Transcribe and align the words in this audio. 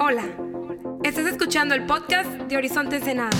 Hola, 0.00 0.22
estás 1.02 1.26
escuchando 1.26 1.74
el 1.74 1.84
podcast 1.84 2.30
de 2.30 2.56
Horizonte 2.56 2.96
Ensenada. 2.96 3.30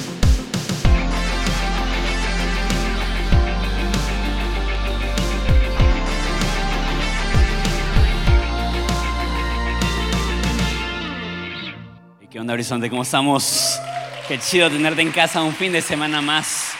¿Qué 12.29 12.41
onda, 12.41 12.55
Horizonte? 12.55 12.91
¿Cómo 12.91 13.03
estamos? 13.03 13.81
Qué 14.27 14.41
chido 14.41 14.69
tenerte 14.69 15.03
en 15.03 15.13
casa 15.13 15.43
un 15.45 15.55
fin 15.55 15.71
de 15.71 15.81
semana 15.81 16.21
más. 16.21 16.73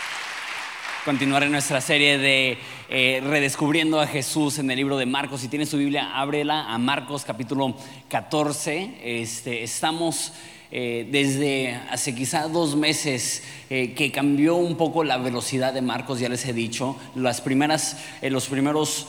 Continuar 1.05 1.43
en 1.43 1.53
nuestra 1.53 1.79
serie 1.79 2.17
de 2.17 2.57
eh, 2.91 3.21
Redescubriendo 3.23 3.99
a 3.99 4.07
Jesús 4.07 4.57
en 4.57 4.71
el 4.71 4.77
libro 4.77 4.97
de 4.97 5.05
Marcos. 5.05 5.41
Si 5.41 5.47
tienes 5.47 5.69
tu 5.69 5.77
Biblia, 5.77 6.19
ábrela 6.19 6.73
a 6.73 6.79
Marcos 6.79 7.23
capítulo 7.23 7.75
14. 8.07 8.95
Este, 9.03 9.61
estamos 9.61 10.33
eh, 10.71 11.07
desde 11.11 11.75
hace 11.91 12.15
quizá 12.15 12.47
dos 12.47 12.75
meses 12.75 13.43
eh, 13.69 13.93
que 13.93 14.11
cambió 14.11 14.55
un 14.55 14.75
poco 14.75 15.03
la 15.03 15.17
velocidad 15.17 15.71
de 15.71 15.83
Marcos, 15.83 16.19
ya 16.19 16.29
les 16.29 16.43
he 16.47 16.53
dicho. 16.53 16.95
Las 17.13 17.41
primeras, 17.41 17.97
los 18.23 18.47
primeros 18.47 19.05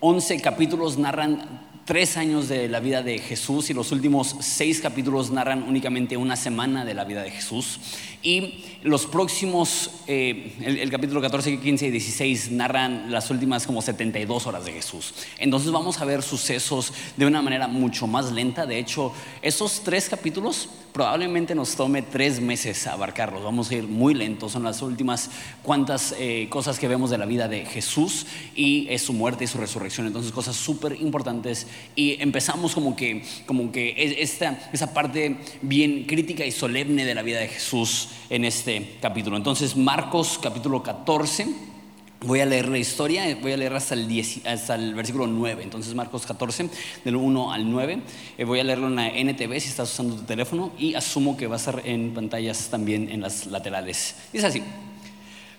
11 0.00 0.40
capítulos 0.40 0.96
narran 0.96 1.69
tres 1.90 2.16
años 2.16 2.48
de 2.48 2.68
la 2.68 2.78
vida 2.78 3.02
de 3.02 3.18
Jesús 3.18 3.68
y 3.68 3.74
los 3.74 3.90
últimos 3.90 4.36
seis 4.38 4.80
capítulos 4.80 5.32
narran 5.32 5.64
únicamente 5.64 6.16
una 6.16 6.36
semana 6.36 6.84
de 6.84 6.94
la 6.94 7.02
vida 7.02 7.24
de 7.24 7.32
Jesús. 7.32 7.80
Y 8.22 8.64
los 8.84 9.06
próximos, 9.06 9.90
eh, 10.06 10.52
el, 10.60 10.88
capítulo 10.88 11.20
14, 11.20 11.58
15 11.58 11.88
y 11.88 11.90
16 11.90 12.52
narran 12.52 13.10
las 13.10 13.28
últimas 13.32 13.66
como 13.66 13.82
72 13.82 14.46
horas 14.46 14.66
de 14.66 14.72
Jesús. 14.72 15.14
Entonces 15.38 15.72
vamos 15.72 16.00
a 16.00 16.04
ver 16.04 16.22
sucesos 16.22 16.92
de 17.16 17.26
una 17.26 17.42
manera 17.42 17.66
mucho 17.66 18.06
más 18.06 18.30
lenta. 18.30 18.66
De 18.66 18.78
hecho, 18.78 19.12
esos 19.42 19.82
tres 19.82 20.08
capítulos 20.08 20.68
probablemente 20.92 21.54
nos 21.54 21.76
tome 21.76 22.02
tres 22.02 22.40
meses 22.40 22.86
abarcarlos. 22.86 23.42
Vamos 23.42 23.70
a 23.70 23.74
ir 23.74 23.84
muy 23.84 24.14
lentos. 24.14 24.52
Son 24.52 24.62
las 24.62 24.82
últimas 24.82 25.30
cuantas 25.62 26.14
eh, 26.18 26.48
cosas 26.50 26.78
que 26.78 26.88
vemos 26.88 27.10
de 27.10 27.18
la 27.18 27.26
vida 27.26 27.48
de 27.48 27.64
Jesús 27.64 28.26
y 28.54 28.86
es 28.90 29.02
su 29.02 29.12
muerte 29.12 29.44
y 29.44 29.46
su 29.46 29.58
resurrección. 29.58 30.06
Entonces 30.06 30.32
cosas 30.32 30.56
súper 30.56 31.00
importantes. 31.00 31.66
Y 31.94 32.20
empezamos 32.22 32.74
como 32.74 32.96
que, 32.96 33.24
como 33.46 33.72
que 33.72 34.16
esta, 34.18 34.70
esa 34.72 34.92
parte 34.92 35.38
bien 35.62 36.04
crítica 36.04 36.44
y 36.44 36.52
solemne 36.52 37.04
de 37.04 37.14
la 37.14 37.22
vida 37.22 37.40
de 37.40 37.48
Jesús 37.48 38.08
en 38.28 38.44
este 38.44 38.96
capítulo. 39.00 39.36
Entonces 39.36 39.76
Marcos 39.76 40.38
capítulo 40.42 40.82
14. 40.82 41.69
Voy 42.22 42.40
a 42.40 42.44
leer 42.46 42.68
la 42.68 42.76
historia, 42.76 43.34
voy 43.40 43.52
a 43.52 43.56
leer 43.56 43.72
hasta 43.72 43.94
el, 43.94 44.24
hasta 44.44 44.74
el 44.74 44.94
versículo 44.94 45.26
9. 45.26 45.62
Entonces, 45.62 45.94
Marcos 45.94 46.26
14, 46.26 46.68
del 47.02 47.16
1 47.16 47.50
al 47.50 47.70
9. 47.70 48.02
Eh, 48.36 48.44
voy 48.44 48.60
a 48.60 48.64
leerlo 48.64 48.88
en 48.88 48.96
la 48.96 49.08
NTV 49.08 49.58
si 49.58 49.68
estás 49.68 49.90
usando 49.90 50.16
tu 50.16 50.22
teléfono 50.24 50.70
y 50.78 50.92
asumo 50.92 51.38
que 51.38 51.46
va 51.46 51.54
a 51.54 51.58
estar 51.58 51.80
en 51.82 52.12
pantallas 52.12 52.68
también 52.70 53.08
en 53.08 53.22
las 53.22 53.46
laterales. 53.46 54.16
Dice 54.34 54.46
así: 54.46 54.62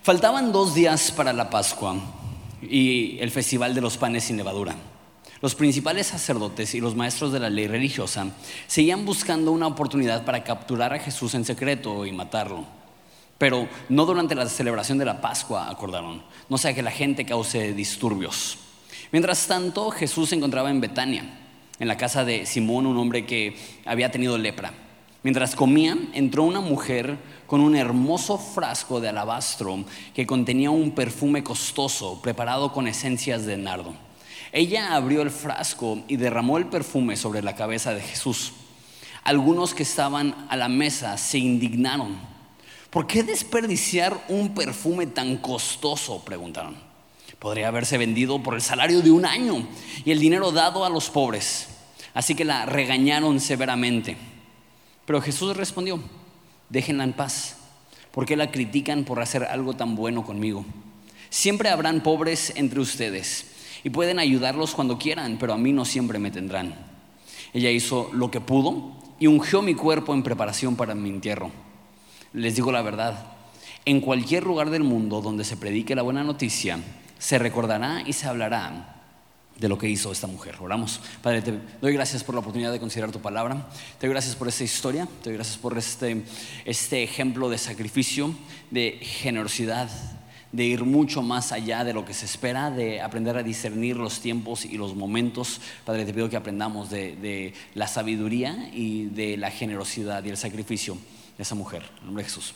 Faltaban 0.04 0.52
dos 0.52 0.76
días 0.76 1.12
para 1.12 1.34
la 1.34 1.50
Pascua 1.50 1.96
y 2.62 3.18
el 3.20 3.32
festival 3.32 3.74
de 3.74 3.82
los 3.82 3.98
panes 3.98 4.26
sin 4.26 4.38
levadura. 4.38 4.76
Los 5.42 5.56
principales 5.56 6.06
sacerdotes 6.06 6.76
y 6.76 6.80
los 6.80 6.96
maestros 6.96 7.32
de 7.32 7.40
la 7.40 7.50
ley 7.50 7.66
religiosa 7.66 8.28
seguían 8.68 9.04
buscando 9.04 9.52
una 9.52 9.66
oportunidad 9.66 10.26
para 10.26 10.44
capturar 10.44 10.94
a 10.94 11.00
Jesús 11.00 11.34
en 11.34 11.44
secreto 11.44 12.06
y 12.06 12.12
matarlo. 12.12 12.81
Pero 13.42 13.68
no 13.90 14.06
durante 14.06 14.36
la 14.36 14.48
celebración 14.48 15.00
de 15.00 15.06
la 15.06 15.20
Pascua, 15.20 15.68
acordaron, 15.68 16.22
no 16.48 16.60
sea 16.60 16.76
que 16.76 16.84
la 16.84 16.92
gente 16.92 17.26
cause 17.26 17.74
disturbios. 17.74 18.60
Mientras 19.12 19.48
tanto, 19.48 19.90
Jesús 19.90 20.30
se 20.30 20.36
encontraba 20.36 20.70
en 20.70 20.80
Betania, 20.80 21.24
en 21.80 21.88
la 21.88 21.98
casa 21.98 22.24
de 22.24 22.46
Simón, 22.46 22.86
un 22.86 23.00
hombre 23.00 23.26
que 23.26 23.58
había 23.84 24.12
tenido 24.12 24.38
lepra. 24.38 24.74
Mientras 25.24 25.56
comían, 25.56 26.10
entró 26.14 26.44
una 26.44 26.62
mujer 26.62 27.18
con 27.48 27.62
un 27.62 27.76
hermoso 27.76 28.38
frasco 28.38 29.02
de 29.02 29.10
alabastro 29.10 29.86
que 30.14 30.28
contenía 30.28 30.70
un 30.70 30.92
perfume 30.92 31.44
costoso 31.44 32.22
preparado 32.22 32.72
con 32.72 32.88
esencias 32.88 33.48
de 33.48 33.58
nardo. 33.58 33.96
Ella 34.52 34.96
abrió 34.96 35.24
el 35.24 35.32
frasco 35.32 36.04
y 36.08 36.18
derramó 36.18 36.60
el 36.60 36.68
perfume 36.68 37.18
sobre 37.18 37.42
la 37.42 37.56
cabeza 37.56 37.96
de 37.96 38.02
Jesús. 38.02 38.54
Algunos 39.24 39.74
que 39.74 39.82
estaban 39.82 40.46
a 40.48 40.56
la 40.58 40.70
mesa 40.70 41.18
se 41.18 41.40
indignaron. 41.40 42.31
¿Por 42.92 43.08
qué 43.08 43.24
desperdiciar 43.24 44.26
un 44.28 44.54
perfume 44.54 45.08
tan 45.08 45.38
costoso? 45.38 46.24
preguntaron. 46.26 46.76
Podría 47.40 47.70
haberse 47.70 47.98
vendido 47.98 48.44
por 48.44 48.54
el 48.54 48.62
salario 48.62 49.02
de 49.02 49.10
un 49.10 49.26
año 49.26 49.66
y 50.04 50.12
el 50.12 50.20
dinero 50.20 50.52
dado 50.52 50.84
a 50.84 50.90
los 50.90 51.10
pobres. 51.10 51.70
Así 52.14 52.36
que 52.36 52.44
la 52.44 52.66
regañaron 52.66 53.40
severamente. 53.40 54.18
Pero 55.06 55.22
Jesús 55.22 55.56
respondió, 55.56 56.02
déjenla 56.70 57.06
en 57.06 57.14
paz. 57.14 57.56
¿Por 58.12 58.26
qué 58.26 58.36
la 58.36 58.52
critican 58.52 59.06
por 59.06 59.22
hacer 59.22 59.46
algo 59.46 59.74
tan 59.74 59.96
bueno 59.96 60.26
conmigo? 60.26 60.66
Siempre 61.30 61.70
habrán 61.70 62.04
pobres 62.04 62.52
entre 62.58 62.82
ustedes 62.82 63.46
y 63.86 63.90
pueden 63.90 64.20
ayudarlos 64.20 64.76
cuando 64.76 64.98
quieran, 64.98 65.38
pero 65.40 65.54
a 65.54 65.58
mí 65.58 65.72
no 65.72 65.86
siempre 65.86 66.20
me 66.20 66.30
tendrán. 66.30 66.76
Ella 67.54 67.72
hizo 67.72 68.10
lo 68.12 68.30
que 68.30 68.42
pudo 68.42 68.92
y 69.18 69.28
ungió 69.28 69.62
mi 69.62 69.76
cuerpo 69.76 70.14
en 70.14 70.24
preparación 70.24 70.76
para 70.76 70.94
mi 70.94 71.10
entierro. 71.10 71.71
Les 72.34 72.56
digo 72.56 72.72
la 72.72 72.82
verdad, 72.82 73.26
en 73.84 74.00
cualquier 74.00 74.44
lugar 74.44 74.70
del 74.70 74.84
mundo 74.84 75.22
donde 75.22 75.44
se 75.44 75.58
predique 75.58 75.96
la 75.96 76.02
buena 76.02 76.24
noticia, 76.24 76.80
se 77.20 77.38
recordará 77.40 78.04
y 78.06 78.14
se 78.14 78.28
hablará 78.28 79.02
de 79.58 79.70
lo 79.70 79.78
que 79.78 79.90
hizo 79.90 80.12
esta 80.12 80.28
mujer. 80.28 80.56
Oramos. 80.60 81.00
Padre, 81.22 81.42
te 81.42 81.60
doy 81.82 81.94
gracias 81.94 82.24
por 82.24 82.34
la 82.34 82.40
oportunidad 82.40 82.72
de 82.72 82.80
considerar 82.80 83.12
tu 83.12 83.20
palabra. 83.20 83.68
Te 84.00 84.08
doy 84.08 84.14
gracias 84.14 84.36
por 84.36 84.48
esta 84.48 84.64
historia. 84.64 85.08
Te 85.22 85.30
doy 85.30 85.34
gracias 85.36 85.58
por 85.58 85.78
este, 85.78 86.24
este 86.66 87.04
ejemplo 87.04 87.50
de 87.50 87.58
sacrificio, 87.58 88.34
de 88.72 88.98
generosidad, 89.02 89.90
de 90.52 90.66
ir 90.66 90.84
mucho 90.84 91.22
más 91.22 91.52
allá 91.52 91.84
de 91.84 91.94
lo 91.94 92.06
que 92.06 92.14
se 92.14 92.26
espera, 92.26 92.72
de 92.72 93.02
aprender 93.02 93.38
a 93.38 93.44
discernir 93.44 93.98
los 93.98 94.20
tiempos 94.20 94.66
y 94.66 94.78
los 94.78 94.96
momentos. 94.96 95.62
Padre, 95.86 96.06
te 96.06 96.14
pido 96.14 96.30
que 96.30 96.38
aprendamos 96.38 96.90
de, 96.90 97.54
la 97.76 97.88
sabiduría 97.88 98.70
y 98.74 99.06
de 99.06 99.38
la 99.38 99.52
generosidad 99.52 100.24
y 100.24 100.30
el 100.30 100.38
sacrificio 100.38 100.98
esa 101.42 101.56
mujer. 101.56 101.84
Nombre 102.04 102.24
de 102.24 102.30
Jesús. 102.30 102.54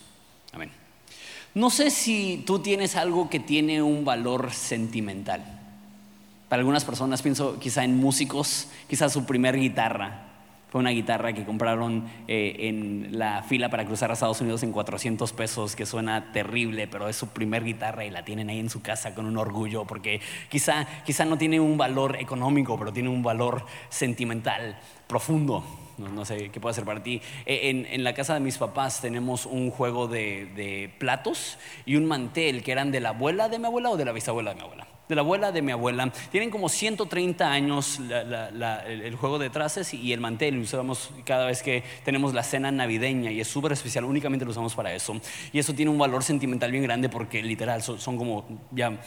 Amén. 0.54 0.72
No 1.54 1.70
sé 1.70 1.90
si 1.90 2.44
tú 2.46 2.60
tienes 2.60 2.96
algo 2.96 3.30
que 3.30 3.40
tiene 3.40 3.82
un 3.82 4.04
valor 4.04 4.52
sentimental. 4.52 5.44
Para 6.50 6.60
algunas 6.60 6.86
personas 6.86 7.22
pienso 7.22 7.60
quizá 7.60 7.84
en 7.84 7.98
músicos, 7.98 8.68
quizá 8.88 9.10
su 9.10 9.26
primer 9.26 9.58
guitarra, 9.58 10.26
fue 10.76 10.82
una 10.82 10.90
guitarra 10.90 11.32
que 11.32 11.46
compraron 11.46 12.04
eh, 12.28 12.56
en 12.60 13.18
la 13.18 13.44
fila 13.44 13.70
para 13.70 13.86
cruzar 13.86 14.10
a 14.10 14.14
Estados 14.14 14.42
Unidos 14.42 14.62
en 14.64 14.74
400 14.74 15.32
pesos, 15.32 15.74
que 15.74 15.86
suena 15.86 16.34
terrible, 16.34 16.90
pero 16.90 17.08
es 17.08 17.16
su 17.16 17.30
primer 17.30 17.64
guitarra 17.64 18.04
y 18.04 18.10
la 18.10 18.26
tienen 18.26 18.50
ahí 18.50 18.60
en 18.60 18.70
su 18.70 18.82
casa 18.82 19.16
con 19.16 19.26
un 19.26 19.38
orgullo, 19.38 19.86
porque 19.86 20.20
quizá, 20.50 20.86
quizá 21.06 21.24
no 21.24 21.38
tiene 21.38 21.62
un 21.62 21.78
valor 21.78 22.18
económico, 22.20 22.78
pero 22.78 22.92
tiene 22.92 23.08
un 23.08 23.24
valor 23.24 23.66
sentimental 23.88 24.78
profundo. 25.08 25.64
No, 25.98 26.26
sé 26.26 26.50
qué 26.50 26.60
puede 26.60 26.76
ser 26.76 26.86
para 26.86 27.02
ti. 27.02 27.22
Eh, 27.46 27.70
en, 27.70 27.86
en, 27.86 28.04
la 28.04 28.14
casa 28.14 28.34
de 28.34 28.40
mis 28.40 28.58
papás 28.58 29.02
tenemos 29.02 29.46
un 29.46 29.72
juego 29.72 30.08
de, 30.08 30.48
de 30.56 30.94
platos 30.98 31.58
y 31.86 31.96
un 31.96 32.06
mantel 32.06 32.64
que 32.64 32.72
eran 32.72 32.92
de 32.92 33.00
la 33.00 33.10
abuela 33.10 33.50
de 33.50 33.60
mi 33.60 33.66
abuela 33.66 33.92
o 33.92 33.98
de 33.98 34.06
la 34.06 34.12
bisabuela 34.12 34.52
de 34.52 34.56
mi 34.56 34.62
abuela 34.62 34.88
de 35.08 35.16
la 35.16 35.22
abuela 35.22 35.52
de 35.52 35.62
mi 35.62 35.72
abuela. 35.72 36.12
Tienen 36.32 36.50
como 36.50 36.70
130 36.70 37.50
años 37.50 38.00
el, 38.00 39.16
juego 39.16 39.40
de 39.40 39.50
traces 39.50 39.94
y 39.94 40.14
el 40.14 40.20
mantel. 40.20 40.56
Lo 40.56 40.62
usamos 40.62 41.12
cada 41.26 41.46
vez 41.46 41.62
que 41.62 41.84
tenemos 42.04 42.34
la 42.34 42.44
cena 42.44 42.72
navideña 42.72 43.32
y 43.32 43.40
es 43.40 43.48
súper 43.48 43.72
especial. 43.72 44.06
Únicamente 44.06 44.46
lo 44.46 44.52
usamos 44.52 44.76
para 44.76 44.94
eso. 44.94 45.16
Y 45.54 45.60
eso 45.60 45.74
tiene 45.74 45.92
un 45.92 45.98
valor 45.98 46.24
sentimental 46.24 46.72
bien 46.72 46.84
grande 46.84 47.10
porque 47.10 47.42
literal 47.44 47.82
son, 47.82 48.18
como 48.18 48.46
ya 48.72 48.98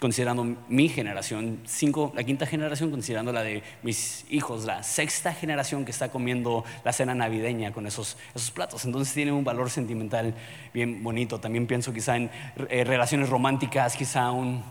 considerando 0.00 0.44
mi 0.68 0.88
generación, 0.88 1.60
cinco, 1.66 2.12
la 2.14 2.22
quinta 2.24 2.46
generación, 2.46 2.90
considerando 2.90 3.32
la 3.32 3.42
de 3.42 3.62
mis 3.82 4.24
hijos, 4.30 4.64
la 4.64 4.82
sexta 4.82 5.34
generación 5.34 5.84
que 5.84 5.90
está 5.90 6.10
comiendo 6.10 6.64
la 6.84 6.92
cena 6.92 7.14
navideña 7.14 7.72
con 7.72 7.86
esos, 7.86 8.16
esos 8.34 8.50
platos. 8.50 8.84
Entonces 8.84 9.12
tiene 9.12 9.32
un 9.32 9.44
valor 9.44 9.70
sentimental 9.70 10.34
bien 10.72 11.02
bonito. 11.02 11.40
También 11.40 11.66
pienso 11.66 11.92
quizá 11.92 12.16
en 12.16 12.30
eh, 12.68 12.84
relaciones 12.84 13.28
románticas, 13.28 13.96
quizá 13.96 14.30
un 14.30 14.62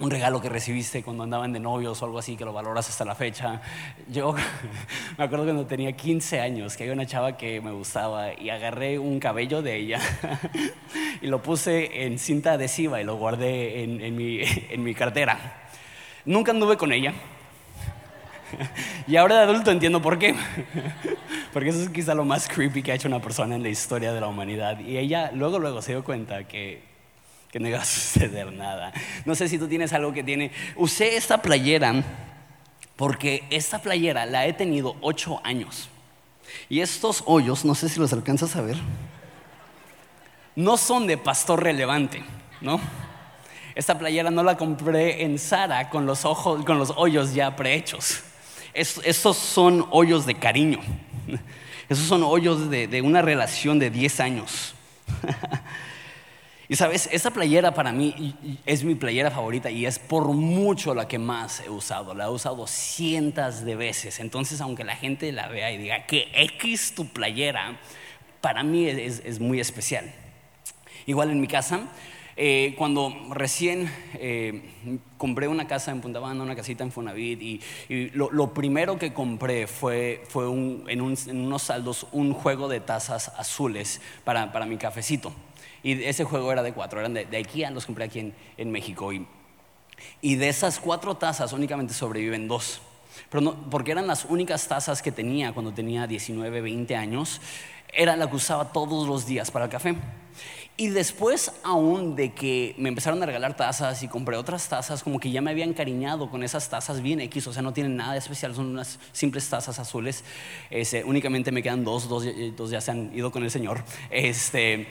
un 0.00 0.10
regalo 0.10 0.40
que 0.40 0.48
recibiste 0.48 1.02
cuando 1.02 1.24
andaban 1.24 1.52
de 1.52 1.60
novios 1.60 2.00
o 2.00 2.06
algo 2.06 2.18
así 2.18 2.36
que 2.36 2.44
lo 2.44 2.52
valoras 2.52 2.88
hasta 2.88 3.04
la 3.04 3.14
fecha. 3.14 3.60
Yo 4.08 4.34
me 5.18 5.24
acuerdo 5.24 5.44
cuando 5.44 5.66
tenía 5.66 5.92
15 5.92 6.40
años 6.40 6.76
que 6.76 6.84
había 6.84 6.94
una 6.94 7.06
chava 7.06 7.36
que 7.36 7.60
me 7.60 7.70
gustaba 7.70 8.32
y 8.32 8.48
agarré 8.48 8.98
un 8.98 9.20
cabello 9.20 9.60
de 9.62 9.76
ella 9.76 10.00
y 11.22 11.26
lo 11.26 11.42
puse 11.42 12.04
en 12.04 12.18
cinta 12.18 12.52
adhesiva 12.52 13.00
y 13.00 13.04
lo 13.04 13.16
guardé 13.16 13.84
en, 13.84 14.16
mi, 14.16 14.40
en 14.70 14.82
mi 14.82 14.94
cartera. 14.94 15.68
Nunca 16.24 16.52
anduve 16.52 16.76
con 16.76 16.92
ella. 16.92 17.12
Y 19.06 19.16
ahora 19.16 19.36
de 19.36 19.42
adulto 19.42 19.70
entiendo 19.70 20.02
por 20.02 20.18
qué. 20.18 20.34
Porque 21.52 21.68
eso 21.68 21.80
es 21.80 21.88
quizá 21.90 22.14
lo 22.14 22.24
más 22.24 22.48
creepy 22.48 22.82
que 22.82 22.92
ha 22.92 22.94
hecho 22.94 23.08
una 23.08 23.20
persona 23.20 23.54
en 23.54 23.62
la 23.62 23.68
historia 23.68 24.12
de 24.12 24.20
la 24.20 24.28
humanidad. 24.28 24.80
Y 24.80 24.96
ella 24.96 25.30
luego, 25.32 25.58
luego 25.58 25.82
se 25.82 25.92
dio 25.92 26.04
cuenta 26.04 26.44
que 26.44 26.89
que 27.50 27.60
no 27.60 27.68
iba 27.68 27.78
a 27.80 27.84
suceder 27.84 28.52
nada. 28.52 28.92
No 29.24 29.34
sé 29.34 29.48
si 29.48 29.58
tú 29.58 29.68
tienes 29.68 29.92
algo 29.92 30.12
que 30.12 30.22
tiene. 30.22 30.52
Usé 30.76 31.16
esta 31.16 31.42
playera 31.42 32.02
porque 32.96 33.44
esta 33.50 33.80
playera 33.80 34.26
la 34.26 34.46
he 34.46 34.52
tenido 34.52 34.96
ocho 35.00 35.40
años. 35.42 35.88
Y 36.68 36.80
estos 36.80 37.22
hoyos, 37.26 37.64
no 37.64 37.74
sé 37.74 37.88
si 37.88 37.98
los 37.98 38.12
alcanzas 38.12 38.56
a 38.56 38.60
ver, 38.60 38.76
no 40.54 40.76
son 40.76 41.06
de 41.06 41.16
pastor 41.16 41.62
relevante, 41.62 42.22
¿no? 42.60 42.80
Esta 43.74 43.98
playera 43.98 44.30
no 44.30 44.42
la 44.42 44.56
compré 44.56 45.22
en 45.22 45.38
Sara 45.38 45.88
con 45.88 46.04
los, 46.04 46.24
ojos, 46.24 46.64
con 46.64 46.78
los 46.78 46.92
hoyos 46.96 47.32
ya 47.32 47.56
prehechos. 47.56 48.22
estos 48.74 49.36
son 49.36 49.86
hoyos 49.90 50.26
de 50.26 50.34
cariño. 50.34 50.80
Esos 51.88 52.06
son 52.06 52.22
hoyos 52.22 52.70
de, 52.70 52.86
de 52.86 53.02
una 53.02 53.22
relación 53.22 53.78
de 53.78 53.90
10 53.90 54.20
años. 54.20 54.74
Y 56.70 56.76
sabes, 56.76 57.08
esa 57.10 57.32
playera 57.32 57.74
para 57.74 57.90
mí 57.90 58.36
es 58.64 58.84
mi 58.84 58.94
playera 58.94 59.32
favorita 59.32 59.72
y 59.72 59.86
es 59.86 59.98
por 59.98 60.28
mucho 60.28 60.94
la 60.94 61.08
que 61.08 61.18
más 61.18 61.64
he 61.66 61.68
usado. 61.68 62.14
La 62.14 62.26
he 62.26 62.28
usado 62.28 62.64
cientos 62.68 63.64
de 63.64 63.74
veces. 63.74 64.20
Entonces, 64.20 64.60
aunque 64.60 64.84
la 64.84 64.94
gente 64.94 65.32
la 65.32 65.48
vea 65.48 65.72
y 65.72 65.78
diga 65.78 66.06
que 66.06 66.28
X 66.32 66.94
tu 66.94 67.08
playera, 67.08 67.80
para 68.40 68.62
mí 68.62 68.86
es, 68.86 69.40
muy 69.40 69.58
especial. 69.58 70.12
Igual 71.06 71.32
en 71.32 71.40
mi 71.40 71.48
casa, 71.48 71.88
eh, 72.36 72.76
cuando 72.78 73.16
recién 73.30 73.92
eh, 74.14 74.62
compré 75.18 75.48
una 75.48 75.66
casa 75.66 75.90
en 75.90 76.00
Punta 76.00 76.20
Banda, 76.20 76.44
una 76.44 76.54
casita 76.54 76.84
en 76.84 76.92
Fonavit, 76.92 77.42
y, 77.42 77.60
lo, 78.14 78.54
primero 78.54 78.96
que 78.96 79.12
compré 79.12 79.66
fue, 79.66 80.22
fue 80.28 80.44
en, 80.44 81.00
unos 81.00 81.62
saldos 81.62 82.06
un 82.12 82.32
juego 82.32 82.68
de 82.68 82.78
tazas 82.78 83.32
azules 83.36 84.00
para, 84.22 84.52
para 84.52 84.66
mi 84.66 84.76
cafecito. 84.76 85.32
Y 85.82 86.02
ese 86.04 86.24
juego 86.24 86.52
era 86.52 86.62
de 86.62 86.72
cuatro, 86.72 87.00
eran 87.00 87.14
de, 87.14 87.24
de 87.24 87.36
IKEA, 87.36 87.70
los 87.70 87.86
compré 87.86 88.04
aquí 88.04 88.32
en, 88.56 88.70
México. 88.70 89.12
Y, 89.12 89.26
y, 90.20 90.36
de 90.36 90.48
esas 90.48 90.78
cuatro 90.78 91.16
tazas 91.16 91.52
únicamente 91.52 91.94
sobreviven 91.94 92.48
dos. 92.48 92.80
Pero 93.28 93.40
no, 93.40 93.70
porque 93.70 93.92
eran 93.92 94.06
las 94.06 94.24
únicas 94.24 94.66
tazas 94.68 95.02
que 95.02 95.12
tenía 95.12 95.52
cuando 95.52 95.72
tenía 95.72 96.06
19, 96.06 96.60
20 96.60 96.96
años, 96.96 97.40
era 97.92 98.16
la 98.16 98.28
que 98.28 98.36
usaba 98.36 98.72
todos 98.72 99.08
los 99.08 99.26
días 99.26 99.50
para 99.50 99.66
el 99.66 99.70
café. 99.70 99.96
Y 100.80 100.88
después 100.88 101.52
aún 101.62 102.16
de 102.16 102.32
que 102.32 102.74
me 102.78 102.88
empezaron 102.88 103.22
a 103.22 103.26
regalar 103.26 103.54
tazas 103.54 104.02
y 104.02 104.08
compré 104.08 104.38
otras 104.38 104.66
tazas, 104.66 105.02
como 105.02 105.20
que 105.20 105.30
ya 105.30 105.42
me 105.42 105.50
había 105.50 105.66
encariñado 105.66 106.30
con 106.30 106.42
esas 106.42 106.70
tazas 106.70 107.02
bien 107.02 107.20
X, 107.20 107.46
o 107.48 107.52
sea, 107.52 107.60
no 107.60 107.74
tienen 107.74 107.96
nada 107.96 108.12
de 108.12 108.18
especial, 108.18 108.54
son 108.54 108.68
unas 108.68 108.98
simples 109.12 109.46
tazas 109.50 109.78
azules. 109.78 110.24
Este, 110.70 111.04
únicamente 111.04 111.52
me 111.52 111.62
quedan 111.62 111.84
dos, 111.84 112.08
dos, 112.08 112.24
dos 112.56 112.70
ya 112.70 112.80
se 112.80 112.92
han 112.92 113.14
ido 113.14 113.30
con 113.30 113.44
el 113.44 113.50
Señor. 113.50 113.84
Este, 114.10 114.88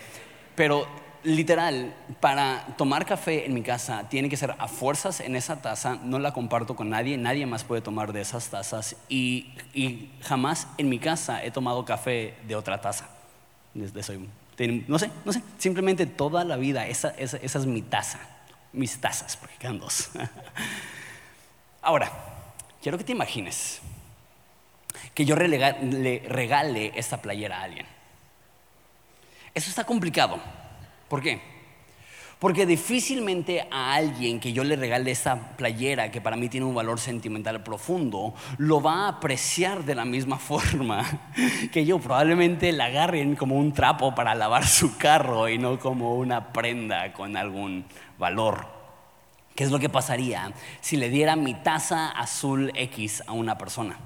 pero 0.60 0.86
literal, 1.24 1.96
para 2.20 2.66
tomar 2.78 3.06
café 3.06 3.46
en 3.46 3.54
mi 3.54 3.62
casa 3.62 4.10
tiene 4.10 4.28
que 4.28 4.36
ser 4.36 4.56
a 4.60 4.68
fuerzas 4.68 5.22
en 5.22 5.38
esa 5.38 5.62
taza, 5.62 5.98
no 6.04 6.20
la 6.20 6.34
comparto 6.34 6.76
con 6.76 6.90
nadie, 6.90 7.16
nadie 7.18 7.46
más 7.46 7.64
puede 7.64 7.82
tomar 7.82 8.12
de 8.12 8.20
esas 8.20 8.50
tazas 8.50 8.98
y, 9.08 9.54
jamás 10.22 10.68
en 10.78 10.90
mi 10.90 11.00
casa 11.00 11.42
he 11.46 11.52
tomado 11.52 11.86
café 11.86 12.34
de 12.46 12.58
otra 12.58 12.82
taza. 12.82 13.08
no 13.74 15.00
sé, 15.00 15.10
no 15.24 15.32
sé, 15.32 15.42
simplemente 15.60 16.06
toda 16.06 16.44
la 16.44 16.58
vida, 16.58 16.88
esa, 16.88 17.14
es 17.18 17.66
mi 17.66 17.82
taza, 17.82 18.20
mis 18.74 19.00
tazas, 19.00 19.38
porque 19.38 19.56
quedan 19.60 19.80
dos. 19.80 20.10
Ahora, 21.82 22.12
quiero 22.82 22.98
que 22.98 23.06
te 23.06 23.14
imagines 23.14 23.80
que 25.14 25.24
yo 25.24 25.38
le 25.38 26.22
regale 26.28 26.92
esta 26.96 27.22
playera 27.22 27.62
a 27.62 27.64
alguien. 27.64 27.99
Eso 29.60 29.72
está 29.72 29.84
complicado. 29.84 30.40
¿Por 31.10 31.22
qué? 31.22 31.42
Porque 32.40 32.66
difícilmente 32.66 33.68
a 33.70 33.94
alguien 33.94 34.40
que 34.40 34.54
yo 34.54 34.64
le 34.64 34.78
regale 34.78 35.12
esa 35.12 35.58
playera, 35.58 36.12
que 36.12 36.22
para 36.22 36.38
mí 36.38 36.48
tiene 36.48 36.66
un 36.66 36.74
valor 36.74 36.98
sentimental 36.98 37.62
profundo, 37.62 38.34
lo 38.58 38.82
va 38.82 39.04
a 39.04 39.08
apreciar 39.10 39.84
de 39.84 39.96
la 39.96 40.06
misma 40.06 40.38
forma 40.40 41.04
que 41.74 41.86
yo. 41.86 42.00
Probablemente 42.00 42.72
la 42.72 42.86
agarren 42.86 43.36
como 43.36 43.58
un 43.58 43.74
trapo 43.74 44.16
para 44.16 44.34
lavar 44.34 44.66
su 44.66 44.98
carro 44.98 45.50
y 45.50 45.58
no 45.58 45.78
como 45.78 46.16
una 46.16 46.54
prenda 46.54 47.12
con 47.12 47.36
algún 47.36 47.84
valor. 48.18 48.66
¿Qué 49.56 49.66
es 49.66 49.72
lo 49.72 49.80
que 49.80 49.90
pasaría 49.90 50.54
si 50.80 50.96
le 50.96 51.10
diera 51.10 51.36
mi 51.36 51.54
taza 51.54 52.12
azul 52.12 52.72
X 52.76 53.24
a 53.28 53.34
una 53.34 53.58
persona? 53.58 54.00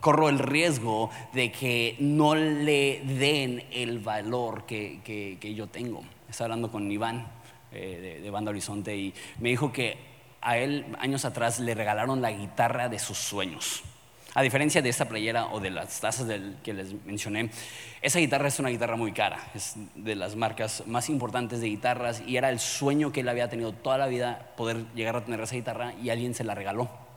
Corro 0.00 0.28
el 0.28 0.38
riesgo 0.38 1.10
de 1.32 1.52
que 1.52 1.96
no 1.98 2.34
le 2.34 3.00
den 3.04 3.64
el 3.70 3.98
valor 3.98 4.64
que, 4.66 5.38
yo 5.54 5.66
tengo. 5.68 6.02
Estaba 6.28 6.46
hablando 6.46 6.70
con 6.70 6.90
Iván 6.90 7.26
eh, 7.72 8.20
de, 8.22 8.30
Banda 8.30 8.50
Horizonte 8.50 8.96
y 8.96 9.14
me 9.38 9.50
dijo 9.50 9.72
que 9.72 9.98
a 10.40 10.56
él 10.56 10.86
años 10.98 11.24
atrás 11.24 11.60
le 11.60 11.74
regalaron 11.74 12.22
la 12.22 12.32
guitarra 12.32 12.88
de 12.88 12.98
sus 12.98 13.18
sueños. 13.18 13.82
A 14.32 14.42
diferencia 14.42 14.80
de 14.80 14.88
esta 14.88 15.06
playera 15.06 15.46
o 15.46 15.58
de 15.58 15.70
las 15.70 16.00
tazas 16.00 16.28
que 16.62 16.72
les 16.72 16.94
mencioné, 17.04 17.50
esa 18.00 18.20
guitarra 18.20 18.46
es 18.46 18.60
una 18.60 18.68
guitarra 18.68 18.94
muy 18.94 19.10
cara, 19.10 19.50
es 19.56 19.74
de 19.96 20.14
las 20.14 20.36
marcas 20.36 20.84
más 20.86 21.08
importantes 21.08 21.60
de 21.60 21.66
guitarras 21.66 22.22
y 22.24 22.36
era 22.36 22.48
el 22.50 22.60
sueño 22.60 23.10
que 23.10 23.20
él 23.20 23.28
había 23.28 23.50
tenido 23.50 23.72
toda 23.72 23.98
la 23.98 24.06
vida 24.06 24.52
poder 24.56 24.84
llegar 24.94 25.16
a 25.16 25.24
tener 25.24 25.40
esa 25.40 25.56
guitarra 25.56 25.94
y 26.00 26.10
alguien 26.10 26.34
se 26.34 26.44
la 26.44 26.54
regaló. 26.54 27.09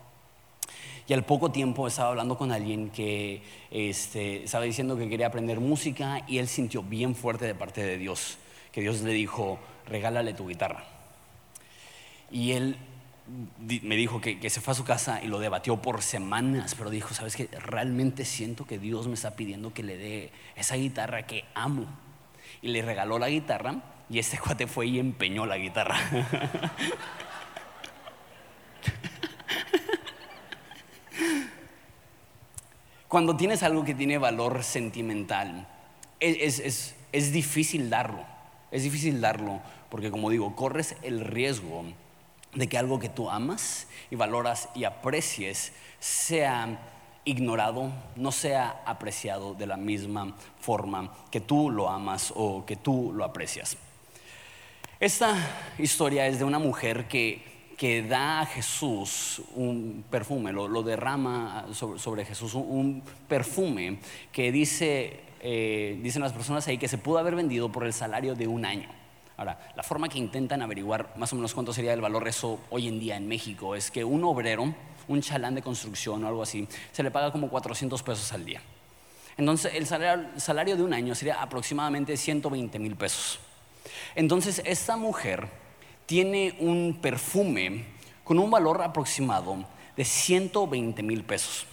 Y 1.07 1.13
al 1.13 1.23
poco 1.23 1.51
tiempo 1.51 1.87
estaba 1.87 2.09
hablando 2.09 2.37
con 2.37 2.51
alguien 2.51 2.89
que 2.89 3.41
este, 3.71 4.43
estaba 4.43 4.63
diciendo 4.63 4.97
que 4.97 5.09
quería 5.09 5.27
aprender 5.27 5.59
música 5.59 6.23
y 6.27 6.37
él 6.37 6.47
sintió 6.47 6.81
bien 6.81 7.15
fuerte 7.15 7.45
de 7.45 7.55
parte 7.55 7.83
de 7.83 7.97
Dios, 7.97 8.37
que 8.71 8.81
Dios 8.81 9.01
le 9.01 9.11
dijo, 9.11 9.59
regálale 9.85 10.33
tu 10.33 10.47
guitarra. 10.47 10.85
Y 12.31 12.53
él 12.53 12.77
me 13.57 13.95
dijo 13.95 14.21
que, 14.21 14.39
que, 14.39 14.49
se 14.49 14.61
fue 14.61 14.71
a 14.71 14.75
su 14.75 14.85
casa 14.85 15.21
y 15.21 15.27
lo 15.27 15.39
debatió 15.39 15.81
por 15.81 16.01
semanas, 16.01 16.75
pero 16.75 16.89
dijo, 16.89 17.13
¿sabes 17.13 17.35
qué? 17.35 17.47
Realmente 17.51 18.25
siento 18.25 18.65
que 18.65 18.79
Dios 18.79 19.07
me 19.07 19.13
está 19.13 19.35
pidiendo 19.35 19.73
que 19.73 19.83
le 19.83 19.97
dé 19.97 20.31
esa 20.55 20.75
guitarra 20.75 21.25
que 21.25 21.45
amo. 21.53 21.85
Y 22.61 22.69
le 22.69 22.81
regaló 22.81 23.19
la 23.19 23.27
guitarra 23.29 23.75
y 24.09 24.19
este 24.19 24.37
cuate 24.43 24.67
fue 24.67 24.87
y 24.87 24.99
empeñó 24.99 25.45
la 25.45 25.57
guitarra. 25.57 25.97
Cuando 33.13 33.37
tienes 33.37 33.61
algo 33.61 33.83
que 33.83 33.93
tiene 33.93 34.17
valor 34.17 34.63
sentimental, 34.63 35.67
es, 36.19 36.95
difícil 37.31 37.91
darlo. 37.91 38.25
Es 38.71 38.81
difícil 38.81 39.21
darlo 39.21 39.61
porque, 39.91 40.09
como 40.09 40.31
digo, 40.31 40.55
corres 40.55 40.95
el 41.03 41.19
riesgo 41.19 41.83
de 42.55 42.67
que 42.67 42.75
algo 42.75 42.97
que 42.97 43.09
tú 43.09 43.29
amas 43.29 43.85
y 44.09 44.15
valoras 44.15 44.67
y 44.73 44.85
aprecies 44.85 45.73
sea 45.99 46.79
ignorado, 47.23 47.91
no 48.15 48.31
sea 48.31 48.81
apreciado 48.83 49.53
de 49.53 49.67
la 49.67 49.77
misma 49.77 50.35
forma 50.59 51.13
que 51.29 51.39
tú 51.39 51.69
lo 51.69 51.91
amas 51.91 52.33
o 52.35 52.65
que 52.65 52.77
tú 52.77 53.13
lo 53.13 53.25
aprecias. 53.25 53.77
Esta 54.99 55.35
historia 55.77 56.25
es 56.25 56.39
de 56.39 56.45
una 56.45 56.57
mujer 56.57 57.07
que 57.07 57.52
que 57.83 58.01
da 58.01 58.39
a 58.39 58.45
Jesús 58.45 59.41
un 59.55 60.05
perfume, 60.09 60.53
lo, 60.53 60.83
derrama 60.83 61.65
sobre, 61.73 62.23
Jesús, 62.23 62.53
un, 62.53 63.03
perfume 63.27 63.99
que 64.31 64.53
dice, 64.53 65.19
eh, 65.41 65.99
dicen 66.01 66.21
las 66.21 66.31
personas 66.31 66.65
ahí 66.69 66.77
que 66.77 66.87
se 66.87 66.97
pudo 66.97 67.17
haber 67.17 67.35
vendido 67.35 67.69
por 67.69 67.83
el 67.83 67.91
salario 67.91 68.35
de 68.35 68.47
un 68.47 68.63
año. 68.63 68.87
Ahora, 69.35 69.59
la 69.75 69.83
forma 69.83 70.07
que 70.07 70.17
intentan 70.17 70.61
averiguar 70.61 71.11
más 71.17 71.33
o 71.33 71.35
menos 71.35 71.53
cuánto 71.53 71.73
sería 71.73 71.91
el 71.91 71.99
valor 71.99 72.25
eso 72.25 72.61
hoy 72.69 72.87
en 72.87 73.01
día 73.01 73.17
en 73.17 73.27
México 73.27 73.75
es 73.75 73.91
que 73.91 74.05
un 74.05 74.23
obrero, 74.23 74.73
un 75.09 75.21
chalán 75.21 75.53
de 75.53 75.61
construcción 75.61 76.23
o 76.23 76.27
algo 76.29 76.41
así, 76.41 76.65
se 76.93 77.03
le 77.03 77.11
paga 77.11 77.33
como 77.33 77.49
400 77.49 78.01
pesos 78.01 78.31
al 78.31 78.45
día. 78.45 78.61
Entonces, 79.35 79.73
el 79.75 79.85
salario, 79.87 80.29
salario 80.37 80.77
de 80.77 80.83
un 80.83 80.93
año 80.93 81.15
sería 81.15 81.41
aproximadamente 81.41 82.15
120 82.15 82.79
mil 82.79 82.95
pesos. 82.95 83.41
Entonces, 84.15 84.61
esta 84.63 84.95
mujer 84.95 85.62
tiene 86.13 86.55
un 86.59 86.99
perfume 87.01 87.85
con 88.23 88.37
un 88.37 88.51
valor 88.51 88.83
aproximado 88.83 89.65
de 89.97 90.05
120 90.05 91.01
mil 91.01 91.23
pesos. 91.23 91.65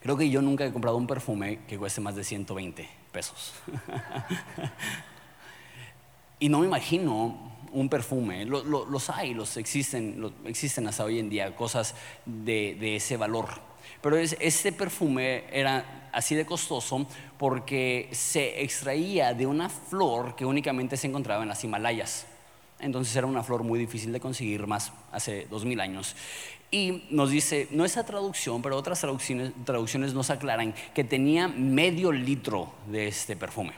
Creo 0.00 0.16
que 0.16 0.30
yo 0.30 0.40
nunca 0.40 0.64
he 0.64 0.72
comprado 0.72 0.96
un 0.96 1.08
perfume 1.08 1.58
que 1.66 1.76
cueste 1.76 2.00
más 2.00 2.14
de 2.14 2.22
120 2.22 2.88
pesos. 3.10 3.52
y 6.38 6.48
no 6.48 6.60
me 6.60 6.66
imagino 6.66 7.50
un 7.72 7.88
perfume, 7.88 8.44
los 8.44 9.10
hay, 9.10 9.34
los 9.34 9.56
existen, 9.56 10.32
existen 10.44 10.86
hasta 10.86 11.02
hoy 11.02 11.18
en 11.18 11.28
día, 11.28 11.56
cosas 11.56 11.96
de, 12.24 12.94
ese 12.94 13.16
valor. 13.16 13.48
Pero 14.00 14.18
este 14.18 14.70
perfume 14.70 15.46
era 15.50 16.10
así 16.12 16.36
de 16.36 16.46
costoso 16.46 17.08
porque 17.38 18.08
se 18.12 18.62
extraía 18.62 19.34
de 19.34 19.46
una 19.46 19.68
flor 19.68 20.36
que 20.36 20.44
únicamente 20.46 20.96
se 20.96 21.08
encontraba 21.08 21.42
en 21.42 21.48
las 21.48 21.64
Himalayas. 21.64 22.28
Entonces 22.80 23.14
era 23.16 23.26
una 23.26 23.42
flor 23.42 23.62
muy 23.62 23.78
difícil 23.78 24.12
de 24.12 24.20
conseguir 24.20 24.66
más 24.66 24.92
hace 25.12 25.46
dos 25.50 25.64
mil 25.64 25.80
años. 25.80 26.16
Y 26.70 27.04
nos 27.10 27.30
dice, 27.30 27.66
no 27.72 27.84
esa 27.84 28.04
traducción, 28.06 28.62
pero 28.62 28.76
otras 28.76 29.00
traducciones, 29.00 29.52
traducciones 29.64 30.14
nos 30.14 30.30
aclaran 30.30 30.74
que 30.94 31.02
tenía 31.02 31.48
medio 31.48 32.12
litro 32.12 32.72
de 32.86 33.08
este 33.08 33.36
perfume. 33.36 33.72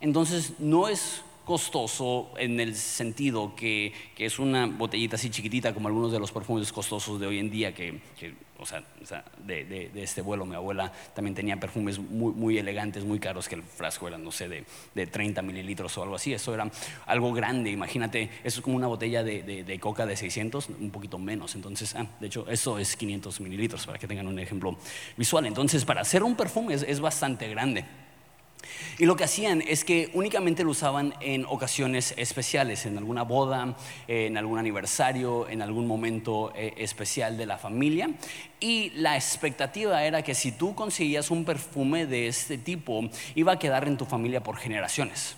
Entonces 0.00 0.54
no 0.58 0.88
es 0.88 1.22
costoso 1.44 2.30
en 2.36 2.60
el 2.60 2.74
sentido 2.74 3.54
que, 3.54 3.92
que, 4.14 4.26
es 4.26 4.38
una 4.38 4.66
botellita 4.66 5.16
así 5.16 5.30
chiquitita 5.30 5.74
como 5.74 5.88
algunos 5.88 6.12
de 6.12 6.18
los 6.18 6.30
perfumes 6.30 6.72
costosos 6.72 7.18
de 7.20 7.26
hoy 7.26 7.38
en 7.38 7.50
día 7.50 7.74
que, 7.74 8.00
que 8.18 8.34
o 8.62 8.66
sea, 8.66 8.84
de, 9.44 9.64
de, 9.64 9.88
de, 9.88 10.02
este 10.02 10.20
vuelo 10.22 10.46
mi 10.46 10.54
abuela 10.54 10.92
también 11.14 11.34
tenía 11.34 11.58
perfumes 11.58 11.98
muy, 11.98 12.32
muy, 12.32 12.58
elegantes, 12.58 13.04
muy 13.04 13.18
caros, 13.18 13.48
que 13.48 13.56
el 13.56 13.62
frasco 13.62 14.06
era, 14.06 14.18
no 14.18 14.30
sé, 14.30 14.48
de, 14.48 14.64
de 14.94 15.06
30 15.06 15.42
mililitros 15.42 15.98
o 15.98 16.02
algo 16.04 16.14
así, 16.14 16.32
eso 16.32 16.54
era 16.54 16.70
algo 17.06 17.32
grande, 17.32 17.70
imagínate, 17.70 18.30
eso 18.44 18.60
es 18.60 18.62
como 18.62 18.76
una 18.76 18.86
botella 18.86 19.24
de, 19.24 19.78
coca 19.80 20.06
de 20.06 20.16
600, 20.16 20.68
un 20.68 20.90
poquito 20.90 21.18
menos, 21.18 21.56
entonces, 21.56 21.94
ah, 21.96 22.06
de 22.20 22.28
hecho, 22.28 22.48
eso 22.48 22.78
es 22.78 22.94
500 22.96 23.40
mililitros, 23.40 23.84
para 23.84 23.98
que 23.98 24.06
tengan 24.06 24.28
un 24.28 24.38
ejemplo 24.38 24.76
visual, 25.16 25.46
entonces, 25.46 25.84
para 25.84 26.02
hacer 26.02 26.22
un 26.22 26.36
perfume 26.36 26.74
es, 26.74 26.82
es 26.82 27.00
bastante 27.00 27.48
grande. 27.48 27.84
Y 28.98 29.06
lo 29.06 29.16
que 29.16 29.24
hacían 29.24 29.62
es 29.66 29.84
que 29.84 30.10
únicamente 30.14 30.64
lo 30.64 30.70
usaban 30.70 31.14
en 31.20 31.44
ocasiones 31.46 32.14
especiales, 32.16 32.86
en 32.86 32.98
alguna 32.98 33.22
boda, 33.22 33.76
en 34.08 34.36
algún 34.36 34.58
aniversario, 34.58 35.48
en 35.48 35.62
algún 35.62 35.86
momento 35.86 36.52
eh, 36.54 36.74
especial 36.76 37.36
de 37.36 37.46
la 37.46 37.58
familia. 37.58 38.10
Y 38.60 38.90
la 38.90 39.16
expectativa 39.16 40.04
era 40.04 40.22
que 40.22 40.34
si 40.34 40.52
tú 40.52 40.74
conseguías 40.74 41.30
un 41.30 41.44
perfume 41.44 42.06
de 42.06 42.28
este 42.28 42.58
tipo, 42.58 43.08
iba 43.34 43.52
a 43.52 43.58
quedar 43.58 43.86
en 43.88 43.96
tu 43.96 44.04
familia 44.04 44.42
por 44.42 44.56
generaciones. 44.56 45.36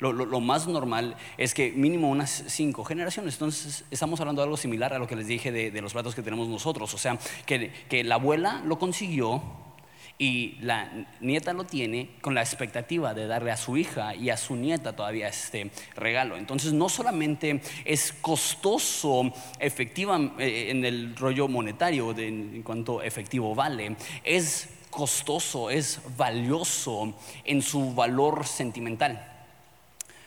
Lo, 0.00 0.40
más 0.40 0.66
normal 0.66 1.16
es 1.38 1.54
que 1.54 1.72
mínimo 1.72 2.10
unas 2.10 2.44
cinco 2.48 2.84
generaciones. 2.84 3.34
Entonces 3.34 3.84
estamos 3.90 4.20
hablando 4.20 4.42
de 4.42 4.44
algo 4.46 4.56
similar 4.56 4.92
a 4.92 4.98
lo 4.98 5.06
que 5.06 5.16
les 5.16 5.26
dije 5.26 5.50
de, 5.50 5.80
los 5.80 5.92
platos 5.92 6.14
que 6.14 6.22
tenemos 6.22 6.48
nosotros. 6.48 6.92
O 6.92 6.98
sea, 6.98 7.18
que 7.46 8.04
la 8.04 8.16
abuela 8.16 8.60
lo 8.66 8.78
consiguió 8.78 9.63
y 10.18 10.56
la 10.60 11.08
nieta 11.20 11.52
lo 11.52 11.64
tiene 11.64 12.10
con 12.20 12.34
la 12.34 12.40
expectativa 12.40 13.14
de 13.14 13.26
darle 13.26 13.50
a 13.50 13.56
su 13.56 13.76
hija 13.76 14.14
y 14.14 14.30
a 14.30 14.36
su 14.36 14.54
nieta 14.54 14.94
todavía 14.94 15.28
este 15.28 15.70
regalo. 15.96 16.36
Entonces 16.36 16.72
no 16.72 16.88
solamente 16.88 17.60
es 17.84 18.12
costoso 18.12 19.32
efectiva 19.58 20.18
eh, 20.38 20.70
en 20.70 20.84
el 20.84 21.16
rollo 21.16 21.48
monetario 21.48 22.16
en 22.16 22.62
cuanto 22.62 23.02
efectivo 23.02 23.54
vale, 23.54 23.96
es 24.22 24.68
costoso, 24.90 25.70
es 25.70 26.00
valioso 26.16 27.14
en 27.44 27.62
su 27.62 27.94
valor 27.94 28.46
sentimental. 28.46 29.32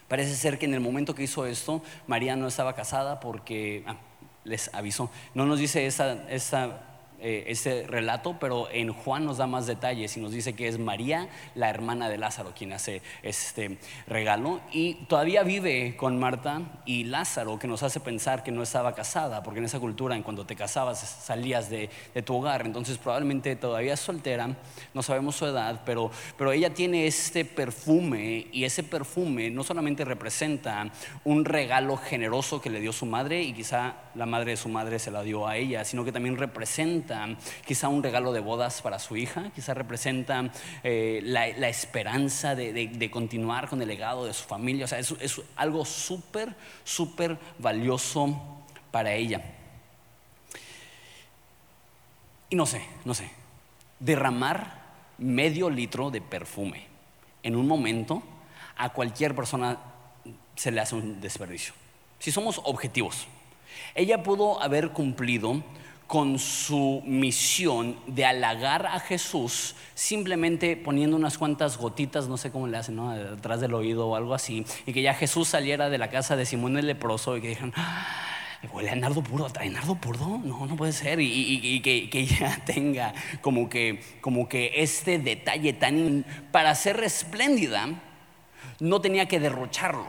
Parece 0.07 0.35
ser 0.35 0.59
que 0.59 0.65
en 0.65 0.73
el 0.73 0.79
momento 0.79 1.15
que 1.15 1.23
hizo 1.23 1.45
esto, 1.45 1.81
María 2.05 2.35
no 2.35 2.47
estaba 2.47 2.75
casada 2.75 3.19
porque, 3.19 3.83
ah, 3.87 3.97
les 4.43 4.73
avisó, 4.73 5.09
no 5.33 5.45
nos 5.45 5.59
dice 5.59 5.85
esa, 5.85 6.29
esa 6.29 6.81
eh, 7.19 7.45
ese 7.47 7.87
relato, 7.87 8.37
pero 8.39 8.69
en 8.71 8.93
Juan 8.93 9.25
nos 9.25 9.37
da 9.37 9.47
más 9.47 9.65
detalles 9.65 10.15
y 10.17 10.19
nos 10.19 10.31
dice 10.31 10.53
que 10.53 10.67
es 10.67 10.77
María, 10.77 11.29
la 11.55 11.67
hermana 11.67 12.09
de 12.09 12.19
Lázaro, 12.19 12.53
quien 12.55 12.73
hace 12.73 13.01
este 13.23 13.79
regalo. 14.05 14.61
Y 14.71 15.05
todavía 15.05 15.41
vive 15.41 15.95
con 15.97 16.19
Marta 16.19 16.61
y 16.85 17.05
Lázaro, 17.05 17.57
que 17.57 17.67
nos 17.67 17.81
hace 17.81 17.99
pensar 17.99 18.43
que 18.43 18.51
no 18.51 18.61
estaba 18.61 18.93
casada, 18.93 19.41
porque 19.41 19.57
en 19.59 19.65
esa 19.65 19.79
cultura, 19.79 20.15
en 20.15 20.21
cuando 20.21 20.45
te 20.45 20.55
casabas, 20.55 20.99
salías 20.99 21.71
de, 21.71 21.89
tu 22.23 22.35
hogar. 22.35 22.67
Entonces, 22.67 22.99
probablemente 22.99 23.55
todavía 23.55 23.93
es 23.93 23.99
soltera, 23.99 24.55
no 24.93 25.01
sabemos 25.01 25.35
su 25.35 25.47
edad, 25.47 25.81
pero, 25.85 26.11
pero 26.37 26.51
ella 26.51 26.73
tiene 26.73 27.07
este 27.07 27.45
perfume 27.45 28.47
y 28.51 28.63
ese 28.63 28.83
perfume 28.83 29.49
no 29.49 29.63
solamente 29.63 30.05
representa 30.05 30.91
un 31.23 31.45
regalo 31.45 31.97
generoso 31.97 32.61
que 32.61 32.69
le 32.69 32.79
dio 32.79 32.93
su 32.93 33.07
madre 33.07 33.41
y 33.41 33.53
quizá 33.53 33.95
la 34.13 34.25
madre 34.27 34.51
de 34.51 34.57
su 34.57 34.69
madre 34.69 34.99
se 34.99 35.09
la 35.09 35.23
dio 35.23 35.47
a 35.47 35.57
ella, 35.57 35.83
sino 35.83 36.05
que 36.05 36.11
también 36.11 36.37
representa 36.37 37.06
quizá 37.65 37.87
un 37.87 38.03
regalo 38.03 38.33
de 38.33 38.39
bodas 38.39 38.81
para 38.81 38.99
su 38.99 39.15
hija, 39.15 39.51
quizá 39.55 39.73
representa 39.73 40.51
eh, 40.83 41.21
la, 41.23 41.69
esperanza 41.69 42.55
de, 42.55 43.09
continuar 43.11 43.67
con 43.67 43.81
el 43.81 43.87
legado 43.87 44.25
de 44.25 44.33
su 44.33 44.43
familia. 44.43 44.85
O 44.85 44.87
sea, 44.87 44.99
es, 44.99 45.11
es 45.19 45.41
algo 45.55 45.85
súper, 45.85 46.55
súper 46.83 47.37
valioso 47.59 48.39
para 48.91 49.13
ella. 49.13 49.41
Y 52.49 52.55
no 52.55 52.65
sé, 52.65 52.81
no 53.03 53.13
sé, 53.13 53.29
derramar 53.99 54.85
medio 55.17 55.69
litro 55.69 56.11
de 56.11 56.21
perfume 56.21 56.85
en 57.43 57.55
un 57.55 57.67
momento 57.67 58.23
a 58.77 58.89
cualquier 58.89 59.35
persona 59.35 59.77
se 60.55 60.71
le 60.71 60.81
hace 60.81 60.95
un 60.95 61.19
desperdicio. 61.19 61.73
Si 62.19 62.31
somos 62.31 62.61
objetivos, 62.63 63.27
ella 63.95 64.23
pudo 64.23 64.61
haber 64.61 64.89
cumplido 64.89 65.63
con 66.07 66.39
su 66.39 67.01
misión 67.05 67.97
de 68.07 68.25
halagar 68.25 68.87
a 68.87 68.99
Jesús 69.01 69.75
simplemente 69.93 70.77
poniendo 70.77 71.17
unas 71.17 71.37
cuantas 71.37 71.77
gotitas, 71.77 72.29
no 72.29 72.37
sé 72.37 72.49
cómo 72.49 72.67
le 72.67 72.77
hacen, 72.77 72.95
¿no? 72.95 73.11
detrás 73.11 73.59
del 73.59 73.73
oído 73.73 74.07
o 74.07 74.15
algo 74.15 74.33
así, 74.33 74.65
y 74.85 74.93
que 74.93 75.01
ya 75.01 75.13
Jesús 75.13 75.49
saliera 75.49 75.89
de 75.89 75.97
la 75.97 76.09
casa 76.09 76.37
de 76.37 76.45
Simón 76.45 76.77
el 76.77 76.87
leproso 76.87 77.35
y 77.35 77.41
que 77.41 77.49
dijeran, 77.49 77.73
ah, 77.75 78.07
huele 78.71 78.89
a 78.89 78.95
nardo 78.95 79.21
puro, 79.21 79.49
trae 79.49 79.69
nardo 79.69 79.95
puro, 79.95 80.39
no, 80.43 80.65
no 80.65 80.75
puede 80.77 80.93
ser, 80.93 81.19
y, 81.19 81.81
que, 81.81 82.09
que, 82.09 82.25
ya 82.25 82.61
tenga 82.65 83.13
como 83.41 83.67
que, 83.67 84.01
como 84.21 84.47
que 84.47 84.71
este 84.77 85.19
detalle 85.19 85.73
tan, 85.73 86.25
para 86.51 86.73
ser 86.75 87.03
espléndida, 87.03 87.87
no 88.79 89.01
tenía 89.01 89.27
que 89.27 89.41
derrocharlo, 89.41 90.07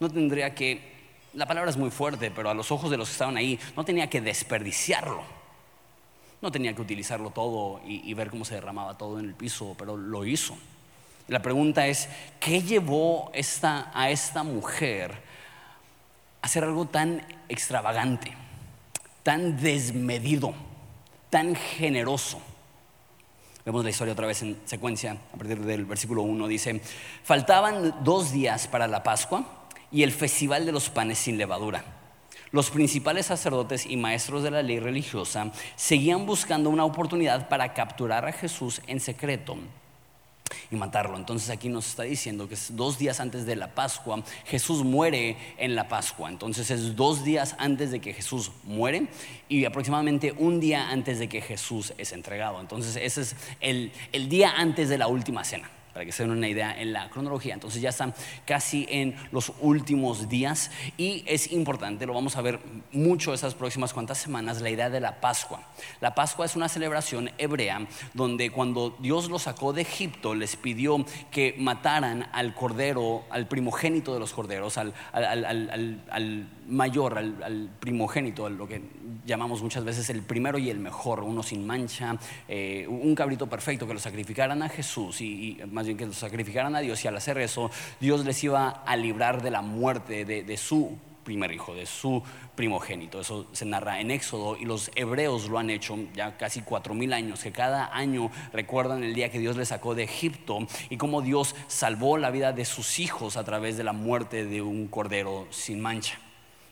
no 0.00 0.08
tendría 0.08 0.54
que 0.54 0.93
la 1.34 1.46
palabra 1.46 1.70
es 1.70 1.76
muy 1.76 1.90
fuerte, 1.90 2.30
pero 2.30 2.50
a 2.50 2.54
los 2.54 2.70
ojos 2.70 2.90
de 2.90 2.96
los 2.96 3.08
que 3.08 3.12
estaban 3.12 3.36
ahí 3.36 3.58
no 3.76 3.84
tenía 3.84 4.08
que 4.08 4.20
desperdiciarlo. 4.20 5.22
No 6.40 6.52
tenía 6.52 6.74
que 6.74 6.82
utilizarlo 6.82 7.30
todo 7.30 7.80
y, 7.86 8.12
ver 8.14 8.30
cómo 8.30 8.44
se 8.44 8.54
derramaba 8.54 8.98
todo 8.98 9.18
en 9.18 9.26
el 9.26 9.34
piso, 9.34 9.74
pero 9.78 9.96
lo 9.96 10.24
hizo. 10.24 10.56
La 11.26 11.40
pregunta 11.40 11.86
es, 11.86 12.08
¿qué 12.38 12.62
llevó 12.62 13.30
esta, 13.32 13.90
a 13.94 14.10
esta 14.10 14.42
mujer 14.42 15.12
a 16.42 16.46
hacer 16.46 16.64
algo 16.64 16.84
tan 16.84 17.26
extravagante, 17.48 18.34
tan 19.22 19.56
desmedido, 19.56 20.52
tan 21.30 21.54
generoso? 21.54 22.42
Vemos 23.64 23.82
la 23.82 23.88
historia 23.88 24.12
otra 24.12 24.26
vez 24.26 24.42
en 24.42 24.60
secuencia, 24.66 25.16
a 25.32 25.36
partir 25.38 25.58
del 25.60 25.86
versículo 25.86 26.20
1, 26.22 26.46
dice, 26.46 26.82
faltaban 27.22 28.04
dos 28.04 28.32
días 28.32 28.68
para 28.68 28.86
la 28.86 29.02
Pascua 29.02 29.63
y 29.90 30.02
el 30.02 30.12
festival 30.12 30.66
de 30.66 30.72
los 30.72 30.90
panes 30.90 31.18
sin 31.18 31.38
levadura. 31.38 31.84
Los 32.54 32.70
principales 32.70 33.26
sacerdotes 33.26 33.84
y 33.84 33.96
maestros 33.96 34.44
de 34.44 34.52
la 34.52 34.62
ley 34.62 34.78
religiosa 34.78 35.50
seguían 35.74 36.24
buscando 36.24 36.70
una 36.70 36.84
oportunidad 36.84 37.48
para 37.48 37.74
capturar 37.74 38.24
a 38.26 38.32
Jesús 38.32 38.80
en 38.86 39.00
secreto 39.00 39.56
y 40.70 40.76
matarlo. 40.76 41.16
Entonces 41.16 41.50
aquí 41.50 41.68
nos 41.68 41.88
está 41.88 42.04
diciendo 42.04 42.46
que 42.48 42.54
es 42.54 42.76
dos 42.76 42.96
días 42.96 43.18
antes 43.18 43.44
de 43.44 43.56
la 43.56 43.74
Pascua, 43.74 44.22
Jesús 44.44 44.84
muere 44.84 45.36
en 45.58 45.74
la 45.74 45.88
Pascua. 45.88 46.28
Entonces 46.28 46.70
es 46.70 46.94
dos 46.94 47.24
días 47.24 47.56
antes 47.58 47.90
de 47.90 48.00
que 48.00 48.12
Jesús 48.12 48.52
muere 48.62 49.08
y 49.48 49.64
aproximadamente 49.64 50.32
un 50.38 50.60
día 50.60 50.90
antes 50.90 51.18
de 51.18 51.28
que 51.28 51.40
Jesús 51.40 51.92
es 51.98 52.12
entregado. 52.12 52.60
Entonces 52.60 52.96
ese 52.96 53.22
es 53.22 53.36
el, 53.60 53.90
el 54.12 54.28
día 54.28 54.52
antes 54.56 54.88
de 54.88 54.98
la 54.98 55.08
última 55.08 55.42
cena 55.42 55.70
para 55.94 56.04
que 56.04 56.12
se 56.12 56.24
den 56.24 56.32
una 56.32 56.48
idea 56.48 56.78
en 56.78 56.92
la 56.92 57.08
cronología. 57.08 57.54
Entonces 57.54 57.80
ya 57.80 57.90
están 57.90 58.12
casi 58.44 58.86
en 58.90 59.16
los 59.30 59.52
últimos 59.60 60.28
días 60.28 60.70
y 60.98 61.24
es 61.26 61.52
importante, 61.52 62.04
lo 62.04 62.12
vamos 62.12 62.36
a 62.36 62.42
ver 62.42 62.58
mucho 62.92 63.32
esas 63.32 63.54
próximas 63.54 63.94
cuantas 63.94 64.18
semanas, 64.18 64.60
la 64.60 64.70
idea 64.70 64.90
de 64.90 65.00
la 65.00 65.20
Pascua. 65.20 65.62
La 66.00 66.14
Pascua 66.14 66.44
es 66.44 66.56
una 66.56 66.68
celebración 66.68 67.30
hebrea 67.38 67.86
donde 68.12 68.50
cuando 68.50 68.96
Dios 68.98 69.30
los 69.30 69.42
sacó 69.42 69.72
de 69.72 69.82
Egipto 69.82 70.34
les 70.34 70.56
pidió 70.56 71.04
que 71.30 71.54
mataran 71.58 72.28
al 72.32 72.54
cordero, 72.54 73.24
al 73.30 73.46
primogénito 73.46 74.12
de 74.12 74.20
los 74.20 74.32
corderos, 74.32 74.76
al, 74.78 74.92
mayor, 76.68 77.18
al, 77.18 77.70
primogénito, 77.80 78.48
lo 78.48 78.66
que 78.66 78.82
llamamos 79.26 79.62
muchas 79.62 79.84
veces 79.84 80.08
el 80.10 80.22
primero 80.22 80.58
y 80.58 80.70
el 80.70 80.78
mejor, 80.78 81.20
uno 81.22 81.42
sin 81.42 81.66
mancha, 81.66 82.16
eh, 82.48 82.86
un 82.88 83.14
cabrito 83.14 83.46
perfecto, 83.48 83.86
que 83.86 83.94
lo 83.94 84.00
sacrificaran 84.00 84.62
a 84.62 84.68
Jesús 84.68 85.20
y, 85.20 85.58
más 85.70 85.86
bien 85.86 85.98
que 85.98 86.06
lo 86.06 86.12
sacrificaran 86.12 86.74
a 86.76 86.80
Dios 86.80 87.04
y 87.04 87.08
al 87.08 87.16
hacer 87.16 87.38
eso 87.38 87.70
Dios 88.00 88.24
les 88.24 88.42
iba 88.44 88.68
a 88.68 88.96
librar 88.96 89.42
de 89.42 89.50
la 89.50 89.62
muerte 89.62 90.24
de, 90.24 90.56
su 90.56 90.96
primer 91.24 91.52
hijo, 91.52 91.74
de 91.74 91.86
su 91.86 92.22
primogénito. 92.54 93.20
Eso 93.20 93.46
se 93.52 93.64
narra 93.64 94.00
en 94.00 94.10
Éxodo 94.10 94.56
y 94.56 94.64
los 94.64 94.90
hebreos 94.94 95.48
lo 95.48 95.58
han 95.58 95.70
hecho 95.70 95.96
ya 96.14 96.36
casi 96.36 96.60
cuatro 96.60 96.94
mil 96.94 97.12
años, 97.12 97.42
que 97.42 97.52
cada 97.52 97.94
año 97.94 98.30
recuerdan 98.52 99.02
el 99.02 99.14
día 99.14 99.30
que 99.30 99.38
Dios 99.38 99.56
les 99.56 99.68
sacó 99.68 99.94
de 99.94 100.04
Egipto 100.04 100.58
y 100.90 100.96
cómo 100.96 101.22
Dios 101.22 101.54
salvó 101.66 102.18
la 102.18 102.30
vida 102.30 102.52
de 102.52 102.64
sus 102.64 102.98
hijos 102.98 103.36
a 103.36 103.44
través 103.44 103.76
de 103.76 103.84
la 103.84 103.92
muerte 103.92 104.44
de 104.44 104.62
un 104.62 104.88
cordero 104.88 105.46
sin 105.50 105.80
mancha. 105.80 106.18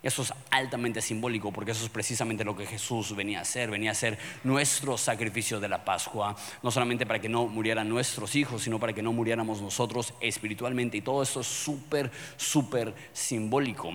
Eso 0.02 0.22
es 0.22 0.34
altamente 0.50 1.00
simbólico 1.00 1.52
porque 1.52 1.70
eso 1.70 1.84
es 1.84 1.90
precisamente 1.90 2.44
lo 2.44 2.56
que 2.56 2.66
Jesús 2.66 3.14
venía 3.14 3.38
a 3.38 3.42
hacer, 3.42 3.70
venía 3.70 3.92
a 3.92 3.94
ser 3.94 4.18
nuestro 4.42 4.98
sacrificio 4.98 5.60
de 5.60 5.68
la 5.68 5.84
Pascua, 5.84 6.36
no 6.62 6.70
solamente 6.72 7.06
para 7.06 7.20
que 7.20 7.28
no 7.28 7.46
murieran 7.46 7.88
nuestros 7.88 8.34
hijos, 8.34 8.62
sino 8.62 8.80
para 8.80 8.92
que 8.92 9.02
no 9.02 9.12
muriéramos 9.12 9.62
nosotros 9.62 10.14
espiritualmente. 10.20 10.96
Y 10.96 11.02
todo 11.02 11.22
esto 11.22 11.40
es 11.40 11.46
súper, 11.46 12.10
súper 12.36 12.94
simbólico. 13.12 13.92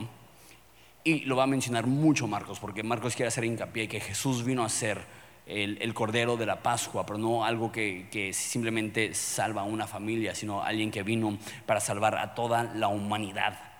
Y 1.04 1.22
lo 1.22 1.36
va 1.36 1.44
a 1.44 1.48
mencionar 1.48 1.88
mucho 1.88 2.28
Marcos, 2.28 2.60
porque 2.60 2.84
Marcos 2.84 3.16
quiere 3.16 3.28
hacer 3.28 3.44
hincapié 3.44 3.88
que 3.88 4.00
Jesús 4.00 4.44
vino 4.44 4.64
a 4.64 4.70
ser 4.70 5.00
el, 5.46 5.94
cordero 5.94 6.38
de 6.38 6.46
la 6.46 6.62
Pascua, 6.62 7.06
pero 7.06 7.18
no 7.18 7.46
algo 7.46 7.72
que, 7.72 8.32
simplemente 8.34 9.14
salva 9.14 9.62
a 9.62 9.66
una 9.66 9.88
familia, 9.88 10.36
sino 10.36 10.64
alguien 10.64 10.92
que 10.92 11.04
vino 11.04 11.38
para 11.66 11.80
salvar 11.80 12.18
a 12.18 12.34
toda 12.34 12.64
la 12.64 12.88
humanidad. 12.88 13.76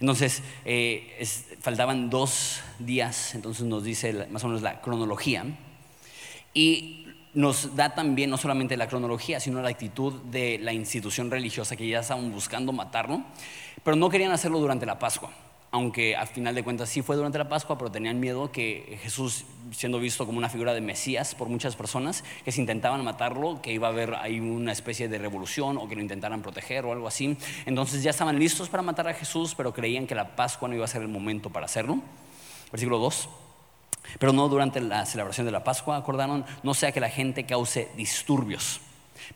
Entonces, 0.00 0.42
eh, 0.64 1.24
faltaban 1.60 2.08
dos 2.08 2.60
días, 2.78 3.34
entonces 3.34 3.66
nos 3.66 3.84
dice 3.84 4.26
más 4.30 4.42
o 4.44 4.48
menos 4.48 4.62
la 4.62 4.80
cronología, 4.80 5.44
y 6.54 7.06
nos 7.34 7.76
da 7.76 7.94
también 7.94 8.30
no 8.30 8.36
solamente 8.36 8.76
la 8.76 8.88
cronología, 8.88 9.38
sino 9.38 9.62
la 9.62 9.68
actitud 9.68 10.14
de 10.30 10.58
la 10.58 10.72
institución 10.72 11.30
religiosa 11.30 11.76
que 11.76 11.86
ya 11.86 12.00
estaban 12.00 12.32
buscando 12.32 12.72
matarlo, 12.72 13.22
pero 13.84 13.96
no 13.96 14.08
querían 14.08 14.32
hacerlo 14.32 14.58
durante 14.58 14.86
la 14.86 14.98
Pascua 14.98 15.30
aunque 15.72 16.16
al 16.16 16.26
final 16.26 16.54
de 16.54 16.64
cuentas 16.64 16.88
sí 16.88 17.02
fue 17.02 17.16
durante 17.16 17.38
la 17.38 17.48
Pascua, 17.48 17.78
pero 17.78 17.90
tenían 17.90 18.18
miedo 18.18 18.50
que 18.50 18.98
Jesús, 19.02 19.44
siendo 19.70 20.00
visto 20.00 20.26
como 20.26 20.38
una 20.38 20.48
figura 20.48 20.74
de 20.74 20.80
Mesías 20.80 21.34
por 21.34 21.48
muchas 21.48 21.76
personas, 21.76 22.24
que 22.44 22.50
si 22.50 22.60
intentaban 22.60 23.04
matarlo, 23.04 23.62
que 23.62 23.72
iba 23.72 23.86
a 23.86 23.90
haber 23.90 24.14
ahí 24.16 24.40
una 24.40 24.72
especie 24.72 25.08
de 25.08 25.18
revolución 25.18 25.78
o 25.78 25.88
que 25.88 25.94
lo 25.94 26.02
intentaran 26.02 26.42
proteger 26.42 26.84
o 26.84 26.92
algo 26.92 27.06
así. 27.06 27.36
Entonces 27.66 28.02
ya 28.02 28.10
estaban 28.10 28.38
listos 28.38 28.68
para 28.68 28.82
matar 28.82 29.06
a 29.06 29.14
Jesús, 29.14 29.54
pero 29.54 29.72
creían 29.72 30.06
que 30.06 30.14
la 30.16 30.34
Pascua 30.34 30.68
no 30.68 30.74
iba 30.74 30.84
a 30.84 30.88
ser 30.88 31.02
el 31.02 31.08
momento 31.08 31.50
para 31.50 31.66
hacerlo. 31.66 32.00
Versículo 32.72 32.98
2. 32.98 33.28
Pero 34.18 34.32
no 34.32 34.48
durante 34.48 34.80
la 34.80 35.06
celebración 35.06 35.46
de 35.46 35.52
la 35.52 35.62
Pascua, 35.62 35.96
acordaron, 35.96 36.44
no 36.64 36.74
sea 36.74 36.90
que 36.90 37.00
la 37.00 37.10
gente 37.10 37.46
cause 37.46 37.88
disturbios. 37.96 38.80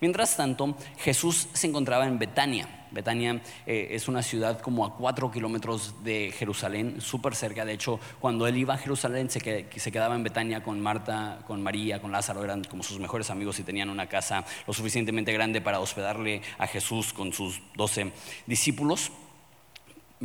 Mientras 0.00 0.36
tanto, 0.36 0.76
Jesús 0.98 1.48
se 1.52 1.68
encontraba 1.68 2.06
en 2.06 2.18
Betania. 2.18 2.83
Betania 2.94 3.42
eh, 3.66 3.88
es 3.90 4.08
una 4.08 4.22
ciudad 4.22 4.60
como 4.60 4.86
a 4.86 4.96
cuatro 4.96 5.30
kilómetros 5.30 6.02
de 6.04 6.32
Jerusalén, 6.36 7.00
súper 7.00 7.34
cerca. 7.34 7.64
De 7.64 7.72
hecho, 7.72 8.00
cuando 8.20 8.46
él 8.46 8.56
iba 8.56 8.74
a 8.74 8.78
Jerusalén, 8.78 9.28
se, 9.28 9.40
quedaba 9.40 10.14
en 10.14 10.22
Betania 10.22 10.62
con 10.62 10.80
Marta, 10.80 11.40
con 11.46 11.62
María, 11.62 12.00
con 12.00 12.12
Lázaro, 12.12 12.44
eran 12.44 12.64
como 12.64 12.82
sus 12.82 12.98
mejores 12.98 13.30
amigos 13.30 13.58
y 13.58 13.64
tenían 13.64 13.90
una 13.90 14.06
casa 14.06 14.44
lo 14.66 14.72
suficientemente 14.72 15.32
grande 15.32 15.60
para 15.60 15.80
hospedarle 15.80 16.42
a 16.58 16.66
Jesús 16.66 17.12
con 17.12 17.32
sus 17.32 17.60
doce 17.76 18.12
discípulos 18.46 19.10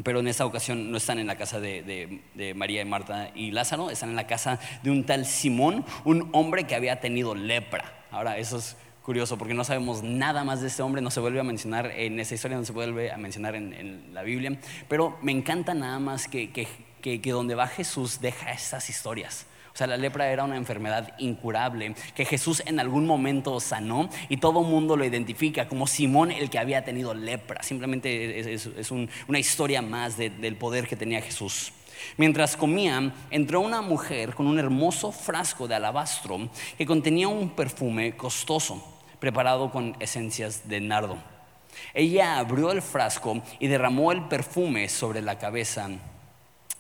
pero 0.03 0.19
en 0.19 0.27
esta 0.27 0.45
ocasión 0.45 0.91
no 0.91 0.97
están 0.97 1.19
en 1.19 1.27
la 1.27 1.35
casa 1.35 1.59
de, 1.59 2.21
de, 2.33 2.53
María 2.53 2.81
y 2.81 2.85
Marta 2.85 3.31
y 3.35 3.51
Lázaro, 3.51 3.89
están 3.89 4.09
en 4.09 4.15
la 4.15 4.27
casa 4.27 4.59
de 4.81 4.91
un 4.91 5.03
tal 5.03 5.25
Simón, 5.25 5.83
un 6.05 6.29
hombre 6.31 6.65
que 6.65 6.75
había 6.75 7.01
tenido 7.01 7.35
lepra. 7.35 8.05
Ahora, 8.11 8.37
eso 8.37 8.57
es 8.57 8.77
curioso 9.03 9.37
porque 9.37 9.53
no 9.53 9.63
sabemos 9.63 10.03
nada 10.03 10.43
más 10.43 10.61
de 10.61 10.67
este 10.67 10.81
hombre, 10.81 11.01
no 11.01 11.11
se 11.11 11.19
vuelve 11.19 11.39
a 11.39 11.43
mencionar 11.43 11.87
en 11.91 12.19
esa 12.19 12.35
historia, 12.35 12.57
no 12.57 12.65
se 12.65 12.71
vuelve 12.71 13.11
a 13.11 13.17
mencionar 13.17 13.55
en, 13.55 14.13
la 14.13 14.23
Biblia, 14.23 14.59
pero 14.87 15.17
me 15.21 15.31
encanta 15.31 15.73
nada 15.73 15.99
más 15.99 16.27
que, 16.27 16.51
que, 16.51 16.67
que, 17.01 17.31
donde 17.31 17.55
va 17.55 17.67
Jesús 17.67 18.21
deja 18.21 18.51
estas 18.51 18.89
historias. 18.89 19.45
O 19.73 19.77
sea, 19.79 19.87
la 19.87 19.97
lepra 19.97 20.29
era 20.29 20.43
una 20.43 20.57
enfermedad 20.57 21.13
incurable 21.19 21.95
que 22.13 22.25
Jesús 22.25 22.61
en 22.65 22.79
algún 22.79 23.05
momento 23.05 23.59
sanó 23.59 24.09
y 24.27 24.37
todo 24.37 24.63
mundo 24.63 24.97
lo 24.97 25.05
identifica 25.05 25.67
como 25.67 25.87
Simón 25.87 26.31
el 26.31 26.49
que 26.49 26.59
había 26.59 26.83
tenido 26.83 27.13
lepra. 27.13 27.63
Simplemente 27.63 28.53
es, 28.53 28.91
una 28.91 29.39
historia 29.39 29.81
más 29.81 30.17
del 30.17 30.55
poder 30.57 30.87
que 30.87 30.95
tenía 30.95 31.21
Jesús. 31.21 31.71
Mientras 32.17 32.57
comían, 32.57 33.13
entró 33.31 33.61
una 33.61 33.81
mujer 33.81 34.35
con 34.35 34.47
un 34.47 34.59
hermoso 34.59 35.11
frasco 35.11 35.67
de 35.67 35.75
alabastro 35.75 36.49
que 36.77 36.85
contenía 36.85 37.27
un 37.27 37.49
perfume 37.49 38.15
costoso 38.15 38.83
preparado 39.19 39.71
con 39.71 39.95
esencias 39.99 40.67
de 40.67 40.81
nardo. 40.81 41.17
Ella 41.93 42.39
abrió 42.39 42.71
el 42.71 42.81
frasco 42.81 43.41
y 43.59 43.67
derramó 43.67 44.11
el 44.11 44.23
perfume 44.23 44.89
sobre 44.89 45.21
la 45.21 45.37
cabeza 45.37 45.89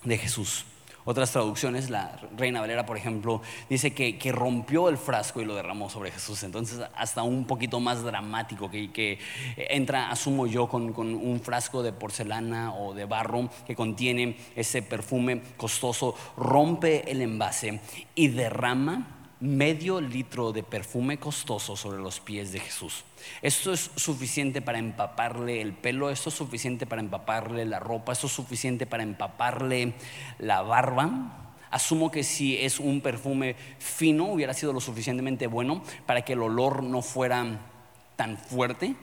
de 0.03 0.17
Jesús. 0.17 0.65
Otras 1.09 1.31
traducciones, 1.31 1.89
la 1.89 2.19
Reina 2.37 2.61
Valera, 2.61 2.85
por 2.85 2.95
ejemplo, 2.95 3.41
dice 3.67 3.95
que, 3.95 4.31
rompió 4.31 4.89
el 4.89 4.97
frasco 4.99 5.41
y 5.41 5.45
lo 5.45 5.55
derramó 5.55 5.89
sobre 5.89 6.11
Jesús. 6.11 6.43
Entonces, 6.43 6.81
hasta 6.95 7.23
un 7.23 7.45
poquito 7.45 7.79
más 7.79 8.03
dramático, 8.03 8.69
que, 8.69 8.91
que 8.91 9.17
entra, 9.57 10.11
asumo 10.11 10.45
yo, 10.45 10.67
con, 10.67 10.93
con, 10.93 11.15
un 11.15 11.39
frasco 11.39 11.81
de 11.81 11.93
porcelana 11.93 12.75
o 12.75 12.93
de 12.93 13.05
barro 13.05 13.49
que 13.65 13.75
contiene 13.75 14.37
ese 14.55 14.83
perfume 14.83 15.41
costoso, 15.57 16.13
rompe 16.37 17.09
el 17.09 17.23
envase 17.23 17.79
y 18.13 18.27
derrama 18.27 19.18
medio 19.39 20.01
litro 20.01 20.51
de 20.51 20.63
perfume 20.63 21.17
costoso 21.17 21.75
sobre 21.75 21.99
los 21.99 22.19
pies 22.19 22.51
de 22.51 22.59
Jesús. 22.59 23.03
Esto 23.41 23.71
es 23.73 23.91
suficiente 23.95 24.61
para 24.61 24.79
empaparle 24.79 25.61
el 25.61 25.73
pelo, 25.73 26.09
esto 26.09 26.29
es 26.29 26.35
suficiente 26.35 26.85
para 26.85 27.01
empaparle 27.01 27.65
la 27.65 27.79
ropa, 27.79 28.11
esto 28.11 28.27
es 28.27 28.33
suficiente 28.33 28.85
para 28.85 29.03
empaparle 29.03 29.93
la 30.39 30.61
barba. 30.61 31.55
Asumo 31.71 32.11
que 32.11 32.23
si 32.23 32.57
es 32.57 32.79
un 32.79 33.01
perfume 33.01 33.55
fino 33.77 34.25
hubiera 34.25 34.53
sido 34.53 34.73
lo 34.73 34.81
suficientemente 34.81 35.47
bueno 35.47 35.83
para 36.05 36.23
que 36.23 36.33
el 36.33 36.41
olor 36.41 36.83
no 36.83 37.01
fuera 37.01 37.59
tan 38.15 38.37
fuerte 38.37 38.95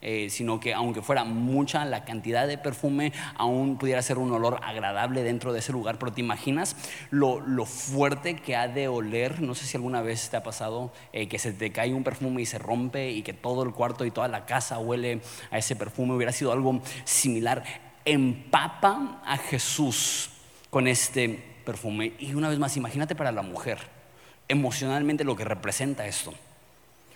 eh, 0.00 0.28
sino 0.30 0.60
que 0.60 0.74
aunque 0.74 1.02
fuera 1.02 1.24
mucha 1.24 1.84
la 1.84 2.04
cantidad 2.04 2.46
de 2.46 2.56
perfume, 2.56 3.12
aún 3.34 3.78
pudiera 3.78 4.00
ser 4.02 4.18
un 4.18 4.30
olor 4.32 4.60
agradable 4.62 5.22
dentro 5.22 5.52
de 5.52 5.58
ese 5.58 5.72
lugar. 5.72 5.98
Pero 5.98 6.12
te 6.12 6.20
imaginas 6.20 6.76
lo, 7.10 7.40
fuerte 7.66 8.36
que 8.36 8.56
ha 8.56 8.68
de 8.68 8.88
oler. 8.88 9.40
No 9.40 9.54
sé 9.54 9.66
si 9.66 9.76
alguna 9.76 10.02
vez 10.02 10.30
te 10.30 10.36
ha 10.36 10.42
pasado 10.42 10.92
eh, 11.12 11.28
que 11.28 11.38
se 11.38 11.52
te 11.52 11.72
cae 11.72 11.94
un 11.94 12.04
perfume 12.04 12.42
y 12.42 12.46
se 12.46 12.58
rompe 12.58 13.10
y 13.10 13.22
que 13.22 13.32
todo 13.32 13.62
el 13.62 13.72
cuarto 13.72 14.04
y 14.04 14.10
toda 14.10 14.28
la 14.28 14.46
casa 14.46 14.78
huele 14.78 15.20
a 15.50 15.58
ese 15.58 15.74
perfume. 15.76 16.14
Hubiera 16.14 16.32
sido 16.32 16.52
algo 16.52 16.80
similar. 17.04 17.64
Empapa 18.04 19.20
a 19.24 19.36
Jesús 19.36 20.30
con 20.70 20.86
este 20.86 21.42
perfume. 21.64 22.12
Y 22.18 22.34
una 22.34 22.48
vez 22.48 22.58
más, 22.58 22.76
imagínate 22.76 23.14
para 23.14 23.32
la 23.32 23.42
mujer 23.42 23.78
emocionalmente 24.48 25.24
lo 25.24 25.36
que 25.36 25.44
representa 25.44 26.06
esto. 26.06 26.32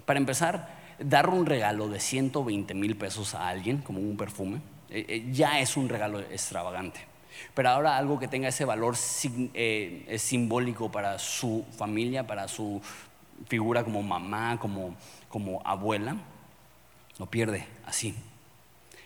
Para 0.04 0.18
empezar, 0.18 0.81
dar 1.04 1.28
un 1.28 1.46
regalo 1.46 1.88
de 1.88 2.00
120 2.00 2.74
mil 2.74 2.96
pesos 2.96 3.34
a 3.34 3.48
alguien, 3.48 3.78
como 3.78 4.00
un 4.00 4.16
perfume, 4.16 4.60
eh, 4.90 5.06
eh, 5.08 5.28
ya 5.32 5.60
es 5.60 5.76
un 5.76 5.88
regalo 5.88 6.20
extravagante. 6.20 7.00
Pero 7.54 7.70
ahora 7.70 7.96
algo 7.96 8.18
que 8.18 8.28
tenga 8.28 8.48
ese 8.48 8.64
valor 8.64 8.94
eh, 9.54 10.16
simbólico 10.18 10.90
para 10.90 11.18
su 11.18 11.64
familia, 11.76 12.26
para 12.26 12.46
su 12.46 12.80
figura 13.48 13.84
como 13.84 14.02
mamá, 14.02 14.58
como, 14.60 14.94
como 15.28 15.62
abuela, 15.64 16.16
lo 17.18 17.26
pierde 17.26 17.66
así. 17.86 18.14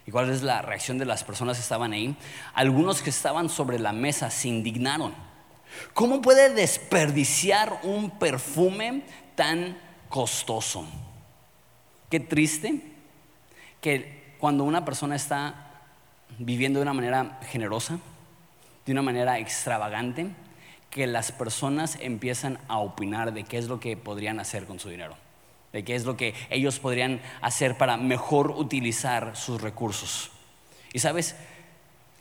¿Y 0.07 0.11
cuál 0.11 0.31
es 0.31 0.43
la 0.43 0.63
reacción 0.63 0.99
de 0.99 1.05
las 1.05 1.25
personas 1.25 1.57
que 1.57 1.63
estaban 1.63 1.93
ahí? 1.93 2.17
Algunos 2.55 3.03
que 3.03 3.11
estaban 3.11 3.49
sobre 3.49 3.79
la 3.79 3.93
mesa 3.93 4.31
se 4.31 4.49
indignaron. 4.49 5.15
¿Cómo 5.95 6.23
puede 6.23 6.51
desperdiciar 6.51 7.81
un 7.83 8.11
perfume 8.11 9.03
tan 9.35 9.77
costoso? 10.09 10.87
Qué 12.11 12.21
triste 12.21 12.83
que 13.81 14.35
cuando 14.39 14.65
una 14.65 14.85
persona 14.85 15.17
está 15.17 15.73
viviendo 16.39 16.79
de 16.79 16.83
una 16.83 16.93
manera 16.93 17.41
generosa, 17.49 17.99
de 18.85 18.93
una 18.93 19.03
manera 19.03 19.39
extravagante, 19.39 20.29
que 20.91 21.07
las 21.07 21.33
personas 21.33 21.99
empiezan 22.01 22.59
a 22.69 22.79
opinar 22.79 23.33
de 23.33 23.45
qué 23.45 23.59
es 23.59 23.67
lo 23.67 23.81
que 23.81 23.97
podrían 23.97 24.41
hacer 24.41 24.65
con 24.67 24.79
su 24.79 24.89
dinero, 24.89 25.17
de 25.73 25.85
qué 25.85 25.95
es 25.95 26.05
lo 26.05 26.17
que 26.17 26.35
ellos 26.49 26.79
podrían 26.79 27.21
hacer 27.41 27.77
para 27.77 27.97
mejor 27.97 28.53
utilizar 28.53 29.37
sus 29.37 29.61
recursos. 29.61 30.31
Y 30.93 31.01
sabes, 31.01 31.35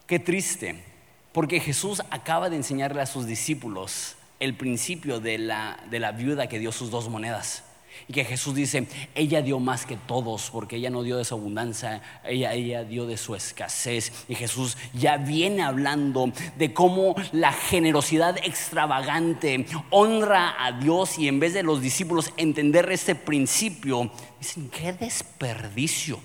qué 0.08 0.20
triste, 0.20 0.84
porque 1.32 1.60
Jesús 1.60 2.02
acaba 2.10 2.50
de 2.50 2.58
enseñarle 2.58 3.02
a 3.02 3.06
sus 3.06 3.28
discípulos 3.28 4.16
el 4.40 4.56
principio 4.56 5.20
de 5.20 5.38
la, 5.38 5.80
de 5.90 6.00
la 6.00 6.12
viuda 6.12 6.48
que 6.48 6.60
dio 6.60 6.72
sus 6.72 6.90
dos 6.90 7.08
monedas. 7.08 7.64
Y 8.08 8.14
que 8.14 8.24
Jesús 8.24 8.54
dice, 8.54 8.88
ella 9.16 9.42
dio 9.42 9.60
más 9.60 9.86
que 9.86 9.96
todos, 9.96 10.50
porque 10.52 10.76
ella 10.76 10.90
no 10.90 11.02
dio 11.02 11.18
de 11.18 11.26
su 11.26 11.34
abundancia, 11.34 12.02
ella, 12.24 12.54
ella 12.54 12.84
dio 12.84 13.08
de 13.08 13.18
su 13.18 13.36
escasez. 13.36 14.12
Y 14.28 14.36
Jesús 14.36 14.78
ya 14.94 15.18
viene 15.18 15.64
hablando 15.64 16.32
de 16.56 16.74
cómo 16.74 17.16
la 17.32 17.52
generosidad 17.52 18.38
extravagante 18.44 19.66
honra 19.90 20.56
a 20.64 20.74
Dios 20.74 21.18
y 21.18 21.28
en 21.28 21.40
vez 21.40 21.54
de 21.54 21.64
los 21.64 21.82
discípulos 21.82 22.32
entender 22.38 22.92
este 22.92 23.16
principio, 23.16 24.12
dicen, 24.40 24.70
qué 24.70 24.94
desperdicio. 24.94 26.20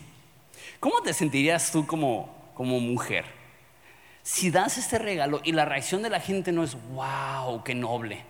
¿Cómo 0.81 1.01
te 1.01 1.15
sentirías 1.15 1.73
tú 1.73 1.87
como, 1.87 2.53
como 2.55 2.79
mujer? 2.79 3.25
Si 4.23 4.51
das 4.51 4.77
este 4.77 4.99
regalo 4.99 5.41
y 5.45 5.53
la 5.53 5.65
reacción 5.65 6.03
de 6.03 6.11
la 6.11 6.21
gente 6.21 6.53
no 6.53 6.63
es, 6.63 6.77
wow, 6.93 7.65
qué 7.65 7.75
noble. 7.75 8.23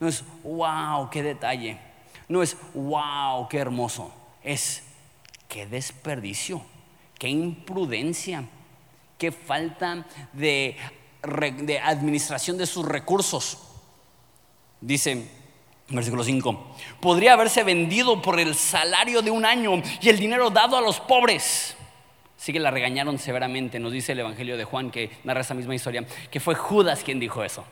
No 0.00 0.08
es, 0.08 0.24
wow, 0.42 1.08
qué 1.10 1.22
detalle 1.22 1.87
no 2.28 2.42
es, 2.42 2.56
wow, 2.74 3.48
qué 3.48 3.58
hermoso. 3.58 4.12
Es, 4.42 4.82
qué 5.48 5.66
desperdicio, 5.66 6.62
qué 7.18 7.28
imprudencia, 7.28 8.44
qué 9.16 9.32
falta 9.32 10.06
de, 10.32 10.76
administración 11.82 12.56
de 12.58 12.66
sus 12.66 12.86
recursos. 12.86 13.58
Dice 14.80 15.38
Versículo 15.90 16.22
5. 16.22 16.74
Podría 17.00 17.32
haberse 17.32 17.64
vendido 17.64 18.20
por 18.20 18.38
el 18.38 18.54
salario 18.54 19.22
de 19.22 19.30
un 19.30 19.46
año 19.46 19.82
y 20.02 20.08
el 20.10 20.18
dinero 20.18 20.50
dado 20.50 20.76
a 20.76 20.82
los 20.82 21.00
pobres. 21.00 21.76
Sí 22.36 22.52
que 22.52 22.60
la 22.60 22.70
regañaron 22.70 23.18
severamente, 23.18 23.80
nos 23.80 23.92
dice 23.92 24.12
el 24.12 24.20
Evangelio 24.20 24.58
de 24.58 24.64
Juan 24.64 24.90
que 24.90 25.10
narra 25.24 25.40
esa 25.40 25.54
misma 25.54 25.74
historia, 25.74 26.04
que 26.30 26.40
fue 26.40 26.54
Judas 26.54 27.02
quien 27.02 27.18
dijo 27.18 27.42
eso. 27.42 27.64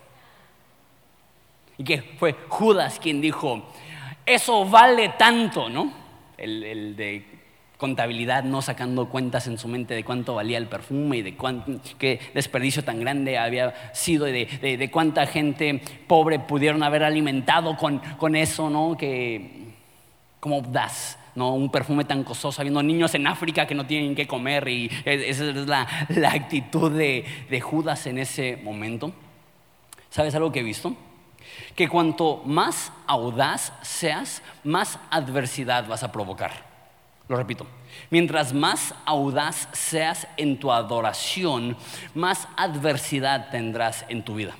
Y 1.76 1.84
que 1.84 2.00
fue 2.18 2.34
Judas 2.48 2.98
quien 2.98 3.20
dijo, 3.20 3.70
eso 4.26 4.64
vale 4.64 5.10
tanto, 5.10 5.68
¿no? 5.68 5.92
El, 6.36 6.96
de 6.96 7.24
contabilidad, 7.78 8.42
no 8.42 8.60
sacando 8.62 9.08
cuentas 9.08 9.46
en 9.46 9.58
su 9.58 9.68
mente 9.68 9.94
de 9.94 10.02
cuánto 10.02 10.34
valía 10.34 10.58
el 10.58 10.66
perfume 10.66 11.18
y 11.18 11.22
de 11.22 11.36
qué 11.98 12.20
desperdicio 12.34 12.82
tan 12.84 13.00
grande 13.00 13.38
había 13.38 13.92
sido 13.94 14.26
y 14.28 14.44
de, 14.44 14.90
cuánta 14.90 15.26
gente 15.26 15.80
pobre 16.06 16.38
pudieron 16.38 16.82
haber 16.82 17.04
alimentado 17.04 17.76
con, 17.76 17.98
con 18.18 18.34
eso, 18.34 18.70
¿no? 18.70 18.96
Que, 18.96 19.74
¿cómo 20.40 20.60
das? 20.62 21.18
¿no? 21.34 21.52
un 21.54 21.70
perfume 21.70 22.04
tan 22.04 22.24
costoso, 22.24 22.62
habiendo 22.62 22.82
niños 22.82 23.14
en 23.14 23.26
África 23.26 23.66
que 23.66 23.74
no 23.74 23.86
tienen 23.86 24.14
que 24.14 24.26
comer 24.26 24.66
y 24.68 24.90
esa 25.04 25.50
es 25.50 25.66
la, 25.66 25.82
actitud 26.32 26.90
de, 26.90 27.24
de 27.50 27.60
Judas 27.60 28.06
en 28.06 28.18
ese 28.18 28.56
momento. 28.56 29.12
¿Sabes 30.08 30.34
algo 30.34 30.50
que 30.50 30.60
he 30.60 30.62
visto? 30.62 30.96
Que 31.74 31.88
cuanto 31.88 32.42
más 32.44 32.92
audaz 33.06 33.72
seas, 33.82 34.42
más 34.64 34.98
adversidad 35.10 35.86
vas 35.86 36.02
a 36.02 36.12
provocar. 36.12 36.66
Lo 37.28 37.36
repito, 37.36 37.66
mientras 38.10 38.52
más 38.52 38.94
audaz 39.04 39.68
seas 39.72 40.28
en 40.36 40.58
tu 40.58 40.70
adoración, 40.70 41.76
más 42.14 42.46
adversidad 42.56 43.50
tendrás 43.50 44.04
en 44.08 44.22
tu 44.22 44.36
vida. 44.36 44.54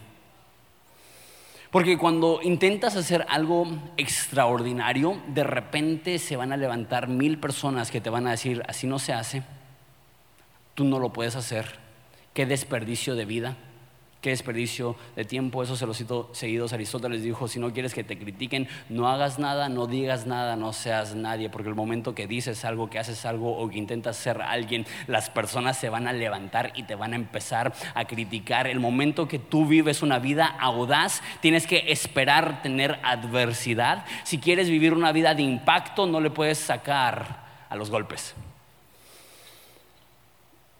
Porque 1.70 1.98
cuando 1.98 2.40
intentas 2.42 2.96
hacer 2.96 3.26
algo 3.28 3.66
extraordinario, 3.96 5.20
de 5.28 5.44
repente 5.44 6.18
se 6.18 6.36
van 6.36 6.52
a 6.52 6.56
levantar 6.56 7.08
mil 7.08 7.38
personas 7.38 7.90
que 7.90 8.00
te 8.00 8.10
van 8.10 8.26
a 8.26 8.30
decir, 8.30 8.62
así 8.66 8.86
no 8.86 8.98
se 8.98 9.12
hace, 9.12 9.42
tú 10.74 10.84
no 10.84 10.98
lo 10.98 11.12
puedes 11.12 11.36
hacer, 11.36 11.78
qué 12.34 12.46
desperdicio 12.46 13.14
de 13.14 13.26
vida, 13.26 13.56
Qué 14.20 14.30
desperdicio 14.30 14.96
de 15.14 15.24
tiempo, 15.24 15.62
eso 15.62 15.76
se 15.76 15.86
lo 15.86 15.94
cito 15.94 16.30
seguidos. 16.32 16.72
Aristóteles 16.72 17.22
dijo, 17.22 17.46
si 17.48 17.60
no 17.60 17.72
quieres 17.72 17.94
que 17.94 18.02
te 18.02 18.18
critiquen, 18.18 18.66
no 18.88 19.08
hagas 19.08 19.38
nada, 19.38 19.68
no 19.68 19.86
digas 19.86 20.26
nada, 20.26 20.56
no 20.56 20.72
seas 20.72 21.14
nadie, 21.14 21.48
porque 21.48 21.68
el 21.68 21.74
momento 21.74 22.14
que 22.14 22.26
dices 22.26 22.64
algo, 22.64 22.90
que 22.90 22.98
haces 22.98 23.24
algo 23.24 23.56
o 23.56 23.68
que 23.68 23.78
intentas 23.78 24.16
ser 24.16 24.42
alguien, 24.42 24.86
las 25.06 25.30
personas 25.30 25.78
se 25.78 25.90
van 25.90 26.08
a 26.08 26.12
levantar 26.12 26.72
y 26.74 26.84
te 26.84 26.94
van 26.94 27.12
a 27.12 27.16
empezar 27.16 27.72
a 27.94 28.04
criticar. 28.06 28.66
El 28.66 28.80
momento 28.80 29.28
que 29.28 29.38
tú 29.38 29.66
vives 29.66 30.02
una 30.02 30.18
vida 30.18 30.46
audaz, 30.46 31.22
tienes 31.40 31.66
que 31.66 31.92
esperar 31.92 32.62
tener 32.62 32.98
adversidad. 33.04 34.04
Si 34.24 34.38
quieres 34.38 34.68
vivir 34.68 34.92
una 34.92 35.12
vida 35.12 35.34
de 35.34 35.42
impacto, 35.42 36.06
no 36.06 36.20
le 36.20 36.30
puedes 36.30 36.58
sacar 36.58 37.44
a 37.68 37.76
los 37.76 37.90
golpes. 37.90 38.34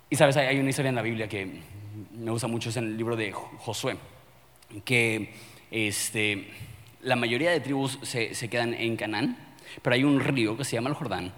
Y 0.09 0.17
sabes, 0.17 0.37
hay 0.37 0.59
una 0.59 0.71
historia 0.71 0.89
en 0.89 0.95
la 0.95 1.03
Biblia 1.03 1.29
que 1.29 1.76
me 2.13 2.31
gusta 2.31 2.47
mucho 2.47 2.71
es 2.71 2.77
en 2.77 2.85
el 2.85 2.97
libro 2.97 3.17
de 3.17 3.33
Josué, 3.33 3.97
que 4.85 5.35
este, 5.71 6.49
la 7.03 7.17
mayoría 7.17 7.51
de 7.51 7.61
tribus 7.61 7.99
se, 8.03 8.35
se 8.35 8.49
quedan 8.49 8.75
en 8.75 8.97
Canaán, 8.97 9.37
pero 9.83 9.95
hay 9.95 10.05
un 10.05 10.21
río 10.21 10.57
que 10.57 10.65
se 10.65 10.77
llama 10.77 10.91
el 10.91 10.95
Jordán, 10.95 11.33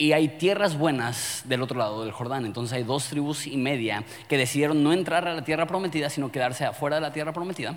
y 0.00 0.12
hay 0.12 0.28
tierras 0.28 0.78
buenas 0.78 1.42
del 1.46 1.60
otro 1.60 1.76
lado 1.76 2.04
del 2.04 2.12
Jordán. 2.12 2.46
Entonces 2.46 2.72
hay 2.76 2.84
dos 2.84 3.08
tribus 3.08 3.48
y 3.48 3.56
media 3.56 4.04
que 4.28 4.38
decidieron 4.38 4.84
no 4.84 4.92
entrar 4.92 5.26
a 5.26 5.34
la 5.34 5.42
tierra 5.42 5.66
prometida, 5.66 6.08
sino 6.08 6.30
quedarse 6.30 6.64
afuera 6.64 6.96
de 6.96 7.02
la 7.02 7.12
tierra 7.12 7.32
prometida. 7.32 7.76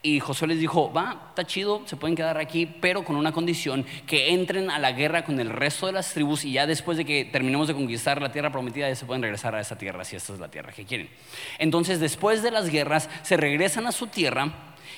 Y 0.00 0.20
Josué 0.20 0.48
les 0.48 0.60
dijo, 0.60 0.92
va, 0.92 1.26
está 1.30 1.44
chido, 1.44 1.82
se 1.84 1.96
pueden 1.96 2.14
quedar 2.14 2.38
aquí, 2.38 2.66
pero 2.66 3.04
con 3.04 3.16
una 3.16 3.32
condición, 3.32 3.84
que 4.06 4.32
entren 4.32 4.70
a 4.70 4.78
la 4.78 4.92
guerra 4.92 5.24
con 5.24 5.40
el 5.40 5.50
resto 5.50 5.86
de 5.86 5.92
las 5.92 6.14
tribus 6.14 6.44
y 6.44 6.52
ya 6.52 6.66
después 6.66 6.96
de 6.96 7.04
que 7.04 7.24
terminemos 7.24 7.66
de 7.66 7.74
conquistar 7.74 8.22
la 8.22 8.30
tierra 8.30 8.52
prometida, 8.52 8.88
ya 8.88 8.94
se 8.94 9.06
pueden 9.06 9.22
regresar 9.22 9.56
a 9.56 9.60
esa 9.60 9.76
tierra, 9.76 10.04
si 10.04 10.14
esta 10.14 10.34
es 10.34 10.38
la 10.38 10.48
tierra 10.48 10.72
que 10.72 10.84
quieren. 10.84 11.08
Entonces, 11.58 11.98
después 11.98 12.44
de 12.44 12.52
las 12.52 12.70
guerras, 12.70 13.10
se 13.22 13.36
regresan 13.36 13.86
a 13.88 13.92
su 13.92 14.06
tierra 14.06 14.52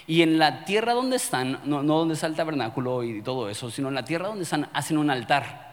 y 0.07 0.21
en 0.21 0.39
la 0.39 0.67
tierra 0.67 0.93
donde 0.93 1.17
están, 1.17 1.61
no, 1.65 1.83
no 1.83 1.99
donde 1.99 2.15
está 2.15 2.27
el 2.27 2.37
tabernáculo 2.37 3.03
y 3.03 3.23
todo 3.23 3.49
eso, 3.49 3.71
sino 3.71 3.89
en 3.89 3.95
la 3.95 4.05
tierra 4.05 4.29
donde 4.29 4.45
están, 4.45 4.69
hacen 4.75 4.99
un 4.99 5.09
altar. 5.09 5.71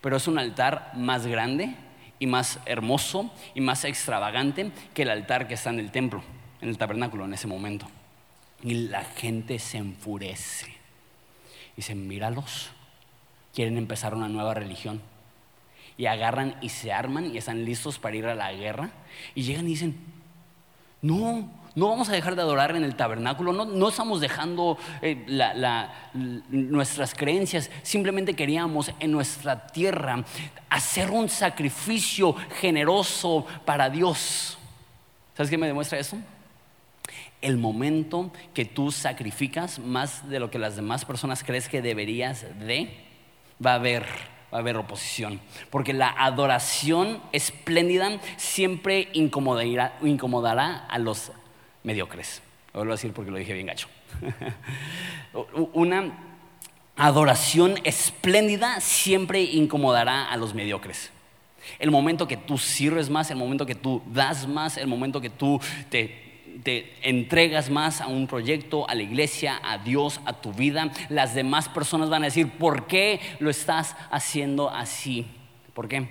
Pero 0.00 0.16
es 0.16 0.26
un 0.26 0.36
altar 0.36 0.92
más 0.96 1.26
grande 1.26 1.76
y 2.18 2.26
más 2.26 2.58
hermoso 2.66 3.30
y 3.54 3.60
más 3.60 3.84
extravagante 3.84 4.72
que 4.94 5.02
el 5.02 5.10
altar 5.10 5.46
que 5.46 5.54
está 5.54 5.70
en 5.70 5.78
el 5.78 5.92
templo, 5.92 6.24
en 6.60 6.68
el 6.70 6.76
tabernáculo 6.76 7.24
en 7.24 7.34
ese 7.34 7.46
momento. 7.46 7.86
Y 8.62 8.88
la 8.88 9.04
gente 9.04 9.58
se 9.58 9.78
enfurece. 9.78 10.74
Dicen, 11.76 12.08
míralos, 12.08 12.70
quieren 13.54 13.78
empezar 13.78 14.14
una 14.14 14.28
nueva 14.28 14.54
religión. 14.54 15.00
Y 15.96 16.06
agarran 16.06 16.56
y 16.60 16.68
se 16.68 16.92
arman 16.92 17.34
y 17.34 17.38
están 17.38 17.64
listos 17.64 17.98
para 17.98 18.16
ir 18.16 18.26
a 18.26 18.34
la 18.34 18.52
guerra. 18.52 18.90
Y 19.34 19.42
llegan 19.42 19.66
y 19.66 19.70
dicen, 19.70 19.96
no, 21.02 21.48
no 21.78 21.88
vamos 21.88 22.08
a 22.08 22.12
dejar 22.12 22.34
de 22.34 22.42
adorar 22.42 22.74
en 22.74 22.82
el 22.82 22.96
tabernáculo, 22.96 23.52
no, 23.52 23.88
estamos 23.88 24.20
dejando 24.20 24.76
eh, 25.00 25.14
nuestras 26.50 27.14
creencias, 27.14 27.70
simplemente 27.82 28.34
queríamos 28.34 28.90
en 28.98 29.12
nuestra 29.12 29.68
tierra 29.68 30.24
hacer 30.68 31.10
un 31.10 31.28
sacrificio 31.28 32.34
generoso 32.60 33.46
para 33.64 33.88
Dios. 33.88 34.58
¿Sabes 35.36 35.50
qué 35.50 35.56
me 35.56 35.68
demuestra 35.68 36.00
eso? 36.00 36.18
El 37.40 37.56
momento 37.56 38.32
que 38.54 38.64
tú 38.64 38.90
sacrificas 38.90 39.78
más 39.78 40.28
de 40.28 40.40
lo 40.40 40.50
que 40.50 40.58
las 40.58 40.76
demás 40.76 41.04
personas 41.04 41.44
crees 41.44 41.68
que 41.68 41.82
deberías 41.82 42.44
de, 42.60 42.90
va 43.64 43.72
a 43.72 43.74
haber, 43.76 44.02
va 44.52 44.58
a 44.58 44.60
haber 44.60 44.76
oposición. 44.76 45.40
Porque 45.70 45.92
la 45.92 46.08
adoración 46.08 47.20
espléndida 47.32 48.18
siempre 48.36 49.08
incomodará, 49.12 49.96
incomodará 50.02 50.86
a 50.88 50.98
los 50.98 51.32
mediocres. 51.84 52.42
Lo 52.72 52.80
vuelvo 52.80 52.92
a 52.92 52.96
decir 52.96 53.12
porque 53.12 53.30
lo 53.30 53.38
dije 53.38 53.52
bien 53.52 53.66
gacho. 53.66 53.88
Una 55.72 56.12
adoración 56.96 57.76
espléndida 57.84 58.80
siempre 58.80 59.42
incomodará 59.42 60.24
a 60.24 60.36
los 60.36 60.54
mediocres. 60.54 61.10
El 61.78 61.90
momento 61.90 62.26
que 62.26 62.36
tú 62.36 62.58
sirves 62.58 63.10
más, 63.10 63.30
el 63.30 63.36
momento 63.36 63.66
que 63.66 63.74
tú 63.74 64.02
das 64.06 64.46
más, 64.48 64.76
el 64.76 64.86
momento 64.86 65.20
que 65.20 65.30
tú 65.30 65.60
te 65.90 66.27
te 66.62 66.94
entregas 67.02 67.70
más 67.70 68.00
a 68.00 68.06
un 68.06 68.26
proyecto, 68.26 68.88
a 68.88 68.94
la 68.94 69.02
iglesia, 69.02 69.60
a 69.62 69.78
Dios, 69.78 70.20
a 70.24 70.34
tu 70.34 70.52
vida, 70.52 70.90
las 71.08 71.34
demás 71.34 71.68
personas 71.68 72.10
van 72.10 72.22
a 72.22 72.26
decir, 72.26 72.50
¿por 72.50 72.86
qué 72.86 73.20
lo 73.38 73.50
estás 73.50 73.96
haciendo 74.10 74.70
así? 74.70 75.26
¿Por 75.74 75.88
qué? 75.88 76.08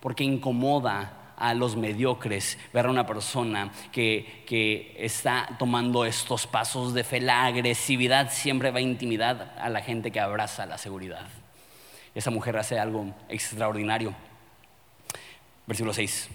Porque 0.00 0.24
incomoda 0.24 1.34
a 1.36 1.52
los 1.54 1.76
mediocres 1.76 2.58
ver 2.72 2.86
a 2.86 2.90
una 2.90 3.06
persona 3.06 3.70
que, 3.92 4.44
que, 4.46 4.96
está 4.98 5.56
tomando 5.58 6.04
estos 6.04 6.46
pasos 6.46 6.94
de 6.94 7.04
fe. 7.04 7.20
La 7.20 7.44
agresividad 7.44 8.32
siempre 8.32 8.70
va 8.70 8.78
a 8.78 8.82
intimidar 8.82 9.54
a 9.60 9.68
la 9.68 9.82
gente 9.82 10.10
que 10.10 10.20
abraza 10.20 10.66
la 10.66 10.78
seguridad. 10.78 11.26
Esa 12.14 12.30
mujer 12.30 12.56
hace 12.56 12.78
algo 12.78 13.14
extraordinario. 13.28 14.14
Versículo 15.66 15.92
6. 15.92 16.28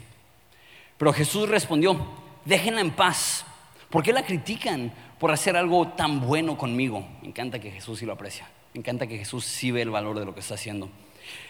Pero 0.97 1.13
Jesús 1.13 1.49
respondió, 1.49 1.99
déjenla 2.45 2.81
en 2.81 2.91
paz 2.91 3.45
¿Por 3.91 4.03
qué 4.03 4.13
la 4.13 4.25
critican 4.25 4.91
por 5.19 5.31
hacer 5.31 5.57
algo 5.57 5.89
tan 5.89 6.21
bueno 6.21 6.57
conmigo? 6.57 7.05
Me 7.21 7.27
encanta 7.27 7.59
que 7.59 7.71
Jesús 7.71 7.99
sí 7.99 8.05
lo 8.05 8.13
aprecia. 8.13 8.47
Me 8.73 8.79
encanta 8.79 9.05
que 9.05 9.17
Jesús 9.17 9.43
sí 9.43 9.69
ve 9.69 9.81
el 9.81 9.89
valor 9.89 10.17
de 10.17 10.25
lo 10.25 10.33
que 10.33 10.39
está 10.39 10.55
haciendo. 10.55 10.89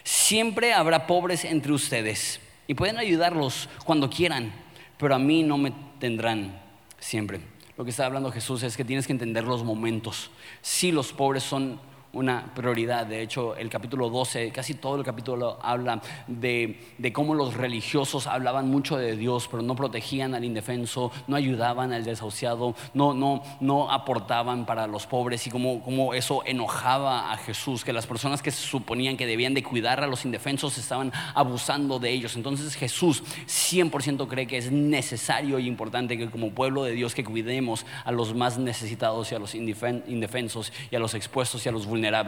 Siempre 0.02 0.74
habrá 0.74 1.06
pobres 1.06 1.44
entre 1.44 1.72
ustedes 1.72 2.40
y 2.66 2.74
pueden 2.74 2.98
ayudarlos 2.98 3.68
cuando 3.84 4.10
quieran, 4.10 4.52
pero 4.98 5.14
a 5.14 5.20
mí 5.20 5.44
no 5.44 5.56
me 5.56 5.72
tendrán 6.00 6.60
siempre. 6.98 7.40
Lo 7.78 7.84
que 7.84 7.90
está 7.90 8.06
hablando 8.06 8.32
Jesús 8.32 8.64
es 8.64 8.76
que 8.76 8.84
tienes 8.84 9.06
que 9.06 9.12
entender 9.12 9.44
los 9.44 9.62
momentos. 9.62 10.30
Si 10.60 10.90
los 10.90 11.12
pobres 11.12 11.44
son 11.44 11.80
una 12.12 12.52
prioridad. 12.54 13.06
De 13.06 13.22
hecho, 13.22 13.56
el 13.56 13.70
capítulo 13.70 14.10
12, 14.10 14.50
casi 14.50 14.74
todo 14.74 14.96
el 14.96 15.04
capítulo 15.04 15.58
habla 15.62 16.00
de, 16.26 16.78
cómo 17.12 17.34
los 17.34 17.54
religiosos 17.54 18.26
hablaban 18.26 18.68
mucho 18.68 18.96
de 18.96 19.16
Dios, 19.16 19.48
pero 19.50 19.62
no 19.62 19.74
protegían 19.74 20.34
al 20.34 20.44
indefenso, 20.44 21.10
no 21.26 21.36
ayudaban 21.36 21.92
al 21.92 22.04
desahuciado, 22.04 22.74
no, 22.94 23.14
no, 23.14 23.42
no 23.60 23.90
aportaban 23.90 24.66
para 24.66 24.86
los 24.86 25.06
pobres 25.06 25.46
y 25.46 25.50
cómo, 25.50 25.82
cómo 25.82 26.14
eso 26.14 26.42
enojaba 26.44 27.32
a 27.32 27.36
Jesús, 27.38 27.84
que 27.84 27.92
las 27.92 28.06
personas 28.06 28.42
que 28.42 28.50
se 28.50 28.66
suponían 28.66 29.16
que 29.16 29.26
debían 29.26 29.54
de 29.54 29.62
cuidar 29.62 30.02
a 30.02 30.06
los 30.06 30.24
indefensos 30.24 30.78
estaban 30.78 31.12
abusando 31.34 31.98
de 31.98 32.10
ellos. 32.10 32.36
Entonces 32.36 32.74
Jesús 32.74 33.22
100% 33.46 34.28
cree 34.28 34.46
que 34.46 34.58
es 34.58 34.70
necesario 34.70 35.58
y 35.58 35.66
importante 35.66 36.18
que 36.18 36.30
como 36.30 36.50
pueblo 36.50 36.84
de 36.84 36.92
Dios 36.92 37.14
que 37.14 37.24
cuidemos 37.24 37.86
a 38.04 38.12
los 38.12 38.34
más 38.34 38.58
necesitados 38.58 39.32
y 39.32 39.34
a 39.34 39.38
los 39.38 39.54
indefensos 39.54 40.72
y 40.90 40.96
a 40.96 40.98
los 40.98 41.14
expuestos 41.14 41.64
y 41.64 41.68
a 41.68 41.72
los 41.72 41.86
vulnerables. 41.86 42.01
No 42.10 42.20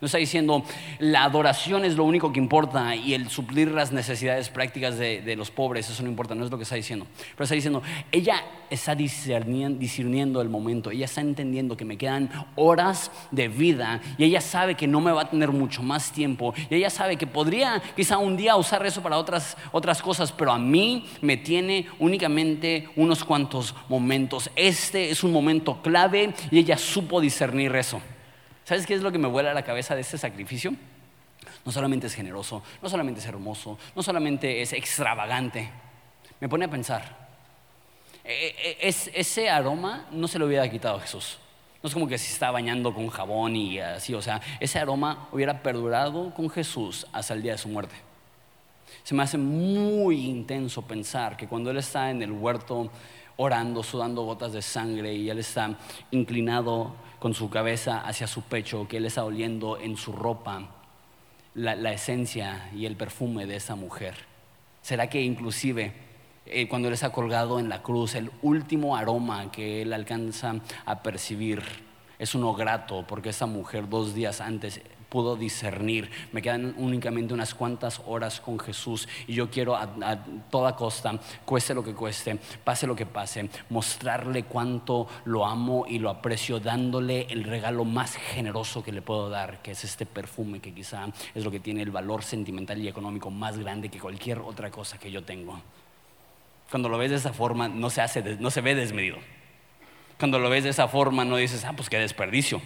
No 0.00 0.06
está 0.06 0.18
diciendo 0.18 0.64
la 0.98 1.24
adoración 1.24 1.84
es 1.84 1.94
lo 1.94 2.04
único 2.04 2.32
que 2.32 2.40
importa 2.40 2.96
y 2.96 3.14
el 3.14 3.30
suplir 3.30 3.70
las 3.70 3.92
necesidades 3.92 4.50
prácticas 4.50 4.98
de, 4.98 5.34
los 5.36 5.50
pobres, 5.50 5.88
eso 5.88 6.02
no 6.02 6.08
importa, 6.08 6.34
no 6.34 6.44
es 6.44 6.50
lo 6.50 6.56
que 6.56 6.64
está 6.64 6.74
diciendo. 6.74 7.06
Pero 7.34 7.44
está 7.44 7.54
diciendo, 7.54 7.82
ella 8.10 8.42
está 8.68 8.94
discerniendo, 8.94 10.42
el 10.42 10.48
momento, 10.48 10.90
ella 10.90 11.04
está 11.04 11.20
entendiendo 11.20 11.76
que 11.76 11.84
me 11.84 11.96
quedan 11.96 12.28
horas 12.56 13.10
de 13.30 13.48
vida 13.48 14.00
y 14.18 14.24
ella 14.24 14.40
sabe 14.40 14.74
que 14.74 14.88
no 14.88 15.00
me 15.00 15.12
va 15.12 15.22
a 15.22 15.30
tener 15.30 15.52
mucho 15.52 15.82
más 15.82 16.12
tiempo 16.12 16.52
y 16.68 16.74
ella 16.74 16.90
sabe 16.90 17.16
que 17.16 17.26
podría 17.26 17.80
quizá 17.94 18.18
un 18.18 18.36
día 18.36 18.56
usar 18.56 18.84
eso 18.84 19.00
para 19.00 19.16
otras, 19.16 19.56
otras 19.70 20.02
cosas, 20.02 20.32
pero 20.32 20.52
a 20.52 20.58
mí 20.58 21.06
me 21.22 21.36
tiene 21.36 21.86
únicamente 21.98 22.88
unos 22.96 23.24
cuantos 23.24 23.74
momentos. 23.88 24.50
Este 24.56 25.10
es 25.10 25.22
un 25.22 25.32
momento 25.32 25.80
clave 25.82 26.34
y 26.50 26.58
ella 26.58 26.76
supo 26.76 27.20
discernir 27.20 27.74
eso. 27.76 28.02
¿Sabes 28.64 28.86
qué 28.86 28.94
es 28.94 29.02
lo 29.02 29.12
que 29.12 29.18
me 29.18 29.28
vuela 29.28 29.50
a 29.50 29.54
la 29.54 29.62
cabeza 29.62 29.94
de 29.94 30.00
este 30.00 30.18
sacrificio? 30.18 30.74
No 31.64 31.72
solamente 31.72 32.06
es 32.06 32.14
generoso, 32.14 32.62
no 32.82 32.88
solamente 32.88 33.20
es 33.20 33.26
hermoso, 33.26 33.78
no 33.94 34.02
solamente 34.02 34.62
es 34.62 34.72
extravagante. 34.72 35.70
Me 36.40 36.48
pone 36.48 36.64
a 36.64 36.70
pensar, 36.70 37.24
e, 38.24 38.54
e, 38.80 38.88
es, 38.88 39.10
ese 39.14 39.50
aroma 39.50 40.06
no 40.10 40.26
se 40.28 40.38
lo 40.38 40.46
hubiera 40.46 40.68
quitado 40.70 40.96
a 40.96 41.00
Jesús. 41.00 41.38
No 41.82 41.88
es 41.88 41.94
como 41.94 42.08
que 42.08 42.16
se 42.16 42.32
está 42.32 42.50
bañando 42.50 42.94
con 42.94 43.08
jabón 43.10 43.56
y 43.56 43.78
así, 43.78 44.14
o 44.14 44.22
sea, 44.22 44.40
ese 44.58 44.78
aroma 44.78 45.28
hubiera 45.32 45.62
perdurado 45.62 46.32
con 46.32 46.48
Jesús 46.48 47.06
hasta 47.12 47.34
el 47.34 47.42
día 47.42 47.52
de 47.52 47.58
su 47.58 47.68
muerte. 47.68 47.94
Se 49.02 49.14
me 49.14 49.22
hace 49.22 49.36
muy 49.36 50.24
intenso 50.24 50.80
pensar 50.80 51.36
que 51.36 51.46
cuando 51.46 51.70
Él 51.70 51.76
está 51.76 52.10
en 52.10 52.22
el 52.22 52.32
huerto 52.32 52.90
orando, 53.36 53.82
sudando 53.82 54.22
gotas 54.22 54.54
de 54.54 54.62
sangre 54.62 55.12
y 55.12 55.28
Él 55.28 55.40
está 55.40 55.76
inclinado 56.10 56.94
con 57.24 57.32
su 57.32 57.48
cabeza 57.48 58.00
hacia 58.00 58.26
su 58.26 58.42
pecho, 58.42 58.86
que 58.86 58.98
él 58.98 59.06
está 59.06 59.24
oliendo 59.24 59.78
en 59.78 59.96
su 59.96 60.12
ropa 60.12 60.68
la, 61.54 61.90
esencia 61.90 62.68
y 62.76 62.84
el 62.84 62.96
perfume 62.96 63.46
de 63.46 63.56
esa 63.56 63.76
mujer. 63.76 64.14
¿Será 64.82 65.08
que 65.08 65.22
inclusive 65.22 65.94
eh, 66.44 66.68
cuando 66.68 66.88
él 66.88 66.92
está 66.92 67.12
colgado 67.12 67.58
en 67.58 67.70
la 67.70 67.80
cruz, 67.80 68.14
el 68.14 68.30
último 68.42 68.94
aroma 68.94 69.50
que 69.50 69.80
él 69.80 69.94
alcanza 69.94 70.56
a 70.84 71.02
percibir 71.02 71.62
es 72.18 72.34
uno 72.34 72.52
grato 72.52 73.06
porque 73.08 73.30
esa 73.30 73.46
mujer 73.46 73.88
dos 73.88 74.12
días 74.12 74.42
antes 74.42 74.82
pudo 75.14 75.36
discernir. 75.36 76.10
Me 76.32 76.42
quedan 76.42 76.74
únicamente 76.76 77.32
unas 77.32 77.54
cuantas 77.54 78.02
horas 78.04 78.40
con 78.40 78.58
Jesús 78.58 79.06
y 79.28 79.34
yo 79.34 79.48
quiero 79.48 79.76
a, 79.76 79.86
toda 80.50 80.74
costa, 80.74 81.20
cueste 81.44 81.72
lo 81.72 81.84
que 81.84 81.94
cueste, 81.94 82.36
pase 82.64 82.84
lo 82.88 82.96
que 82.96 83.06
pase, 83.06 83.48
mostrarle 83.70 84.42
cuánto 84.42 85.06
lo 85.24 85.46
amo 85.46 85.86
y 85.88 86.00
lo 86.00 86.10
aprecio, 86.10 86.58
dándole 86.58 87.28
el 87.30 87.44
regalo 87.44 87.84
más 87.84 88.16
generoso 88.16 88.82
que 88.82 88.90
le 88.90 89.02
puedo 89.02 89.30
dar, 89.30 89.62
que 89.62 89.70
es 89.70 89.84
este 89.84 90.04
perfume 90.04 90.58
que 90.58 90.74
quizá 90.74 91.06
es 91.32 91.44
lo 91.44 91.52
que 91.52 91.60
tiene 91.60 91.82
el 91.82 91.92
valor 91.92 92.24
sentimental 92.24 92.82
y 92.82 92.88
económico 92.88 93.30
más 93.30 93.56
grande 93.56 93.90
que 93.90 94.00
cualquier 94.00 94.40
otra 94.40 94.72
cosa 94.72 94.98
que 94.98 95.12
yo 95.12 95.22
tengo. 95.22 95.60
Cuando 96.68 96.88
lo 96.88 96.98
ves 96.98 97.10
de 97.10 97.18
esa 97.18 97.32
forma, 97.32 97.68
no 97.68 97.88
se, 97.88 98.00
hace, 98.00 98.36
no 98.40 98.50
se 98.50 98.62
ve 98.62 98.74
desmedido. 98.74 99.18
Cuando 100.18 100.40
lo 100.40 100.50
ves 100.50 100.64
de 100.64 100.70
esa 100.70 100.88
forma, 100.88 101.24
no 101.24 101.36
dices, 101.36 101.64
ah, 101.64 101.72
pues 101.76 101.88
qué 101.88 101.98
desperdicio 102.00 102.60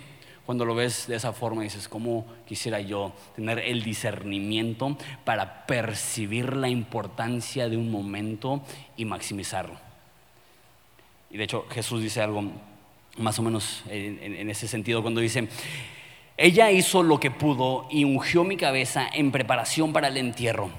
cuando 0.48 0.64
lo 0.64 0.74
ves 0.74 1.06
de 1.06 1.14
esa 1.14 1.34
forma 1.34 1.62
dices, 1.62 1.88
¿cómo 1.88 2.24
quisiera 2.46 2.80
yo 2.80 3.12
tener 3.36 3.58
el 3.58 3.82
discernimiento 3.82 4.96
para 5.22 5.66
percibir 5.66 6.56
la 6.56 6.70
importancia 6.70 7.68
de 7.68 7.76
un 7.76 7.90
momento 7.90 8.62
y 8.96 9.04
maximizarlo? 9.04 9.78
Y 11.30 11.36
de 11.36 11.44
hecho 11.44 11.66
Jesús 11.68 12.00
dice 12.00 12.22
algo 12.22 12.50
más 13.18 13.38
o 13.38 13.42
menos 13.42 13.82
en, 13.90 14.48
ese 14.48 14.66
sentido 14.68 15.02
cuando 15.02 15.20
dice, 15.20 15.48
ella 16.38 16.70
hizo 16.70 17.02
lo 17.02 17.20
que 17.20 17.30
pudo 17.30 17.86
y 17.90 18.04
ungió 18.04 18.42
mi 18.42 18.56
cabeza 18.56 19.06
en 19.06 19.30
preparación 19.30 19.92
para 19.92 20.08
el 20.08 20.16
entierro. 20.16 20.70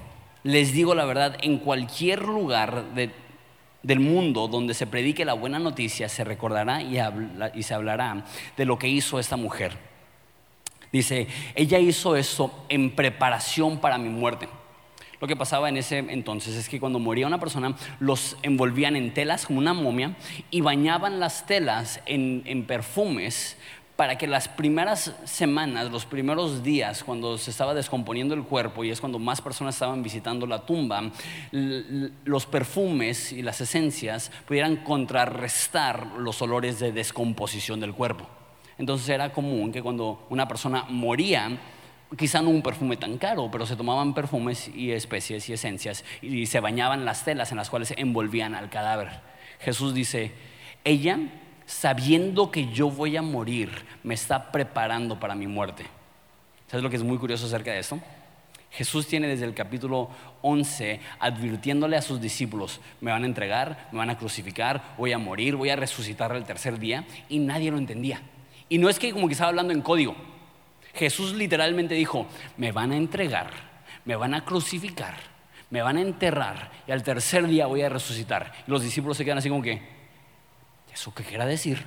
Les 0.42 0.72
digo 0.72 0.96
la 0.96 1.04
verdad, 1.04 1.38
en 1.42 1.58
cualquier 1.58 2.22
lugar 2.22 2.92
de 2.96 3.12
del 3.82 4.00
mundo 4.00 4.48
donde 4.48 4.74
se 4.74 4.86
predique 4.86 5.24
la 5.24 5.34
buena 5.34 5.58
noticia, 5.58 6.08
se 6.08 6.24
recordará 6.24 6.82
y, 6.82 7.62
se 7.62 7.74
hablará 7.74 8.24
de 8.56 8.64
lo 8.64 8.78
que 8.78 8.88
hizo 8.88 9.18
esta 9.18 9.36
mujer. 9.36 9.76
Dice, 10.92 11.28
ella 11.54 11.78
hizo 11.78 12.16
eso 12.16 12.64
en 12.68 12.94
preparación 12.94 13.78
para 13.78 13.96
mi 13.96 14.08
muerte. 14.08 14.48
Lo 15.20 15.28
que 15.28 15.36
pasaba 15.36 15.68
en 15.68 15.76
ese 15.76 15.98
entonces 15.98 16.56
es 16.56 16.68
que 16.68 16.80
cuando 16.80 16.98
moría 16.98 17.26
una 17.26 17.38
persona, 17.38 17.76
los 18.00 18.38
envolvían 18.42 18.96
en 18.96 19.12
telas 19.12 19.46
como 19.46 19.58
una 19.58 19.74
momia 19.74 20.16
y 20.50 20.62
bañaban 20.62 21.20
las 21.20 21.46
telas 21.46 22.00
en 22.06 22.64
perfumes 22.66 23.56
para 24.00 24.16
que 24.16 24.26
las 24.26 24.48
primeras 24.48 25.14
semanas, 25.26 25.90
los 25.90 26.06
primeros 26.06 26.62
días, 26.62 27.04
cuando 27.04 27.36
se 27.36 27.50
estaba 27.50 27.74
descomponiendo 27.74 28.32
el 28.32 28.44
cuerpo 28.44 28.82
y 28.82 28.90
es 28.90 28.98
cuando 28.98 29.18
más 29.18 29.42
personas 29.42 29.74
estaban 29.74 30.02
visitando 30.02 30.46
la 30.46 30.64
tumba, 30.64 31.10
los 31.52 32.46
perfumes 32.46 33.30
y 33.30 33.42
las 33.42 33.60
esencias 33.60 34.32
pudieran 34.48 34.76
contrarrestar 34.76 36.12
los 36.16 36.40
olores 36.40 36.78
de 36.80 36.92
descomposición 36.92 37.78
del 37.78 37.92
cuerpo. 37.92 38.26
Entonces 38.78 39.06
era 39.10 39.34
común 39.34 39.70
que 39.70 39.82
cuando 39.82 40.26
una 40.30 40.48
persona 40.48 40.86
moría, 40.88 41.58
quizá 42.16 42.40
no 42.40 42.48
un 42.48 42.62
perfume 42.62 42.96
tan 42.96 43.18
caro, 43.18 43.50
pero 43.52 43.66
se 43.66 43.76
tomaban 43.76 44.14
perfumes 44.14 44.70
y 44.74 44.92
especies 44.92 45.46
y 45.50 45.52
esencias 45.52 46.06
y 46.22 46.46
se 46.46 46.60
bañaban 46.60 47.04
las 47.04 47.26
telas 47.26 47.50
en 47.50 47.58
las 47.58 47.68
cuales 47.68 47.92
envolvían 47.98 48.54
al 48.54 48.70
cadáver. 48.70 49.20
Jesús 49.58 49.92
dice, 49.92 50.32
ella 50.84 51.18
sabiendo 51.70 52.50
que 52.50 52.66
yo 52.66 52.90
voy 52.90 53.16
a 53.16 53.22
morir, 53.22 53.70
me 54.02 54.14
está 54.14 54.50
preparando 54.50 55.20
para 55.20 55.36
mi 55.36 55.46
muerte. 55.46 55.86
¿Sabes 56.66 56.82
lo 56.82 56.90
que 56.90 56.96
es 56.96 57.04
muy 57.04 57.16
curioso 57.16 57.46
acerca 57.46 57.70
de 57.70 57.78
esto? 57.78 58.00
Jesús 58.72 59.06
tiene 59.06 59.28
desde 59.28 59.44
el 59.44 59.54
capítulo 59.54 60.10
11 60.42 61.00
advirtiéndole 61.20 61.96
a 61.96 62.02
sus 62.02 62.20
discípulos, 62.20 62.80
me 63.00 63.12
van 63.12 63.22
a 63.22 63.26
entregar, 63.26 63.88
me 63.92 63.98
van 63.98 64.10
a 64.10 64.18
crucificar, 64.18 64.94
voy 64.98 65.12
a 65.12 65.18
morir, 65.18 65.54
voy 65.54 65.70
a 65.70 65.76
resucitar 65.76 66.34
el 66.34 66.44
tercer 66.44 66.76
día, 66.80 67.04
y 67.28 67.38
nadie 67.38 67.70
lo 67.70 67.78
entendía. 67.78 68.20
Y 68.68 68.78
no 68.78 68.88
es 68.88 68.98
que 68.98 69.12
como 69.12 69.28
que 69.28 69.34
estaba 69.34 69.50
hablando 69.50 69.72
en 69.72 69.80
código. 69.80 70.16
Jesús 70.92 71.34
literalmente 71.34 71.94
dijo, 71.94 72.26
me 72.56 72.72
van 72.72 72.90
a 72.90 72.96
entregar, 72.96 73.50
me 74.04 74.16
van 74.16 74.34
a 74.34 74.44
crucificar, 74.44 75.14
me 75.70 75.82
van 75.82 75.98
a 75.98 76.02
enterrar, 76.02 76.72
y 76.88 76.90
al 76.90 77.04
tercer 77.04 77.46
día 77.46 77.66
voy 77.66 77.82
a 77.82 77.88
resucitar. 77.88 78.52
Y 78.66 78.70
los 78.72 78.82
discípulos 78.82 79.16
se 79.16 79.24
quedan 79.24 79.38
así 79.38 79.48
como 79.48 79.62
que, 79.62 79.99
¿Eso 80.92 81.14
qué 81.14 81.22
quiera 81.22 81.46
decir? 81.46 81.84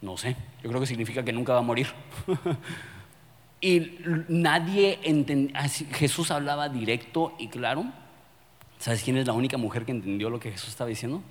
No 0.00 0.16
sé, 0.16 0.36
yo 0.62 0.68
creo 0.68 0.80
que 0.80 0.86
significa 0.86 1.24
que 1.24 1.32
nunca 1.32 1.52
va 1.52 1.60
a 1.60 1.62
morir. 1.62 1.86
y 3.60 3.98
nadie 4.28 4.98
entendía, 5.04 5.62
Jesús 5.68 6.30
hablaba 6.30 6.68
directo 6.68 7.34
y 7.38 7.48
claro. 7.48 7.84
¿Sabes 8.78 9.04
quién 9.04 9.16
es 9.16 9.26
la 9.26 9.32
única 9.32 9.56
mujer 9.56 9.84
que 9.84 9.92
entendió 9.92 10.28
lo 10.28 10.40
que 10.40 10.50
Jesús 10.50 10.70
estaba 10.70 10.88
diciendo? 10.88 11.22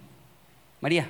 María. 0.79 1.09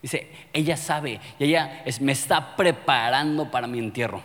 Dice, 0.00 0.30
ella 0.52 0.76
sabe 0.76 1.20
y 1.38 1.44
ella 1.44 1.82
me 2.00 2.12
está 2.12 2.56
preparando 2.56 3.50
para 3.50 3.66
mi 3.66 3.78
entierro. 3.78 4.20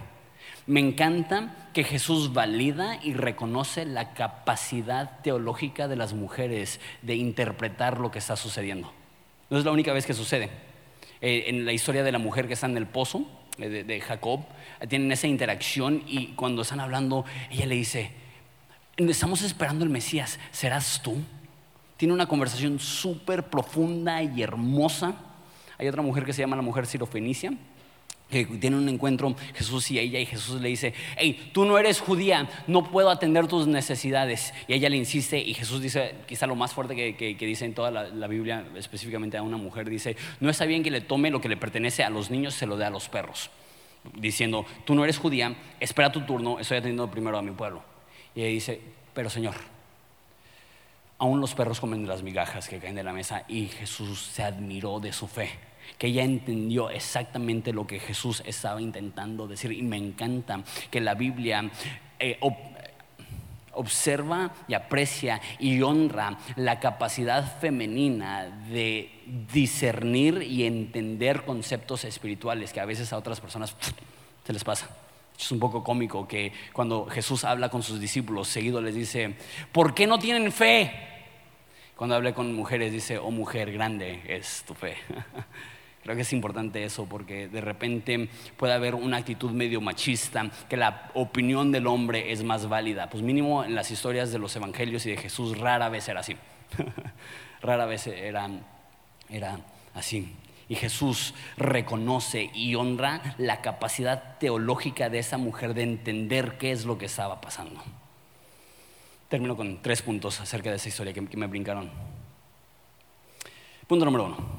Me 0.66 0.82
encanta 0.82 1.70
que 1.74 1.84
Jesús 1.84 2.34
valida 2.34 3.00
y 3.02 3.14
reconoce 3.14 3.86
la 3.86 4.14
capacidad 4.14 5.22
teológica 5.22 5.88
de 5.88 5.96
las 5.96 6.14
mujeres 6.14 6.80
de 7.02 7.16
interpretar 7.16 8.00
lo 8.00 8.12
que 8.12 8.20
está 8.20 8.36
sucediendo. 8.36 8.94
No 9.50 9.58
es 9.58 9.66
la 9.66 9.72
única 9.72 9.94
vez 9.94 10.06
que 10.06 10.14
sucede. 10.14 10.50
Eh, 11.22 11.46
en 11.48 11.66
la 11.66 11.74
historia 11.74 12.04
de 12.04 12.12
la 12.12 12.20
mujer 12.20 12.48
que 12.48 12.54
está 12.54 12.68
en 12.68 12.78
el 12.78 12.88
pozo, 12.88 13.26
eh, 13.58 13.84
de, 13.84 14.02
Jacob, 14.02 14.42
tienen 14.88 15.12
esa 15.12 15.28
interacción 15.28 16.04
y 16.08 16.28
cuando 16.28 16.62
están 16.62 16.80
hablando, 16.80 17.26
ella 17.50 17.66
le 17.66 17.76
dice, 17.76 18.12
estamos 18.98 19.42
esperando 19.42 19.84
el 19.84 19.90
Mesías, 19.90 20.40
¿serás 20.52 21.02
tú? 21.04 21.18
Tiene 21.98 22.14
una 22.14 22.28
conversación 22.28 22.80
súper 22.80 23.50
profunda 23.50 24.24
y 24.24 24.42
hermosa. 24.42 25.16
Hay 25.78 25.88
otra 25.88 26.02
mujer 26.02 26.24
que 26.24 26.32
se 26.32 26.42
llama 26.42 26.56
la 26.56 26.62
mujer 26.62 26.86
sirofenicia, 26.86 27.52
que 28.30 28.46
tiene 28.46 28.78
un 28.78 28.88
encuentro 28.88 29.36
Jesús 29.56 29.90
y 29.92 30.00
ella 30.00 30.20
y 30.20 30.26
Jesús 30.26 30.62
le 30.62 30.70
dice, 30.70 30.94
hey, 31.18 31.50
tú 31.52 31.66
no 31.66 31.78
eres 31.80 32.00
judía, 32.00 32.48
no 32.68 32.84
puedo 32.84 33.10
atender 33.10 33.48
tus 33.48 33.68
necesidades. 33.68 34.54
Y 34.68 34.74
ella 34.74 34.90
le 34.90 34.98
insiste 34.98 35.40
y 35.40 35.54
Jesús 35.54 35.82
dice, 35.82 36.16
quizá 36.28 36.46
lo 36.46 36.56
más 36.56 36.74
fuerte 36.74 36.96
que, 36.96 37.36
dice 37.40 37.66
en 37.66 37.74
toda 37.74 37.90
la, 37.90 38.28
Biblia, 38.28 38.66
específicamente 38.76 39.38
a 39.38 39.42
una 39.42 39.58
mujer, 39.58 39.90
dice, 39.90 40.16
no 40.40 40.50
está 40.50 40.66
bien 40.66 40.84
que 40.84 40.92
le 40.92 41.02
tome 41.02 41.32
lo 41.32 41.42
que 41.42 41.50
le 41.50 41.58
pertenece 41.58 42.04
a 42.04 42.10
los 42.10 42.30
niños, 42.30 42.54
se 42.54 42.68
lo 42.68 42.78
dé 42.78 42.86
a 42.86 42.92
los 42.92 43.10
perros. 43.10 43.50
Diciendo, 44.14 44.66
tú 44.86 44.94
no 44.94 45.04
eres 45.04 45.18
judía, 45.18 45.56
espera 45.80 46.12
tu 46.12 46.22
turno, 46.22 46.60
estoy 46.60 46.78
atendiendo 46.78 47.10
primero 47.10 47.38
a 47.38 47.42
mi 47.42 47.52
pueblo. 47.52 47.84
Y 48.36 48.42
ella 48.42 48.50
dice, 48.50 48.80
pero 49.16 49.32
Señor, 49.32 49.56
aún 51.18 51.42
los 51.42 51.56
perros 51.56 51.80
comen 51.80 52.08
las 52.08 52.22
migajas 52.22 52.70
que 52.70 52.78
caen 52.78 52.96
de 52.96 53.04
la 53.04 53.12
mesa 53.12 53.44
y 53.48 53.68
Jesús 53.68 54.22
se 54.22 54.44
admiró 54.44 55.00
de 55.00 55.12
su 55.12 55.28
fe 55.28 55.69
que 55.98 56.08
ella 56.08 56.24
entendió 56.24 56.90
exactamente 56.90 57.74
lo 57.74 57.88
que 57.88 58.00
Jesús 58.00 58.44
estaba 58.46 58.82
intentando 58.82 59.48
decir. 59.48 59.72
Y 59.72 59.82
me 59.82 59.98
encanta 59.98 60.64
que 60.90 61.02
la 61.02 61.16
Biblia 61.16 61.70
eh, 62.20 62.40
observa 63.74 64.52
y 64.68 64.74
aprecia 64.74 65.42
y 65.58 65.82
honra 65.82 66.38
la 66.56 66.80
capacidad 66.80 67.60
femenina 67.60 68.46
de 68.70 69.10
discernir 69.54 70.42
y 70.44 70.66
entender 70.66 71.46
conceptos 71.46 72.04
espirituales 72.04 72.74
que 72.74 72.82
a 72.82 72.86
veces 72.86 73.14
a 73.14 73.18
otras 73.18 73.40
personas 73.40 73.76
se 74.46 74.54
les 74.54 74.64
pasa. 74.64 74.90
Es 75.40 75.52
un 75.52 75.60
poco 75.60 75.84
cómico 75.84 76.28
que 76.28 76.52
cuando 76.74 77.06
Jesús 77.06 77.46
habla 77.46 77.70
con 77.70 77.82
sus 77.82 78.00
discípulos, 78.00 78.50
seguido 78.50 78.82
les 78.82 78.94
dice, 78.94 79.36
¿por 79.72 79.94
qué 79.94 80.06
no 80.06 80.20
tienen 80.20 80.52
fe? 80.52 80.92
Cuando 81.96 82.16
habla 82.16 82.34
con 82.34 82.54
mujeres 82.54 82.92
dice, 82.92 83.18
oh 83.18 83.32
mujer, 83.32 83.72
grande 83.72 84.22
es 84.28 84.64
tu 84.68 84.74
fe. 84.74 84.98
Creo 86.10 86.18
que 86.18 86.24
es 86.24 86.34
importante 86.34 86.84
eso 86.84 87.06
porque 87.06 87.48
de 87.50 87.62
repente 87.62 88.30
puede 88.58 88.74
haber 88.74 88.96
una 88.96 89.18
actitud 89.18 89.52
medio 89.52 89.80
machista, 89.80 90.50
que 90.68 90.76
la 90.76 91.12
opinión 91.14 91.72
del 91.72 91.86
hombre 91.86 92.32
es 92.32 92.44
más 92.44 92.68
válida. 92.68 93.12
Pues 93.12 93.22
mínimo 93.22 93.64
en 93.64 93.76
las 93.76 93.92
historias 93.92 94.32
de 94.32 94.40
los 94.40 94.56
evangelios 94.56 95.06
y 95.06 95.12
de 95.12 95.18
Jesús 95.18 95.60
rara 95.60 95.88
vez 95.88 96.10
era 96.10 96.22
así. 96.22 96.36
rara 97.62 97.86
vez 97.86 98.08
era, 98.08 98.50
era 99.30 99.60
así. 99.94 100.34
Y 100.68 100.74
Jesús 100.74 101.36
reconoce 101.58 102.50
y 102.56 102.74
honra 102.74 103.36
la 103.38 103.62
capacidad 103.62 104.40
teológica 104.40 105.12
de 105.12 105.20
esa 105.20 105.38
mujer 105.38 105.76
de 105.76 105.84
entender 105.84 106.58
qué 106.58 106.72
es 106.72 106.86
lo 106.86 106.98
que 106.98 107.06
estaba 107.06 107.40
pasando. 107.40 107.84
Termino 109.28 109.56
con 109.56 109.80
tres 109.84 110.02
puntos 110.02 110.42
acerca 110.42 110.72
de 110.72 110.78
esa 110.78 110.90
historia 110.90 111.14
que, 111.14 111.22
me 111.22 111.46
brincaron. 111.46 111.92
Punto 113.86 114.06
número 114.06 114.26
uno. 114.26 114.59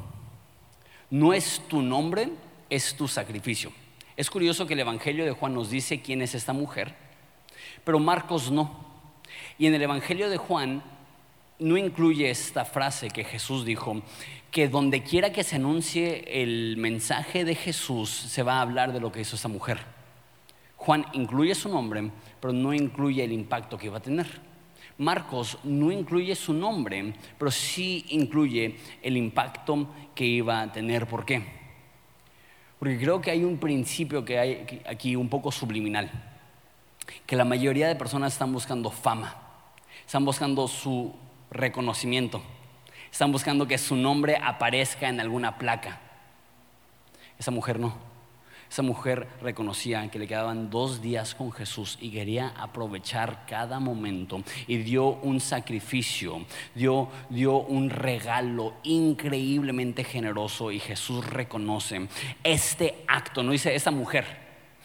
No 1.11 1.33
es 1.33 1.61
tu 1.69 1.83
nombre, 1.83 2.31
es 2.69 2.95
tu 2.95 3.09
sacrificio. 3.09 3.73
Es 4.17 4.31
curioso 4.31 4.67
que 4.67 4.75
el 4.75 4.81
Evangelio 4.81 5.25
de 5.25 5.33
Juan 5.33 5.55
nos 5.55 5.71
dice 5.71 6.01
quién 6.01 6.23
es 6.23 6.35
esta 6.35 6.53
mujer, 6.53 6.95
pero 7.85 7.99
Marcos 7.99 8.51
no. 8.51 8.89
Y 9.59 9.67
en 9.67 9.75
el 9.75 9.83
Evangelio 9.83 10.31
de 10.31 10.37
Juan 10.37 10.83
no 11.59 11.77
incluye 11.77 12.31
esta 12.31 12.65
frase 12.65 13.09
que 13.09 13.25
Jesús 13.25 13.65
dijo, 13.65 14.03
que 14.51 14.69
donde 14.69 15.03
quiera 15.03 15.33
que 15.33 15.45
se 15.45 15.57
anuncie 15.57 16.43
el 16.43 16.77
mensaje 16.77 17.45
de 17.45 17.55
Jesús, 17.55 18.11
se 18.11 18.43
va 18.43 18.55
a 18.55 18.63
hablar 18.63 18.93
de 18.93 19.01
lo 19.01 19.13
que 19.13 19.21
hizo 19.21 19.37
esta 19.37 19.49
mujer. 19.49 19.79
Juan 20.77 21.07
incluye 21.13 21.55
su 21.55 21.69
nombre, 21.69 22.11
pero 22.41 22.53
no 22.53 22.73
incluye 22.73 23.23
el 23.23 23.33
impacto 23.33 23.77
que 23.79 23.87
iba 23.87 23.99
a 23.99 24.03
tener. 24.03 24.50
Marcos 25.01 25.57
no 25.65 25.91
incluye 25.91 26.35
su 26.37 26.53
nombre, 26.53 27.15
pero 27.39 27.51
sí 27.51 28.05
incluye 28.11 28.77
el 29.03 29.17
impacto 29.17 29.89
que 30.15 30.27
iba 30.27 30.61
a 30.61 30.71
tener. 30.71 31.07
¿Por 31.07 31.25
qué? 31.25 31.43
Porque 32.79 32.99
creo 32.99 33.19
que 33.19 33.31
hay 33.31 33.43
un 33.43 33.57
principio 33.57 34.27
que 34.27 34.39
hay 34.39 34.83
aquí 34.87 35.17
un 35.17 35.31
poco 35.31 35.51
subliminal, 35.51 36.11
que 37.25 37.35
la 37.35 37.47
mayoría 37.47 37.89
de 37.89 37.97
personas 37.97 38.35
están 38.35 38.53
buscando 38.53 38.91
fama, 38.91 39.37
están 40.05 40.27
buscando 40.27 40.69
su 40.69 41.15
reconocimiento, 41.51 42.43
están 43.11 43.33
buscando 43.33 43.67
que 43.67 43.79
su 43.79 43.97
nombre 43.97 44.37
aparezca 44.37 45.09
en 45.09 45.19
alguna 45.19 45.57
placa. 45.57 45.99
Esa 47.39 47.51
mujer 47.51 47.81
no. 47.81 48.10
Esa 48.71 48.83
mujer 48.83 49.27
reconocía 49.43 50.09
que 50.13 50.21
le 50.21 50.29
quedaban 50.29 50.71
dos 50.71 51.03
días 51.03 51.35
con 51.35 51.51
Jesús 51.51 51.99
y 52.01 52.13
quería 52.13 52.55
aprovechar 52.57 53.45
cada 53.45 53.81
momento 53.81 54.45
y 54.69 54.77
dio 54.77 55.07
un 55.07 55.41
sacrificio, 55.41 56.47
dio, 56.77 57.09
dio 57.31 57.57
un 57.57 57.91
regalo 57.91 58.75
increíblemente 58.85 60.05
generoso 60.05 60.71
y 60.71 60.79
Jesús 60.79 61.27
reconoce 61.27 62.07
este 62.45 63.03
acto, 63.09 63.43
no 63.43 63.51
dice 63.51 63.75
esta 63.75 63.91
mujer, 63.91 64.25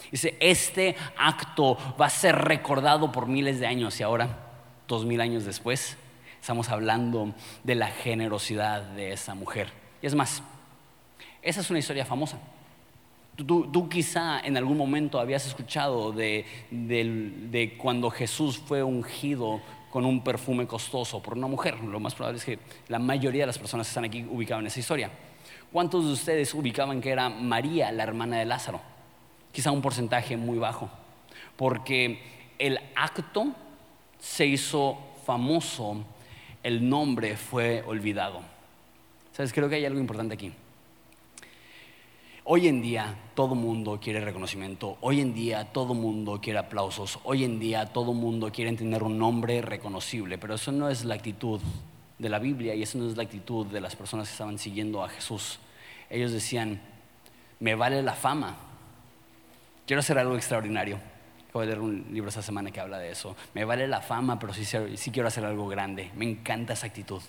dice 0.10 0.36
este 0.39 0.95
acto 1.15 1.78
va 2.02 2.08
a 2.08 2.10
ser 2.10 2.36
recordado 2.36 3.12
por 3.12 3.28
miles 3.28 3.60
de 3.60 3.67
años 3.67 4.00
y 4.00 4.04
ahora, 4.04 4.48
dos 4.88 5.06
mil 5.06 5.21
años 5.21 5.45
después, 5.45 5.95
estamos 6.41 6.69
hablando 6.69 7.36
de 7.63 7.76
la 7.76 7.89
generosidad 7.89 8.82
de 8.82 9.12
esa 9.12 9.36
mujer. 9.36 9.71
Y 10.02 10.08
es 10.08 10.15
más, 10.15 10.41
esa 11.43 11.62
es 11.62 11.69
una 11.69 11.78
historia 11.78 12.04
famosa. 12.04 12.39
Tú, 13.36 13.89
quizá 13.89 14.39
en 14.39 14.56
algún 14.56 14.78
momento 14.78 15.19
habías 15.19 15.45
escuchado 15.45 16.13
de, 16.13 16.45
cuando 17.78 18.10
Jesús 18.10 18.58
fue 18.58 18.82
ungido 18.82 19.62
con 19.91 20.06
un 20.06 20.24
perfume 20.24 20.67
costoso 20.67 21.21
por 21.21 21.38
una 21.38 21.48
mujer. 21.48 21.80
Lo 21.84 22.00
más 22.00 22.15
probable 22.15 22.39
es 22.39 22.45
que 22.45 22.60
la 22.88 23.00
mayoría 23.00 23.43
de 23.43 23.48
las 23.48 23.58
personas 23.58 23.88
están 23.88 24.06
aquí 24.06 24.26
ubicaban 24.30 24.63
en 24.63 24.67
esa 24.67 24.80
historia. 24.80 25.12
¿Cuántos 25.71 26.06
de 26.06 26.13
ustedes 26.13 26.54
ubicaban 26.54 27.02
que 27.02 27.10
era 27.10 27.30
María, 27.30 27.91
la 27.91 28.04
hermana 28.04 28.38
de 28.38 28.45
Lázaro? 28.45 28.80
Quizá 29.52 29.71
un 29.71 29.82
porcentaje 29.82 30.38
muy 30.38 30.58
bajo, 30.58 30.89
porque 31.58 32.21
el 32.58 32.80
acto 32.95 33.48
se 34.19 34.45
hizo 34.45 34.98
famoso, 35.26 36.04
el 36.63 36.88
nombre 36.88 37.36
fue 37.36 37.84
olvidado. 37.86 38.41
¿Sabes? 39.34 39.52
Creo 39.52 39.67
que 39.67 39.76
hay 39.76 39.86
algo 39.86 40.00
importante 40.00 40.36
aquí. 40.36 40.54
Hoy 42.48 42.68
en 42.68 42.80
día 42.80 43.16
todo 43.34 43.56
mundo 43.56 44.00
quiere 44.00 44.20
reconocimiento, 44.20 45.00
hoy 45.02 45.20
en 45.20 45.34
día 45.34 45.74
todo 45.74 45.96
mundo 45.96 46.40
quiere 46.40 46.60
aplausos, 46.60 47.18
hoy 47.24 47.44
en 47.44 47.60
día 47.60 47.88
todo 47.88 48.14
mundo 48.14 48.52
quiere 48.52 48.72
tener 48.74 49.02
un 49.02 49.18
nombre 49.18 49.64
reconocible, 49.64 50.38
pero 50.38 50.54
eso 50.54 50.72
no 50.72 50.88
es 50.88 51.06
la 51.06 51.16
actitud 51.16 51.60
de 52.20 52.30
la 52.30 52.38
Biblia 52.38 52.76
y 52.76 52.84
eso 52.84 53.00
no 53.00 53.10
es 53.10 53.18
la 53.18 53.24
actitud 53.24 53.66
de 53.66 53.82
las 53.82 53.96
personas 53.96 54.28
que 54.28 54.34
estaban 54.34 54.60
siguiendo 54.60 55.04
a 55.04 55.10
Jesús. 55.10 55.58
Ellos 56.08 56.32
decían, 56.34 56.80
me 57.60 57.74
vale 57.74 58.04
la 58.04 58.14
fama, 58.14 58.56
quiero 59.88 60.02
hacer 60.02 60.20
algo 60.20 60.36
extraordinario. 60.36 61.00
Acabo 61.50 61.62
de 61.62 61.66
leer 61.66 61.80
un 61.80 62.06
libro 62.12 62.30
esta 62.30 62.44
semana 62.44 62.70
que 62.70 62.80
habla 62.80 63.00
de 63.00 63.10
eso. 63.10 63.36
Me 63.56 63.66
vale 63.66 63.88
la 63.88 64.02
fama, 64.02 64.38
pero 64.38 64.54
sí, 64.54 64.66
sí 64.66 65.10
quiero 65.10 65.30
hacer 65.30 65.46
algo 65.46 65.68
grande. 65.68 66.12
Me 66.16 66.30
encanta 66.30 66.74
esa 66.74 66.86
actitud 66.86 67.24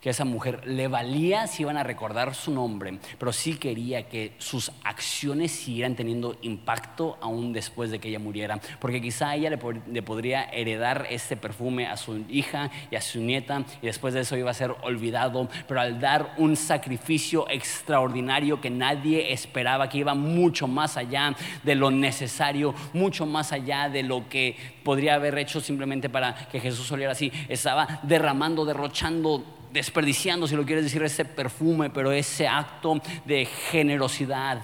que 0.00 0.10
esa 0.10 0.24
mujer 0.24 0.66
le 0.66 0.86
valía 0.86 1.46
si 1.46 1.62
iban 1.62 1.76
a 1.76 1.82
recordar 1.82 2.34
su 2.34 2.52
nombre, 2.52 2.98
pero 3.18 3.32
sí 3.32 3.56
quería 3.56 4.08
que 4.08 4.32
sus 4.38 4.70
acciones 4.84 5.50
siguieran 5.50 5.96
teniendo 5.96 6.36
impacto 6.42 7.18
aún 7.20 7.52
después 7.52 7.90
de 7.90 7.98
que 7.98 8.08
ella 8.08 8.20
muriera, 8.20 8.60
porque 8.78 9.00
quizá 9.00 9.34
ella 9.34 9.50
le, 9.50 10.02
podría 10.02 10.44
heredar 10.44 11.06
este 11.10 11.36
perfume 11.36 11.86
a 11.86 11.96
su 11.96 12.24
hija 12.28 12.70
y 12.90 12.96
a 12.96 13.00
su 13.00 13.20
nieta 13.20 13.64
y 13.82 13.86
después 13.86 14.14
de 14.14 14.20
eso 14.20 14.36
iba 14.36 14.50
a 14.50 14.54
ser 14.54 14.74
olvidado, 14.82 15.48
pero 15.66 15.80
al 15.80 16.00
dar 16.00 16.34
un 16.38 16.54
sacrificio 16.54 17.48
extraordinario 17.50 18.60
que 18.60 18.70
nadie 18.70 19.32
esperaba, 19.32 19.88
que 19.88 19.98
iba 19.98 20.14
mucho 20.14 20.68
más 20.68 20.96
allá 20.96 21.34
de 21.64 21.74
lo 21.74 21.90
necesario, 21.90 22.74
mucho 22.92 23.26
más 23.26 23.52
allá 23.52 23.88
de 23.88 24.04
lo 24.04 24.28
que 24.28 24.56
podría 24.84 25.14
haber 25.14 25.36
hecho 25.38 25.60
simplemente 25.60 26.08
para 26.08 26.34
que 26.48 26.60
Jesús 26.60 26.90
oliera 26.92 27.12
así, 27.12 27.32
estaba 27.48 28.00
derramando, 28.04 28.64
derrochando 28.64 29.57
desperdiciando, 29.72 30.46
si 30.46 30.56
lo 30.56 30.64
quieres 30.64 30.84
decir, 30.84 31.02
ese 31.02 31.24
perfume, 31.24 31.90
pero 31.90 32.12
ese 32.12 32.48
acto 32.48 33.00
de 33.24 33.44
generosidad 33.46 34.62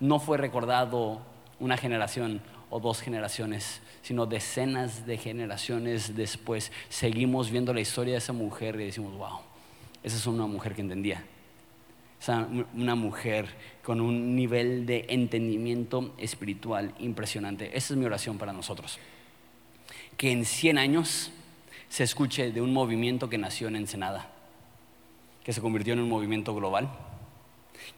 no 0.00 0.18
fue 0.18 0.38
recordado 0.38 1.20
una 1.58 1.76
generación 1.76 2.40
o 2.70 2.80
dos 2.80 3.00
generaciones, 3.00 3.80
sino 4.02 4.26
decenas 4.26 5.06
de 5.06 5.18
generaciones 5.18 6.16
después. 6.16 6.72
Seguimos 6.88 7.50
viendo 7.50 7.72
la 7.72 7.80
historia 7.80 8.12
de 8.12 8.18
esa 8.18 8.32
mujer 8.32 8.76
y 8.76 8.84
decimos, 8.84 9.16
wow, 9.16 9.40
esa 10.02 10.16
es 10.16 10.26
una 10.26 10.46
mujer 10.46 10.74
que 10.74 10.82
entendía. 10.82 11.24
Esa, 12.20 12.48
una 12.74 12.94
mujer 12.94 13.46
con 13.82 14.00
un 14.00 14.34
nivel 14.34 14.86
de 14.86 15.06
entendimiento 15.08 16.14
espiritual 16.18 16.94
impresionante. 16.98 17.76
Esa 17.76 17.94
es 17.94 17.98
mi 17.98 18.06
oración 18.06 18.38
para 18.38 18.52
nosotros. 18.52 18.98
Que 20.16 20.32
en 20.32 20.44
100 20.44 20.78
años 20.78 21.30
se 21.88 22.04
escuche 22.04 22.50
de 22.50 22.60
un 22.60 22.72
movimiento 22.72 23.28
que 23.28 23.38
nació 23.38 23.68
en 23.68 23.76
Ensenada 23.76 24.35
que 25.46 25.52
se 25.52 25.60
convirtió 25.60 25.92
en 25.92 26.00
un 26.00 26.08
movimiento 26.08 26.56
global, 26.56 26.90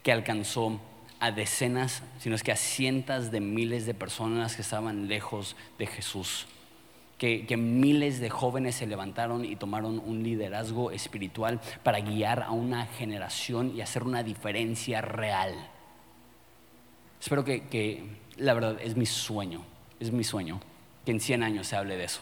que 0.02 0.12
alcanzó 0.12 0.78
a 1.18 1.30
decenas, 1.30 2.02
sino 2.18 2.34
es 2.34 2.42
que 2.42 2.52
a 2.52 2.56
cientos 2.56 3.30
de 3.30 3.40
miles 3.40 3.86
de 3.86 3.94
personas 3.94 4.54
que 4.54 4.60
estaban 4.60 5.08
lejos 5.08 5.56
de 5.78 5.86
Jesús. 5.86 6.46
Que, 7.16 7.46
que, 7.46 7.56
miles 7.56 8.20
de 8.20 8.28
jóvenes 8.28 8.74
se 8.74 8.86
levantaron 8.86 9.46
y 9.46 9.56
tomaron 9.56 9.98
un 9.98 10.22
liderazgo 10.22 10.90
espiritual 10.90 11.58
para 11.82 12.00
guiar 12.00 12.42
a 12.42 12.50
una 12.50 12.84
generación 12.84 13.74
y 13.74 13.80
hacer 13.80 14.02
una 14.02 14.22
diferencia 14.22 15.00
real. 15.00 15.54
Espero 17.18 17.46
que, 17.46 17.62
que 17.68 18.04
la 18.36 18.52
verdad 18.52 18.76
es 18.82 18.94
mi 18.94 19.06
sueño, 19.06 19.62
es 20.00 20.12
mi 20.12 20.22
sueño, 20.22 20.60
que 21.06 21.12
en 21.12 21.20
100 21.20 21.42
años 21.42 21.66
se 21.66 21.76
hable 21.76 21.96
de 21.96 22.04
eso. 22.04 22.20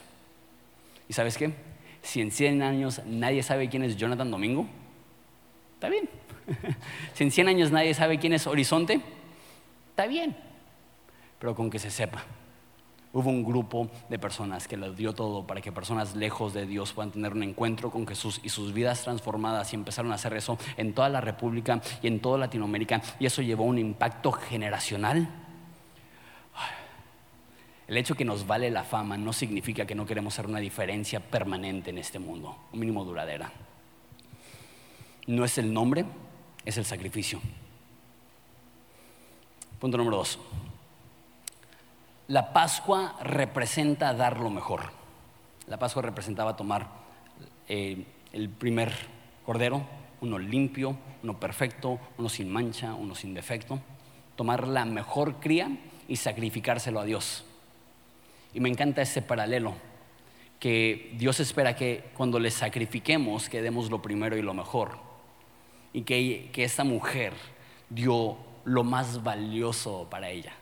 ¿Y 1.08 1.14
sabes 1.14 1.36
qué? 1.36 1.52
Si 2.02 2.20
en 2.20 2.30
100 2.30 2.62
años 2.62 3.02
nadie 3.06 3.42
sabe 3.42 3.68
quién 3.68 3.82
es 3.82 3.96
Jonathan 3.96 4.30
Domingo, 4.30 4.68
Está 5.86 6.00
bien. 6.00 6.08
si 7.14 7.22
en 7.22 7.30
100 7.30 7.48
años 7.48 7.70
nadie 7.70 7.94
sabe 7.94 8.18
quién 8.18 8.32
es 8.32 8.48
Horizonte, 8.48 9.00
está 9.90 10.08
bien. 10.08 10.36
Pero 11.38 11.54
con 11.54 11.70
que 11.70 11.78
se 11.78 11.92
sepa. 11.92 12.24
Hubo 13.12 13.30
un 13.30 13.44
grupo 13.44 13.88
de 14.08 14.18
personas 14.18 14.66
que 14.66 14.76
lo 14.76 14.92
dio 14.92 15.12
todo 15.12 15.46
para 15.46 15.60
que 15.60 15.70
personas 15.70 16.16
lejos 16.16 16.52
de 16.54 16.66
Dios 16.66 16.92
puedan 16.92 17.12
tener 17.12 17.34
un 17.34 17.44
encuentro 17.44 17.92
con 17.92 18.04
Jesús 18.04 18.40
y 18.42 18.48
sus 18.48 18.72
vidas 18.72 19.04
transformadas 19.04 19.72
y 19.72 19.76
empezaron 19.76 20.10
a 20.10 20.16
hacer 20.16 20.34
eso 20.34 20.58
en 20.76 20.92
toda 20.92 21.08
la 21.08 21.20
República 21.20 21.80
y 22.02 22.08
en 22.08 22.18
toda 22.18 22.36
Latinoamérica 22.36 23.00
y 23.20 23.26
eso 23.26 23.40
llevó 23.40 23.62
un 23.62 23.78
impacto 23.78 24.32
generacional. 24.32 25.28
El 27.86 27.96
hecho 27.96 28.16
que 28.16 28.24
nos 28.24 28.44
vale 28.44 28.72
la 28.72 28.82
fama 28.82 29.16
no 29.16 29.32
significa 29.32 29.86
que 29.86 29.94
no 29.94 30.04
queremos 30.04 30.34
hacer 30.34 30.50
una 30.50 30.58
diferencia 30.58 31.20
permanente 31.20 31.90
en 31.90 31.98
este 31.98 32.18
mundo, 32.18 32.56
un 32.72 32.80
mínimo 32.80 33.04
duradera 33.04 33.52
no 35.26 35.44
es 35.44 35.58
el 35.58 35.72
nombre, 35.72 36.04
es 36.64 36.76
el 36.78 36.84
sacrificio. 36.84 37.40
Punto 39.78 39.98
número 39.98 40.18
dos. 40.18 40.38
La 42.28 42.52
Pascua 42.52 43.16
representa 43.22 44.12
dar 44.12 44.40
lo 44.40 44.50
mejor. 44.50 44.90
La 45.68 45.78
Pascua 45.78 46.02
representaba 46.02 46.56
tomar 46.56 46.88
eh, 47.68 48.04
el 48.32 48.48
primer 48.48 48.92
cordero, 49.44 49.86
uno 50.20 50.38
limpio, 50.38 50.96
uno 51.22 51.38
perfecto, 51.38 52.00
uno 52.18 52.28
sin 52.28 52.50
mancha, 52.50 52.94
uno 52.94 53.14
sin 53.14 53.34
defecto, 53.34 53.80
tomar 54.34 54.66
la 54.66 54.84
mejor 54.84 55.36
cría 55.36 55.70
y 56.08 56.16
sacrificárselo 56.16 57.00
a 57.00 57.04
Dios. 57.04 57.44
Y 58.54 58.60
me 58.60 58.68
encanta 58.68 59.02
ese 59.02 59.22
paralelo, 59.22 59.74
que 60.58 61.14
Dios 61.18 61.40
espera 61.40 61.76
que 61.76 62.10
cuando 62.16 62.38
le 62.38 62.50
sacrifiquemos, 62.50 63.48
que 63.48 63.62
demos 63.62 63.90
lo 63.90 64.02
primero 64.02 64.36
y 64.36 64.42
lo 64.42 64.54
mejor. 64.54 65.05
Y 65.92 66.02
que, 66.02 66.50
que 66.52 66.64
esta 66.64 66.84
mujer 66.84 67.32
dio 67.88 68.36
lo 68.64 68.84
más 68.84 69.22
valioso 69.22 70.06
para 70.10 70.28
ella, 70.30 70.52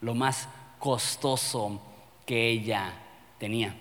lo 0.00 0.14
más 0.14 0.48
costoso 0.78 1.80
que 2.26 2.48
ella 2.48 2.92
tenía. 3.38 3.76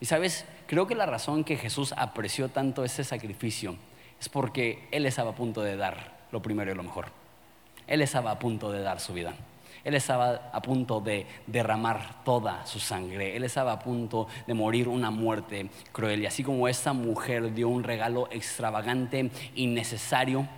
Y 0.00 0.06
sabes, 0.06 0.44
creo 0.66 0.86
que 0.86 0.94
la 0.94 1.06
razón 1.06 1.44
que 1.44 1.56
Jesús 1.56 1.94
apreció 1.96 2.48
tanto 2.48 2.84
ese 2.84 3.04
sacrificio 3.04 3.76
es 4.20 4.28
porque 4.28 4.88
Él 4.90 5.06
estaba 5.06 5.30
a 5.30 5.34
punto 5.34 5.62
de 5.62 5.76
dar 5.76 6.26
lo 6.32 6.42
primero 6.42 6.72
y 6.72 6.74
lo 6.74 6.82
mejor. 6.82 7.06
Él 7.86 8.02
estaba 8.02 8.30
a 8.30 8.38
punto 8.38 8.72
de 8.72 8.82
dar 8.82 9.00
su 9.00 9.12
vida. 9.12 9.34
Él 9.86 9.94
estaba 9.94 10.50
a 10.52 10.60
punto 10.60 11.00
de 11.00 11.28
derramar 11.46 12.24
toda 12.24 12.66
su 12.66 12.80
sangre. 12.80 13.36
Él 13.36 13.44
estaba 13.44 13.70
a 13.70 13.78
punto 13.78 14.26
de 14.44 14.52
morir 14.52 14.88
una 14.88 15.12
muerte 15.12 15.70
cruel. 15.92 16.22
Y 16.22 16.26
así 16.26 16.42
como 16.42 16.66
esta 16.66 16.92
mujer 16.92 17.54
dio 17.54 17.68
un 17.68 17.84
regalo 17.84 18.26
extravagante, 18.32 19.30
innecesario, 19.54 20.48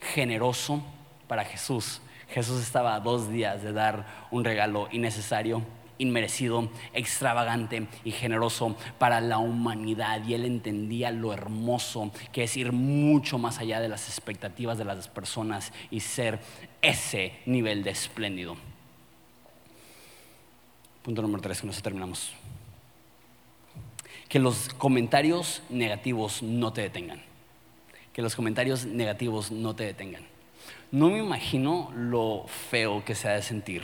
generoso 0.00 0.84
para 1.26 1.44
Jesús, 1.44 2.00
Jesús 2.28 2.62
estaba 2.62 2.94
a 2.94 3.00
dos 3.00 3.28
días 3.28 3.60
de 3.60 3.72
dar 3.72 4.06
un 4.30 4.44
regalo 4.44 4.86
innecesario, 4.92 5.62
inmerecido, 5.98 6.68
extravagante 6.92 7.86
y 8.04 8.12
generoso 8.12 8.76
para 8.98 9.20
la 9.20 9.38
humanidad. 9.38 10.24
Y 10.24 10.34
él 10.34 10.44
entendía 10.44 11.10
lo 11.10 11.32
hermoso 11.32 12.12
que 12.32 12.44
es 12.44 12.56
ir 12.56 12.72
mucho 12.72 13.38
más 13.38 13.58
allá 13.58 13.80
de 13.80 13.88
las 13.88 14.08
expectativas 14.08 14.78
de 14.78 14.84
las 14.84 15.08
personas 15.08 15.72
y 15.90 16.00
ser 16.00 16.38
ese 16.88 17.32
nivel 17.46 17.82
de 17.82 17.90
espléndido. 17.90 18.56
Punto 21.02 21.22
número 21.22 21.42
tres, 21.42 21.60
con 21.60 21.70
eso 21.70 21.82
terminamos. 21.82 22.32
Que 24.28 24.38
los 24.38 24.68
comentarios 24.70 25.62
negativos 25.68 26.42
no 26.42 26.72
te 26.72 26.82
detengan. 26.82 27.22
Que 28.12 28.22
los 28.22 28.34
comentarios 28.36 28.86
negativos 28.86 29.50
no 29.50 29.74
te 29.74 29.84
detengan. 29.84 30.24
No 30.90 31.10
me 31.10 31.18
imagino 31.18 31.92
lo 31.94 32.46
feo 32.46 33.04
que 33.04 33.14
se 33.14 33.28
ha 33.28 33.32
de 33.32 33.42
sentir 33.42 33.82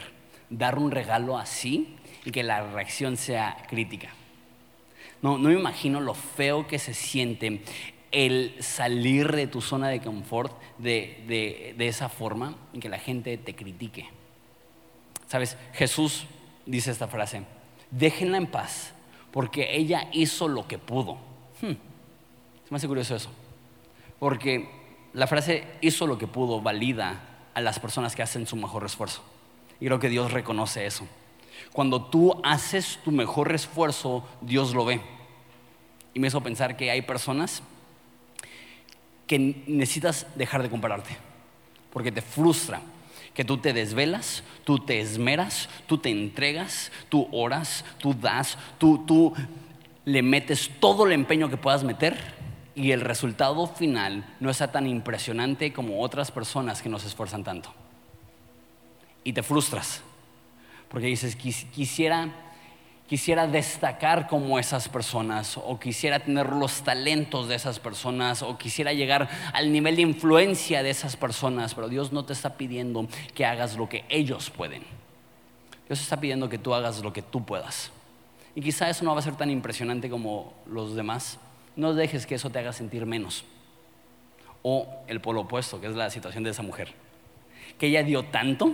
dar 0.50 0.78
un 0.78 0.90
regalo 0.90 1.38
así 1.38 1.96
y 2.24 2.32
que 2.32 2.42
la 2.42 2.72
reacción 2.72 3.16
sea 3.16 3.56
crítica. 3.68 4.10
No, 5.22 5.38
no 5.38 5.48
me 5.48 5.54
imagino 5.54 6.00
lo 6.00 6.14
feo 6.14 6.66
que 6.66 6.78
se 6.78 6.92
siente 6.92 7.62
el 8.12 8.56
salir 8.60 9.32
de 9.32 9.46
tu 9.46 9.60
zona 9.60 9.88
de 9.88 10.00
confort 10.00 10.52
de, 10.78 11.74
de, 11.76 11.88
esa 11.88 12.08
forma 12.08 12.56
y 12.72 12.80
que 12.80 12.88
la 12.88 12.98
gente 12.98 13.36
te 13.38 13.54
critique. 13.54 14.08
Sabes, 15.28 15.56
Jesús 15.74 16.26
dice 16.66 16.90
esta 16.90 17.06
frase, 17.06 17.42
déjenla 17.90 18.38
en 18.38 18.46
paz, 18.46 18.92
porque 19.30 19.76
ella 19.76 20.08
hizo 20.12 20.48
lo 20.48 20.66
que 20.66 20.78
pudo. 20.78 21.18
Hmm, 21.60 21.74
me 22.68 22.76
hace 22.76 22.88
curioso 22.88 23.14
eso, 23.14 23.30
porque 24.18 24.68
la 25.12 25.26
frase 25.26 25.64
hizo 25.80 26.06
lo 26.06 26.18
que 26.18 26.26
pudo 26.26 26.60
valida 26.60 27.20
a 27.54 27.60
las 27.60 27.78
personas 27.78 28.16
que 28.16 28.22
hacen 28.22 28.46
su 28.46 28.56
mejor 28.56 28.84
esfuerzo. 28.84 29.22
Y 29.80 29.86
creo 29.86 29.98
que 29.98 30.08
Dios 30.08 30.32
reconoce 30.32 30.86
eso. 30.86 31.06
Cuando 31.72 32.04
tú 32.06 32.40
haces 32.42 32.98
tu 33.04 33.12
mejor 33.12 33.52
esfuerzo, 33.52 34.26
Dios 34.40 34.74
lo 34.74 34.84
ve. 34.84 35.00
Y 36.12 36.20
me 36.20 36.28
hizo 36.28 36.42
pensar 36.42 36.76
que 36.76 36.90
hay 36.90 37.02
personas 37.02 37.62
que 39.30 39.62
necesitas 39.68 40.26
dejar 40.34 40.60
de 40.60 40.68
compararte, 40.68 41.16
porque 41.92 42.10
te 42.10 42.20
frustra 42.20 42.80
que 43.32 43.44
tú 43.44 43.58
te 43.58 43.72
desvelas, 43.72 44.42
tú 44.64 44.80
te 44.80 45.00
esmeras, 45.00 45.68
tú 45.86 45.98
te 45.98 46.10
entregas, 46.10 46.90
tú 47.08 47.28
oras, 47.30 47.84
tú 48.00 48.12
das, 48.12 48.58
tú, 48.76 49.04
tú 49.06 49.32
le 50.04 50.22
metes 50.22 50.68
todo 50.80 51.06
el 51.06 51.12
empeño 51.12 51.48
que 51.48 51.56
puedas 51.56 51.84
meter 51.84 52.18
y 52.74 52.90
el 52.90 53.02
resultado 53.02 53.68
final 53.68 54.24
no 54.40 54.50
está 54.50 54.72
tan 54.72 54.88
impresionante 54.88 55.72
como 55.72 56.02
otras 56.02 56.32
personas 56.32 56.82
que 56.82 56.88
nos 56.88 57.04
esfuerzan 57.04 57.44
tanto. 57.44 57.72
Y 59.22 59.32
te 59.32 59.44
frustras, 59.44 60.02
porque 60.88 61.06
dices, 61.06 61.36
quisiera 61.36 62.32
quisiera 63.10 63.48
destacar 63.48 64.28
como 64.28 64.56
esas 64.60 64.88
personas 64.88 65.56
o 65.56 65.80
quisiera 65.80 66.20
tener 66.20 66.50
los 66.50 66.82
talentos 66.82 67.48
de 67.48 67.56
esas 67.56 67.80
personas 67.80 68.40
o 68.40 68.56
quisiera 68.56 68.92
llegar 68.92 69.28
al 69.52 69.72
nivel 69.72 69.96
de 69.96 70.02
influencia 70.02 70.84
de 70.84 70.90
esas 70.90 71.16
personas, 71.16 71.74
pero 71.74 71.88
Dios 71.88 72.12
no 72.12 72.24
te 72.24 72.32
está 72.32 72.56
pidiendo 72.56 73.08
que 73.34 73.44
hagas 73.44 73.76
lo 73.76 73.88
que 73.88 74.04
ellos 74.10 74.50
pueden. 74.50 74.84
Dios 75.88 76.00
está 76.00 76.20
pidiendo 76.20 76.48
que 76.48 76.58
tú 76.58 76.72
hagas 76.72 77.02
lo 77.02 77.12
que 77.12 77.20
tú 77.20 77.44
puedas. 77.44 77.90
Y 78.54 78.60
quizá 78.60 78.88
eso 78.88 79.04
no 79.04 79.12
va 79.12 79.18
a 79.18 79.24
ser 79.24 79.34
tan 79.34 79.50
impresionante 79.50 80.08
como 80.08 80.54
los 80.66 80.94
demás. 80.94 81.40
No 81.74 81.94
dejes 81.94 82.26
que 82.26 82.36
eso 82.36 82.50
te 82.50 82.60
haga 82.60 82.72
sentir 82.72 83.06
menos. 83.06 83.44
O 84.62 84.86
el 85.08 85.20
polo 85.20 85.40
opuesto, 85.40 85.80
que 85.80 85.88
es 85.88 85.96
la 85.96 86.10
situación 86.10 86.44
de 86.44 86.50
esa 86.50 86.62
mujer. 86.62 86.94
Que 87.76 87.88
ella 87.88 88.04
dio 88.04 88.26
tanto 88.26 88.72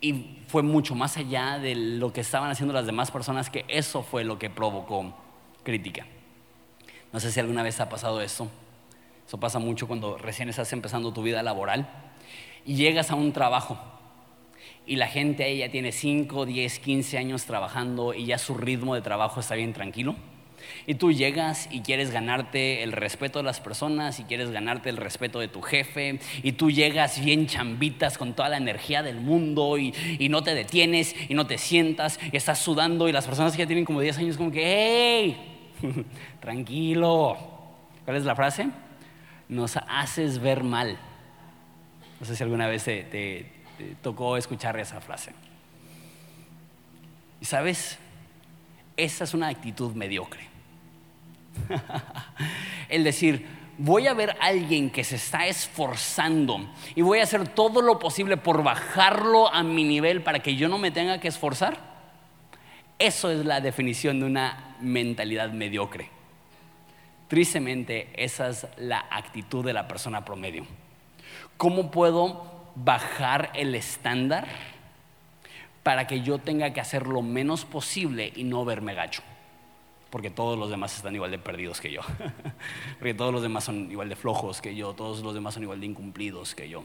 y 0.00 0.38
fue 0.46 0.62
mucho 0.62 0.94
más 0.94 1.16
allá 1.16 1.58
de 1.58 1.74
lo 1.74 2.12
que 2.12 2.22
estaban 2.22 2.50
haciendo 2.50 2.72
las 2.72 2.86
demás 2.86 3.10
personas, 3.10 3.50
que 3.50 3.64
eso 3.68 4.02
fue 4.02 4.24
lo 4.24 4.38
que 4.38 4.50
provocó 4.50 5.14
crítica. 5.62 6.06
No 7.12 7.20
sé 7.20 7.30
si 7.30 7.40
alguna 7.40 7.62
vez 7.62 7.80
ha 7.80 7.88
pasado 7.88 8.20
esto. 8.20 8.48
Eso 9.26 9.38
pasa 9.38 9.58
mucho 9.58 9.86
cuando 9.86 10.16
recién 10.16 10.48
estás 10.48 10.72
empezando 10.72 11.12
tu 11.12 11.22
vida 11.22 11.42
laboral 11.42 11.88
y 12.64 12.74
llegas 12.74 13.10
a 13.10 13.14
un 13.14 13.32
trabajo 13.32 13.78
y 14.86 14.96
la 14.96 15.06
gente 15.06 15.44
ahí 15.44 15.58
ya 15.58 15.70
tiene 15.70 15.92
5, 15.92 16.46
10, 16.46 16.78
15 16.80 17.18
años 17.18 17.44
trabajando 17.44 18.12
y 18.14 18.26
ya 18.26 18.38
su 18.38 18.54
ritmo 18.54 18.94
de 18.94 19.02
trabajo 19.02 19.40
está 19.40 19.54
bien 19.54 19.72
tranquilo 19.72 20.16
y 20.86 20.94
tú 20.94 21.12
llegas 21.12 21.68
y 21.70 21.80
quieres 21.80 22.10
ganarte 22.10 22.82
el 22.82 22.92
respeto 22.92 23.38
de 23.38 23.44
las 23.44 23.60
personas 23.60 24.20
y 24.20 24.24
quieres 24.24 24.50
ganarte 24.50 24.88
el 24.88 24.96
respeto 24.96 25.40
de 25.40 25.48
tu 25.48 25.62
jefe 25.62 26.20
y 26.42 26.52
tú 26.52 26.70
llegas 26.70 27.22
bien 27.24 27.46
chambitas 27.46 28.18
con 28.18 28.34
toda 28.34 28.48
la 28.48 28.56
energía 28.56 29.02
del 29.02 29.20
mundo 29.20 29.78
y, 29.78 29.92
no 30.30 30.42
te 30.44 30.54
detienes 30.54 31.16
y 31.28 31.34
no 31.34 31.46
te 31.46 31.58
sientas 31.58 32.20
y 32.32 32.36
estás 32.36 32.60
sudando 32.60 33.08
y 33.08 33.12
las 33.12 33.26
personas 33.26 33.52
que 33.52 33.58
ya 33.58 33.66
tienen 33.66 33.84
como 33.84 34.00
10 34.00 34.18
años 34.18 34.36
como 34.36 34.52
que, 34.52 35.36
tranquilo. 36.40 37.36
¿Cuál 38.04 38.16
es 38.16 38.24
la 38.24 38.36
frase? 38.36 38.68
Nos 39.48 39.76
haces 39.76 40.38
ver 40.38 40.62
mal. 40.62 40.98
No 42.20 42.26
sé 42.26 42.36
si 42.36 42.42
alguna 42.44 42.68
vez 42.68 42.84
te 42.84 43.50
tocó 44.02 44.36
escuchar 44.36 44.78
esa 44.78 45.00
frase. 45.00 45.32
Y 47.40 47.44
sabes, 47.46 47.98
esa 48.96 49.24
es 49.24 49.34
una 49.34 49.48
actitud 49.48 49.94
mediocre. 49.94 50.49
el 52.88 53.04
decir, 53.04 53.46
voy 53.78 54.06
a 54.06 54.14
ver 54.14 54.30
a 54.30 54.46
alguien 54.46 54.90
que 54.90 55.04
se 55.04 55.16
está 55.16 55.46
esforzando 55.46 56.68
y 56.94 57.02
voy 57.02 57.20
a 57.20 57.22
hacer 57.22 57.48
todo 57.48 57.80
lo 57.80 57.98
posible 57.98 58.36
por 58.36 58.62
bajarlo 58.62 59.52
a 59.52 59.62
mi 59.62 59.84
nivel 59.84 60.22
para 60.22 60.40
que 60.40 60.56
yo 60.56 60.68
no 60.68 60.78
me 60.78 60.90
tenga 60.90 61.18
que 61.18 61.28
esforzar. 61.28 61.78
Eso 62.98 63.30
es 63.30 63.46
la 63.46 63.62
definición 63.62 64.20
de 64.20 64.26
una 64.26 64.76
mentalidad 64.80 65.50
mediocre. 65.52 66.10
Tristemente, 67.28 68.10
esa 68.14 68.48
es 68.48 68.66
la 68.76 69.06
actitud 69.10 69.64
de 69.64 69.72
la 69.72 69.88
persona 69.88 70.24
promedio. 70.24 70.66
¿Cómo 71.56 71.90
puedo 71.90 72.72
bajar 72.74 73.50
el 73.54 73.74
estándar 73.74 74.46
para 75.82 76.06
que 76.06 76.20
yo 76.20 76.38
tenga 76.38 76.72
que 76.72 76.80
hacer 76.80 77.06
lo 77.06 77.22
menos 77.22 77.64
posible 77.64 78.32
y 78.34 78.44
no 78.44 78.64
verme 78.64 78.94
gacho? 78.94 79.22
Porque 80.10 80.30
todos 80.30 80.58
los 80.58 80.70
demás 80.70 80.96
están 80.96 81.14
igual 81.14 81.30
de 81.30 81.38
perdidos 81.38 81.80
que 81.80 81.90
yo, 81.90 82.00
porque 82.98 83.14
todos 83.14 83.32
los 83.32 83.42
demás 83.42 83.64
son 83.64 83.90
igual 83.90 84.08
de 84.08 84.16
flojos 84.16 84.60
que 84.60 84.74
yo, 84.74 84.92
todos 84.92 85.20
los 85.22 85.34
demás 85.34 85.54
son 85.54 85.62
igual 85.62 85.80
de 85.80 85.86
incumplidos 85.86 86.54
que 86.54 86.68
yo. 86.68 86.84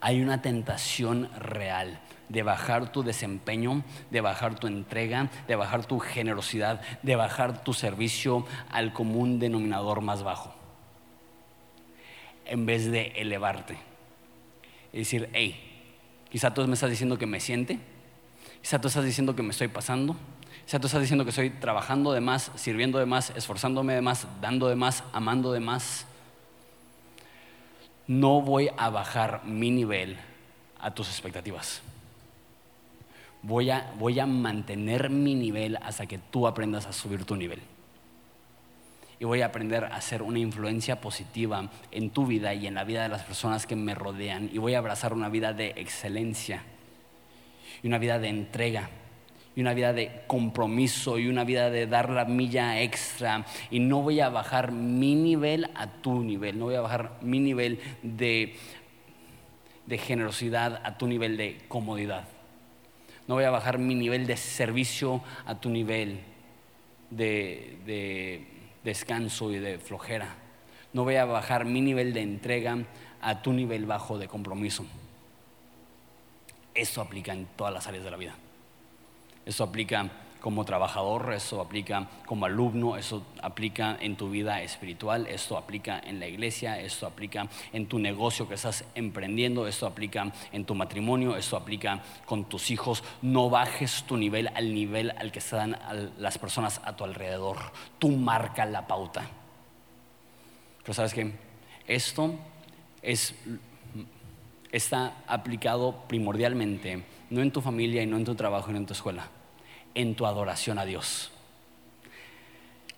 Hay 0.00 0.20
una 0.20 0.42
tentación 0.42 1.30
real 1.38 2.00
de 2.28 2.42
bajar 2.42 2.92
tu 2.92 3.02
desempeño, 3.02 3.82
de 4.10 4.20
bajar 4.20 4.58
tu 4.58 4.66
entrega, 4.66 5.30
de 5.46 5.56
bajar 5.56 5.86
tu 5.86 6.00
generosidad, 6.00 6.80
de 7.02 7.16
bajar 7.16 7.62
tu 7.62 7.72
servicio 7.72 8.44
al 8.70 8.92
común 8.92 9.38
denominador 9.38 10.00
más 10.00 10.22
bajo, 10.22 10.54
en 12.44 12.66
vez 12.66 12.90
de 12.90 13.12
elevarte. 13.16 13.78
Y 14.92 14.98
decir, 14.98 15.30
hey, 15.32 15.58
quizá 16.30 16.52
tú 16.52 16.66
me 16.66 16.74
estás 16.74 16.90
diciendo 16.90 17.16
que 17.16 17.26
me 17.26 17.40
siente, 17.40 17.78
quizá 18.60 18.80
tú 18.80 18.88
estás 18.88 19.04
diciendo 19.04 19.36
que 19.36 19.42
me 19.42 19.50
estoy 19.50 19.68
pasando, 19.68 20.16
sea, 20.68 20.80
tú 20.80 20.88
estás 20.88 21.00
diciendo 21.00 21.24
que 21.24 21.30
estoy 21.30 21.50
trabajando 21.50 22.12
de 22.12 22.20
más, 22.20 22.50
sirviendo 22.56 22.98
de 22.98 23.06
más, 23.06 23.30
esforzándome 23.36 23.94
de 23.94 24.00
más, 24.00 24.26
dando 24.40 24.68
de 24.68 24.74
más, 24.74 25.04
amando 25.12 25.52
de 25.52 25.60
más. 25.60 26.06
No 28.08 28.40
voy 28.40 28.70
a 28.76 28.90
bajar 28.90 29.44
mi 29.44 29.70
nivel 29.70 30.16
a 30.80 30.92
tus 30.92 31.08
expectativas. 31.08 31.82
Voy 33.42 33.70
a, 33.70 33.92
voy 33.96 34.18
a 34.18 34.26
mantener 34.26 35.08
mi 35.08 35.36
nivel 35.36 35.78
hasta 35.82 36.06
que 36.06 36.18
tú 36.18 36.48
aprendas 36.48 36.86
a 36.86 36.92
subir 36.92 37.24
tu 37.24 37.36
nivel. 37.36 37.60
Y 39.20 39.24
voy 39.24 39.42
a 39.42 39.46
aprender 39.46 39.84
a 39.84 40.00
ser 40.00 40.20
una 40.20 40.40
influencia 40.40 41.00
positiva 41.00 41.70
en 41.92 42.10
tu 42.10 42.26
vida 42.26 42.52
y 42.54 42.66
en 42.66 42.74
la 42.74 42.82
vida 42.82 43.04
de 43.04 43.08
las 43.08 43.22
personas 43.22 43.68
que 43.68 43.76
me 43.76 43.94
rodean. 43.94 44.50
Y 44.52 44.58
voy 44.58 44.74
a 44.74 44.78
abrazar 44.78 45.12
una 45.12 45.28
vida 45.28 45.52
de 45.52 45.74
excelencia 45.76 46.64
y 47.84 47.86
una 47.86 47.98
vida 47.98 48.18
de 48.18 48.28
entrega 48.28 48.90
y 49.56 49.62
una 49.62 49.72
vida 49.72 49.94
de 49.94 50.22
compromiso 50.26 51.18
y 51.18 51.28
una 51.28 51.42
vida 51.42 51.70
de 51.70 51.86
dar 51.86 52.10
la 52.10 52.26
milla 52.26 52.82
extra. 52.82 53.46
Y 53.70 53.80
no 53.80 54.02
voy 54.02 54.20
a 54.20 54.28
bajar 54.28 54.70
mi 54.70 55.14
nivel 55.14 55.70
a 55.74 55.86
tu 55.86 56.22
nivel, 56.22 56.58
no 56.58 56.66
voy 56.66 56.74
a 56.74 56.82
bajar 56.82 57.16
mi 57.22 57.40
nivel 57.40 57.80
de, 58.02 58.54
de 59.86 59.98
generosidad 59.98 60.82
a 60.84 60.98
tu 60.98 61.06
nivel 61.06 61.38
de 61.38 61.58
comodidad. 61.68 62.28
No 63.26 63.34
voy 63.34 63.44
a 63.44 63.50
bajar 63.50 63.78
mi 63.78 63.94
nivel 63.94 64.26
de 64.26 64.36
servicio 64.36 65.22
a 65.46 65.58
tu 65.58 65.70
nivel 65.70 66.20
de, 67.10 67.78
de 67.86 68.46
descanso 68.84 69.50
y 69.52 69.58
de 69.58 69.78
flojera. 69.78 70.36
No 70.92 71.04
voy 71.04 71.16
a 71.16 71.24
bajar 71.24 71.64
mi 71.64 71.80
nivel 71.80 72.12
de 72.12 72.20
entrega 72.20 72.76
a 73.22 73.40
tu 73.40 73.54
nivel 73.54 73.86
bajo 73.86 74.18
de 74.18 74.28
compromiso. 74.28 74.84
Eso 76.74 77.00
aplica 77.00 77.32
en 77.32 77.46
todas 77.56 77.72
las 77.72 77.86
áreas 77.86 78.04
de 78.04 78.10
la 78.10 78.18
vida. 78.18 78.36
Eso 79.46 79.64
aplica 79.64 80.10
como 80.46 80.64
trabajador, 80.64 81.32
eso 81.32 81.60
aplica 81.60 82.08
como 82.24 82.46
alumno, 82.46 82.96
eso 82.96 83.24
aplica 83.42 83.96
en 84.00 84.16
tu 84.16 84.30
vida 84.30 84.62
espiritual, 84.62 85.26
esto 85.26 85.56
aplica 85.56 85.98
en 85.98 86.20
la 86.20 86.28
iglesia, 86.28 86.80
esto 86.80 87.06
aplica 87.06 87.48
en 87.72 87.86
tu 87.86 87.98
negocio 87.98 88.48
que 88.48 88.54
estás 88.54 88.84
emprendiendo, 88.94 89.66
esto 89.66 89.88
aplica 89.88 90.32
en 90.52 90.64
tu 90.64 90.76
matrimonio, 90.76 91.36
esto 91.36 91.56
aplica 91.56 92.00
con 92.26 92.44
tus 92.44 92.70
hijos. 92.70 93.02
No 93.22 93.50
bajes 93.50 94.04
tu 94.04 94.16
nivel 94.16 94.48
al 94.54 94.72
nivel 94.72 95.12
al 95.18 95.32
que 95.32 95.40
están 95.40 95.76
las 96.18 96.38
personas 96.38 96.80
a 96.84 96.94
tu 96.94 97.02
alrededor. 97.02 97.56
Tú 97.98 98.10
marca 98.10 98.64
la 98.66 98.86
pauta. 98.86 99.28
Pero 100.82 100.94
sabes 100.94 101.12
que 101.12 101.32
esto 101.88 102.36
es, 103.02 103.34
está 104.70 105.24
aplicado 105.26 106.04
primordialmente 106.06 107.02
no 107.30 107.42
en 107.42 107.50
tu 107.50 107.60
familia 107.60 108.00
y 108.02 108.06
no 108.06 108.16
en 108.16 108.24
tu 108.24 108.36
trabajo 108.36 108.70
y 108.70 108.74
no 108.74 108.78
en 108.78 108.86
tu 108.86 108.92
escuela 108.92 109.28
en 109.96 110.14
tu 110.14 110.26
adoración 110.26 110.78
a 110.78 110.84
Dios 110.84 111.30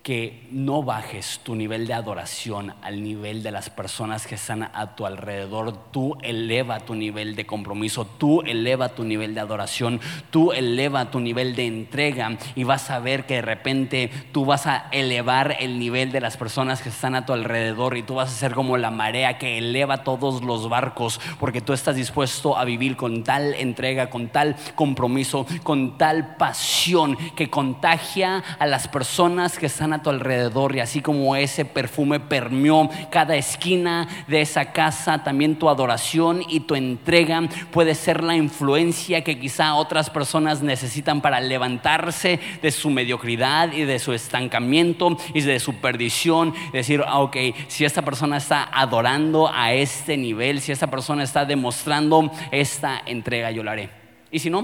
que 0.08 0.40
no 0.50 0.82
bajes 0.82 1.38
tu 1.42 1.54
nivel 1.54 1.86
de 1.86 1.92
adoración 1.92 2.72
al 2.80 3.02
nivel 3.02 3.42
de 3.42 3.50
las 3.50 3.68
personas 3.68 4.26
que 4.26 4.36
están 4.36 4.62
a 4.62 4.96
tu 4.96 5.04
alrededor. 5.04 5.90
Tú 5.90 6.16
eleva 6.22 6.80
tu 6.80 6.94
nivel 6.94 7.36
de 7.36 7.44
compromiso, 7.44 8.06
tú 8.06 8.40
eleva 8.40 8.88
tu 8.88 9.04
nivel 9.04 9.34
de 9.34 9.42
adoración, 9.42 10.00
tú 10.30 10.52
eleva 10.52 11.10
tu 11.10 11.20
nivel 11.20 11.54
de 11.54 11.66
entrega 11.66 12.38
y 12.54 12.64
vas 12.64 12.90
a 12.90 13.00
ver 13.00 13.26
que 13.26 13.34
de 13.34 13.42
repente 13.42 14.10
tú 14.32 14.46
vas 14.46 14.66
a 14.66 14.88
elevar 14.92 15.58
el 15.60 15.78
nivel 15.78 16.10
de 16.10 16.22
las 16.22 16.38
personas 16.38 16.80
que 16.80 16.88
están 16.88 17.14
a 17.14 17.26
tu 17.26 17.34
alrededor 17.34 17.98
y 17.98 18.02
tú 18.02 18.14
vas 18.14 18.30
a 18.30 18.34
ser 18.34 18.54
como 18.54 18.78
la 18.78 18.90
marea 18.90 19.36
que 19.36 19.58
eleva 19.58 20.04
todos 20.04 20.42
los 20.42 20.70
barcos 20.70 21.20
porque 21.38 21.60
tú 21.60 21.74
estás 21.74 21.96
dispuesto 21.96 22.56
a 22.56 22.64
vivir 22.64 22.96
con 22.96 23.24
tal 23.24 23.52
entrega, 23.52 24.08
con 24.08 24.28
tal 24.28 24.56
compromiso, 24.74 25.46
con 25.64 25.98
tal 25.98 26.36
pasión 26.36 27.18
que 27.36 27.50
contagia 27.50 28.42
a 28.58 28.64
las 28.64 28.88
personas 28.88 29.58
que 29.58 29.66
están 29.66 29.92
a 29.92 29.97
tu 30.02 30.10
alrededor 30.10 30.74
y 30.76 30.80
así 30.80 31.00
como 31.00 31.36
ese 31.36 31.64
perfume 31.64 32.20
permeó 32.20 32.88
cada 33.10 33.36
esquina 33.36 34.08
de 34.26 34.40
esa 34.40 34.72
casa, 34.72 35.22
también 35.24 35.58
tu 35.58 35.68
adoración 35.68 36.42
y 36.48 36.60
tu 36.60 36.74
entrega 36.74 37.42
puede 37.72 37.94
ser 37.94 38.22
la 38.22 38.36
influencia 38.36 39.22
que 39.22 39.38
quizá 39.38 39.74
otras 39.74 40.10
personas 40.10 40.62
necesitan 40.62 41.20
para 41.20 41.40
levantarse 41.40 42.40
de 42.62 42.70
su 42.70 42.90
mediocridad 42.90 43.72
y 43.72 43.84
de 43.84 43.98
su 43.98 44.12
estancamiento 44.12 45.16
y 45.34 45.40
de 45.40 45.60
su 45.60 45.74
perdición. 45.76 46.54
Decir, 46.72 47.02
ah, 47.06 47.20
ok, 47.20 47.36
si 47.68 47.84
esta 47.84 48.02
persona 48.02 48.36
está 48.36 48.68
adorando 48.72 49.50
a 49.52 49.72
este 49.72 50.16
nivel, 50.16 50.60
si 50.60 50.72
esta 50.72 50.88
persona 50.88 51.22
está 51.22 51.44
demostrando 51.44 52.30
esta 52.50 53.02
entrega, 53.06 53.50
yo 53.50 53.62
la 53.62 53.72
haré. 53.72 53.90
Y 54.30 54.38
si 54.38 54.50
no, 54.50 54.62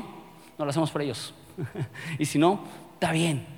no 0.59 0.64
lo 0.64 0.70
hacemos 0.70 0.91
por 0.91 1.03
ellos. 1.03 1.35
y 2.18 2.24
si 2.24 2.39
no, 2.39 2.61
está 2.95 3.12
bien. 3.12 3.53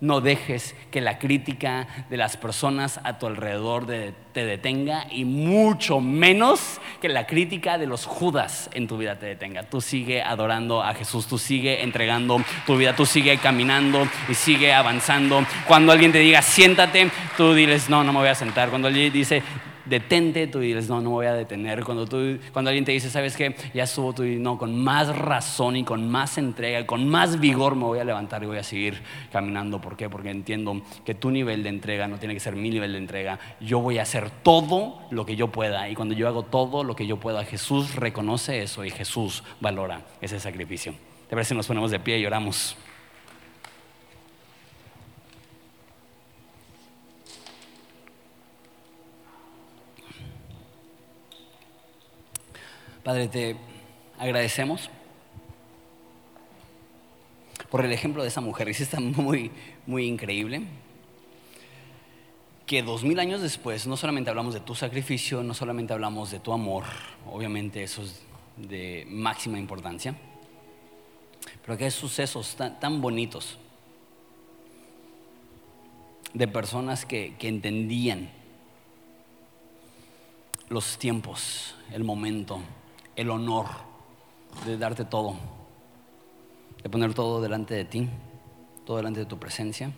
No 0.00 0.22
dejes 0.22 0.74
que 0.90 1.02
la 1.02 1.18
crítica 1.18 1.86
de 2.08 2.16
las 2.16 2.38
personas 2.38 2.98
a 3.04 3.18
tu 3.18 3.26
alrededor 3.26 3.86
te 3.86 4.46
detenga 4.46 5.06
y 5.10 5.26
mucho 5.26 6.00
menos 6.00 6.80
que 7.02 7.10
la 7.10 7.26
crítica 7.26 7.76
de 7.76 7.86
los 7.86 8.06
judas 8.06 8.70
en 8.72 8.88
tu 8.88 8.96
vida 8.96 9.18
te 9.18 9.26
detenga. 9.26 9.64
Tú 9.64 9.82
sigue 9.82 10.22
adorando 10.22 10.82
a 10.82 10.94
Jesús, 10.94 11.26
tú 11.26 11.36
sigue 11.36 11.82
entregando 11.82 12.42
tu 12.64 12.78
vida, 12.78 12.96
tú 12.96 13.04
sigue 13.04 13.36
caminando 13.38 14.08
y 14.28 14.34
sigue 14.34 14.72
avanzando. 14.72 15.44
Cuando 15.68 15.92
alguien 15.92 16.12
te 16.12 16.18
diga 16.18 16.40
siéntate, 16.40 17.10
tú 17.36 17.52
diles 17.52 17.90
no, 17.90 18.02
no 18.02 18.12
me 18.14 18.20
voy 18.20 18.28
a 18.28 18.34
sentar. 18.34 18.70
Cuando 18.70 18.88
alguien 18.88 19.12
dice 19.12 19.42
detente, 19.84 20.46
tú 20.46 20.60
dices, 20.60 20.88
no, 20.88 21.00
no 21.00 21.10
voy 21.10 21.26
a 21.26 21.34
detener. 21.34 21.84
Cuando, 21.84 22.06
tú, 22.06 22.38
cuando 22.52 22.70
alguien 22.70 22.84
te 22.84 22.92
dice, 22.92 23.10
¿sabes 23.10 23.36
qué? 23.36 23.54
Ya 23.74 23.84
estuvo, 23.84 24.12
tú 24.12 24.22
dices, 24.22 24.40
no, 24.40 24.58
con 24.58 24.76
más 24.82 25.16
razón 25.16 25.76
y 25.76 25.84
con 25.84 26.10
más 26.10 26.38
entrega, 26.38 26.86
con 26.86 27.08
más 27.08 27.40
vigor 27.40 27.74
me 27.74 27.84
voy 27.84 27.98
a 27.98 28.04
levantar 28.04 28.42
y 28.42 28.46
voy 28.46 28.58
a 28.58 28.62
seguir 28.62 29.02
caminando. 29.32 29.80
¿Por 29.80 29.96
qué? 29.96 30.08
Porque 30.08 30.30
entiendo 30.30 30.82
que 31.04 31.14
tu 31.14 31.30
nivel 31.30 31.62
de 31.62 31.68
entrega 31.68 32.08
no 32.08 32.18
tiene 32.18 32.34
que 32.34 32.40
ser 32.40 32.56
mi 32.56 32.70
nivel 32.70 32.92
de 32.92 32.98
entrega. 32.98 33.38
Yo 33.60 33.80
voy 33.80 33.98
a 33.98 34.02
hacer 34.02 34.30
todo 34.42 35.02
lo 35.10 35.26
que 35.26 35.36
yo 35.36 35.48
pueda. 35.48 35.88
Y 35.88 35.94
cuando 35.94 36.14
yo 36.14 36.28
hago 36.28 36.42
todo 36.42 36.84
lo 36.84 36.96
que 36.96 37.06
yo 37.06 37.18
pueda, 37.18 37.44
Jesús 37.44 37.94
reconoce 37.94 38.62
eso 38.62 38.84
y 38.84 38.90
Jesús 38.90 39.42
valora 39.60 40.02
ese 40.20 40.40
sacrificio. 40.40 40.94
¿Te 41.28 41.36
parece 41.36 41.50
si 41.50 41.54
nos 41.54 41.66
ponemos 41.66 41.90
de 41.90 42.00
pie 42.00 42.18
y 42.18 42.26
oramos? 42.26 42.76
Padre, 53.10 53.26
te 53.26 53.56
agradecemos 54.20 54.88
por 57.68 57.84
el 57.84 57.90
ejemplo 57.92 58.22
de 58.22 58.28
esa 58.28 58.40
mujer. 58.40 58.68
Y 58.68 58.70
está 58.70 59.00
muy, 59.00 59.50
muy 59.84 60.06
increíble 60.06 60.62
que 62.66 62.84
dos 62.84 63.02
mil 63.02 63.18
años 63.18 63.40
después 63.40 63.88
no 63.88 63.96
solamente 63.96 64.30
hablamos 64.30 64.54
de 64.54 64.60
tu 64.60 64.76
sacrificio, 64.76 65.42
no 65.42 65.54
solamente 65.54 65.92
hablamos 65.92 66.30
de 66.30 66.38
tu 66.38 66.52
amor, 66.52 66.84
obviamente 67.26 67.82
eso 67.82 68.02
es 68.02 68.22
de 68.56 69.04
máxima 69.08 69.58
importancia, 69.58 70.14
pero 71.66 71.76
que 71.76 71.86
hay 71.86 71.90
sucesos 71.90 72.56
tan, 72.78 73.00
bonitos 73.00 73.58
de 76.32 76.46
personas 76.46 77.04
que 77.04 77.34
entendían 77.40 78.30
los 80.68 80.96
tiempos, 80.96 81.74
el 81.92 82.04
momento, 82.04 82.60
el 83.16 83.30
honor 83.30 83.66
de 84.64 84.76
darte 84.78 85.04
todo, 85.04 85.36
de 86.82 86.88
poner 86.88 87.14
todo 87.14 87.40
delante 87.40 87.74
de 87.74 87.84
ti, 87.84 88.08
todo 88.84 88.96
delante 88.96 89.20
de 89.20 89.26
tu 89.26 89.38
presencia. 89.38 89.92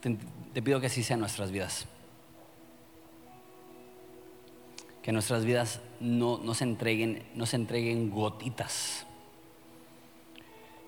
Te, 0.00 0.62
pido 0.62 0.80
que 0.80 0.86
así 0.86 1.04
sean 1.04 1.20
nuestras 1.20 1.52
vidas. 1.52 1.86
Que 5.00 5.12
nuestras 5.12 5.44
vidas 5.44 5.80
no, 6.00 6.38
no, 6.38 6.54
se 6.54 6.64
entreguen, 6.64 7.24
no 7.34 7.46
se 7.46 7.56
entreguen 7.56 8.10
gotitas. 8.10 9.06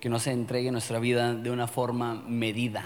Que 0.01 0.09
no 0.09 0.19
se 0.19 0.33
entregue 0.33 0.71
nuestra 0.73 0.99
vida 0.99 1.33
de 1.33 1.51
una 1.51 1.69
forma 1.69 2.15
medida. 2.27 2.85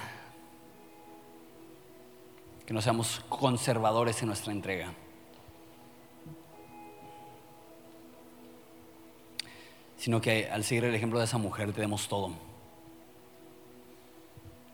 Que 2.67 2.75
no 2.75 2.83
seamos 2.83 3.25
conservadores 3.31 4.21
en 4.21 4.29
nuestra 4.29 4.53
entrega. 4.53 4.93
Sino 9.99 10.21
que 10.21 10.49
al 10.49 10.65
seguir 10.65 10.85
el 10.85 10.95
ejemplo 10.95 11.19
de 11.19 11.27
esa 11.27 11.39
mujer 11.39 11.73
te 11.73 11.81
demos 11.81 12.09
todo. 12.09 12.31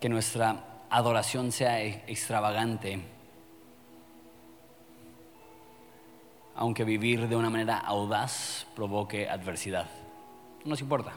Que 0.01 0.09
nuestra 0.09 0.85
adoración 0.91 1.51
sea 1.51 1.83
extravagante, 1.83 3.01
aunque 6.55 6.85
vivir 6.85 7.27
de 7.27 7.37
una 7.37 7.51
manera 7.51 7.79
audaz 7.79 8.67
provoque 8.77 9.29
adversidad. 9.29 9.87
No 10.63 10.71
nos 10.71 10.81
importa. 10.83 11.13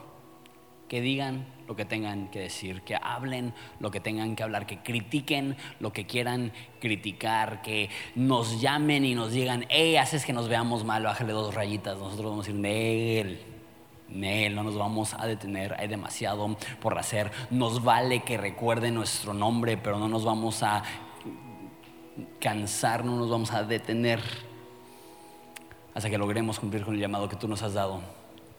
Que 0.88 1.02
digan 1.02 1.46
lo 1.66 1.76
que 1.76 1.84
tengan 1.84 2.28
que 2.30 2.40
decir, 2.40 2.80
que 2.80 2.96
hablen 2.96 3.52
lo 3.78 3.90
que 3.90 4.00
tengan 4.00 4.34
que 4.36 4.42
hablar, 4.42 4.64
que 4.64 4.78
critiquen 4.78 5.54
lo 5.80 5.92
que 5.92 6.06
quieran 6.06 6.50
criticar, 6.80 7.60
que 7.60 7.90
nos 8.14 8.62
llamen 8.62 9.04
y 9.04 9.14
nos 9.14 9.32
digan, 9.32 9.66
hey, 9.68 9.96
haces 9.96 10.24
que 10.24 10.32
nos 10.32 10.48
veamos 10.48 10.86
mal, 10.86 11.02
bájale 11.02 11.34
dos 11.34 11.54
rayitas. 11.54 11.98
Nosotros 11.98 12.30
vamos 12.30 12.48
a 12.48 12.52
decir, 12.52 12.66
él 12.66 13.47
no 14.08 14.62
nos 14.62 14.76
vamos 14.76 15.14
a 15.14 15.26
detener, 15.26 15.74
hay 15.78 15.88
demasiado 15.88 16.56
por 16.80 16.98
hacer. 16.98 17.30
Nos 17.50 17.82
vale 17.84 18.20
que 18.20 18.36
recuerde 18.36 18.90
nuestro 18.90 19.34
nombre, 19.34 19.76
pero 19.76 19.98
no 19.98 20.08
nos 20.08 20.24
vamos 20.24 20.62
a 20.62 20.82
cansar, 22.40 23.04
no 23.04 23.16
nos 23.16 23.30
vamos 23.30 23.52
a 23.52 23.62
detener 23.62 24.20
hasta 25.94 26.10
que 26.10 26.18
logremos 26.18 26.60
cumplir 26.60 26.84
con 26.84 26.94
el 26.94 27.00
llamado 27.00 27.28
que 27.28 27.36
tú 27.36 27.48
nos 27.48 27.62
has 27.62 27.74
dado, 27.74 28.00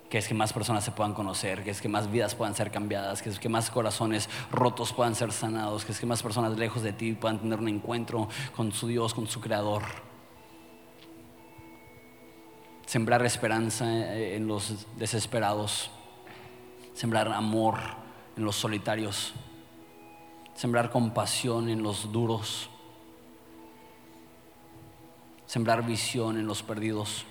que 0.10 0.18
es 0.18 0.28
que 0.28 0.34
más 0.34 0.52
personas 0.52 0.84
se 0.84 0.91
puedan 0.91 1.14
conocer, 1.14 1.64
que 1.64 1.70
es 1.70 1.82
que 1.82 1.88
más 1.88 2.12
vidas 2.12 2.36
puedan 2.36 2.54
ser 2.54 2.70
cambiadas, 2.72 3.22
que 3.22 3.30
es 3.30 3.39
que 3.39 3.47
más 3.47 3.70
corazones 3.70 4.30
rotos 4.52 4.91
puedan 4.91 5.16
ser 5.16 5.32
sanados, 5.32 5.86
que 5.86 5.93
es 5.93 6.00
que 6.00 6.06
más 6.06 6.22
personas 6.22 6.58
lejos 6.58 6.84
de 6.84 6.93
ti 6.93 7.14
puedan 7.14 7.39
tener 7.39 7.60
un 7.60 7.70
encuentro 7.70 8.28
con 8.56 8.72
su 8.72 8.88
Dios, 8.88 9.14
con 9.14 9.28
su 9.28 9.39
Creador. 9.39 9.84
Sembrar 12.90 13.24
esperanza 13.24 14.18
en 14.18 14.48
los 14.48 14.88
desesperados, 14.98 15.92
sembrar 16.96 17.28
amor 17.28 17.76
en 18.36 18.44
los 18.44 18.56
solitarios, 18.56 19.34
sembrar 20.56 20.90
compasión 20.90 21.70
en 21.70 21.84
los 21.84 22.12
duros, 22.12 22.68
sembrar 25.46 25.86
visión 25.86 26.40
en 26.40 26.48
los 26.48 26.64
perdidos 26.64 27.26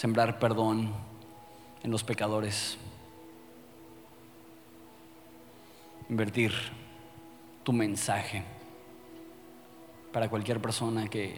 sembrar 0.00 0.38
perdón 0.38 0.94
en 1.82 1.90
los 1.90 2.02
pecadores, 2.02 2.78
invertir 6.08 6.54
tu 7.62 7.74
mensaje 7.74 8.42
para 10.10 10.30
cualquier 10.30 10.58
persona 10.58 11.06
que 11.08 11.34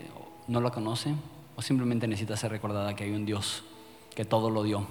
no 0.48 0.60
lo 0.60 0.72
conoce 0.72 1.14
o 1.56 1.62
simplemente 1.62 2.06
necesita 2.06 2.36
ser 2.36 2.50
recordada 2.50 2.94
que 2.94 3.04
hay 3.04 3.10
un 3.12 3.24
Dios 3.26 3.64
que 4.14 4.24
todo 4.24 4.50
lo 4.50 4.62
dio, 4.62 4.86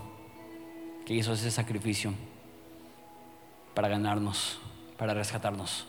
que 1.05 1.13
hizo 1.13 1.33
ese 1.33 1.51
sacrificio 1.51 2.13
para 3.73 3.87
ganarnos, 3.87 4.59
para 4.97 5.13
rescatarnos, 5.13 5.85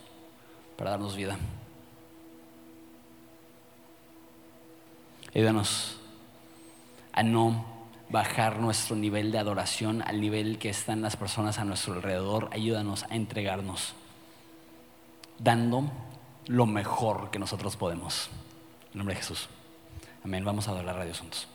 para 0.76 0.90
darnos 0.90 1.16
vida. 1.16 1.38
Ayúdanos 5.34 5.96
a 7.12 7.22
no 7.22 7.64
bajar 8.10 8.60
nuestro 8.60 8.96
nivel 8.96 9.32
de 9.32 9.38
adoración 9.38 10.02
al 10.02 10.20
nivel 10.20 10.58
que 10.58 10.68
están 10.68 11.00
las 11.00 11.16
personas 11.16 11.58
a 11.58 11.64
nuestro 11.64 11.94
alrededor. 11.94 12.50
Ayúdanos 12.52 13.04
a 13.04 13.16
entregarnos, 13.16 13.94
dando 15.38 15.90
lo 16.46 16.66
mejor 16.66 17.30
que 17.30 17.38
nosotros 17.38 17.76
podemos. 17.76 18.28
En 18.93 18.99
nombre 18.99 19.14
de 19.14 19.20
Jesús. 19.20 19.49
Amén. 20.24 20.45
Vamos 20.45 20.68
a 20.68 20.72
adorar 20.72 21.01
a 21.01 21.05
Dios 21.05 21.20
juntos. 21.20 21.49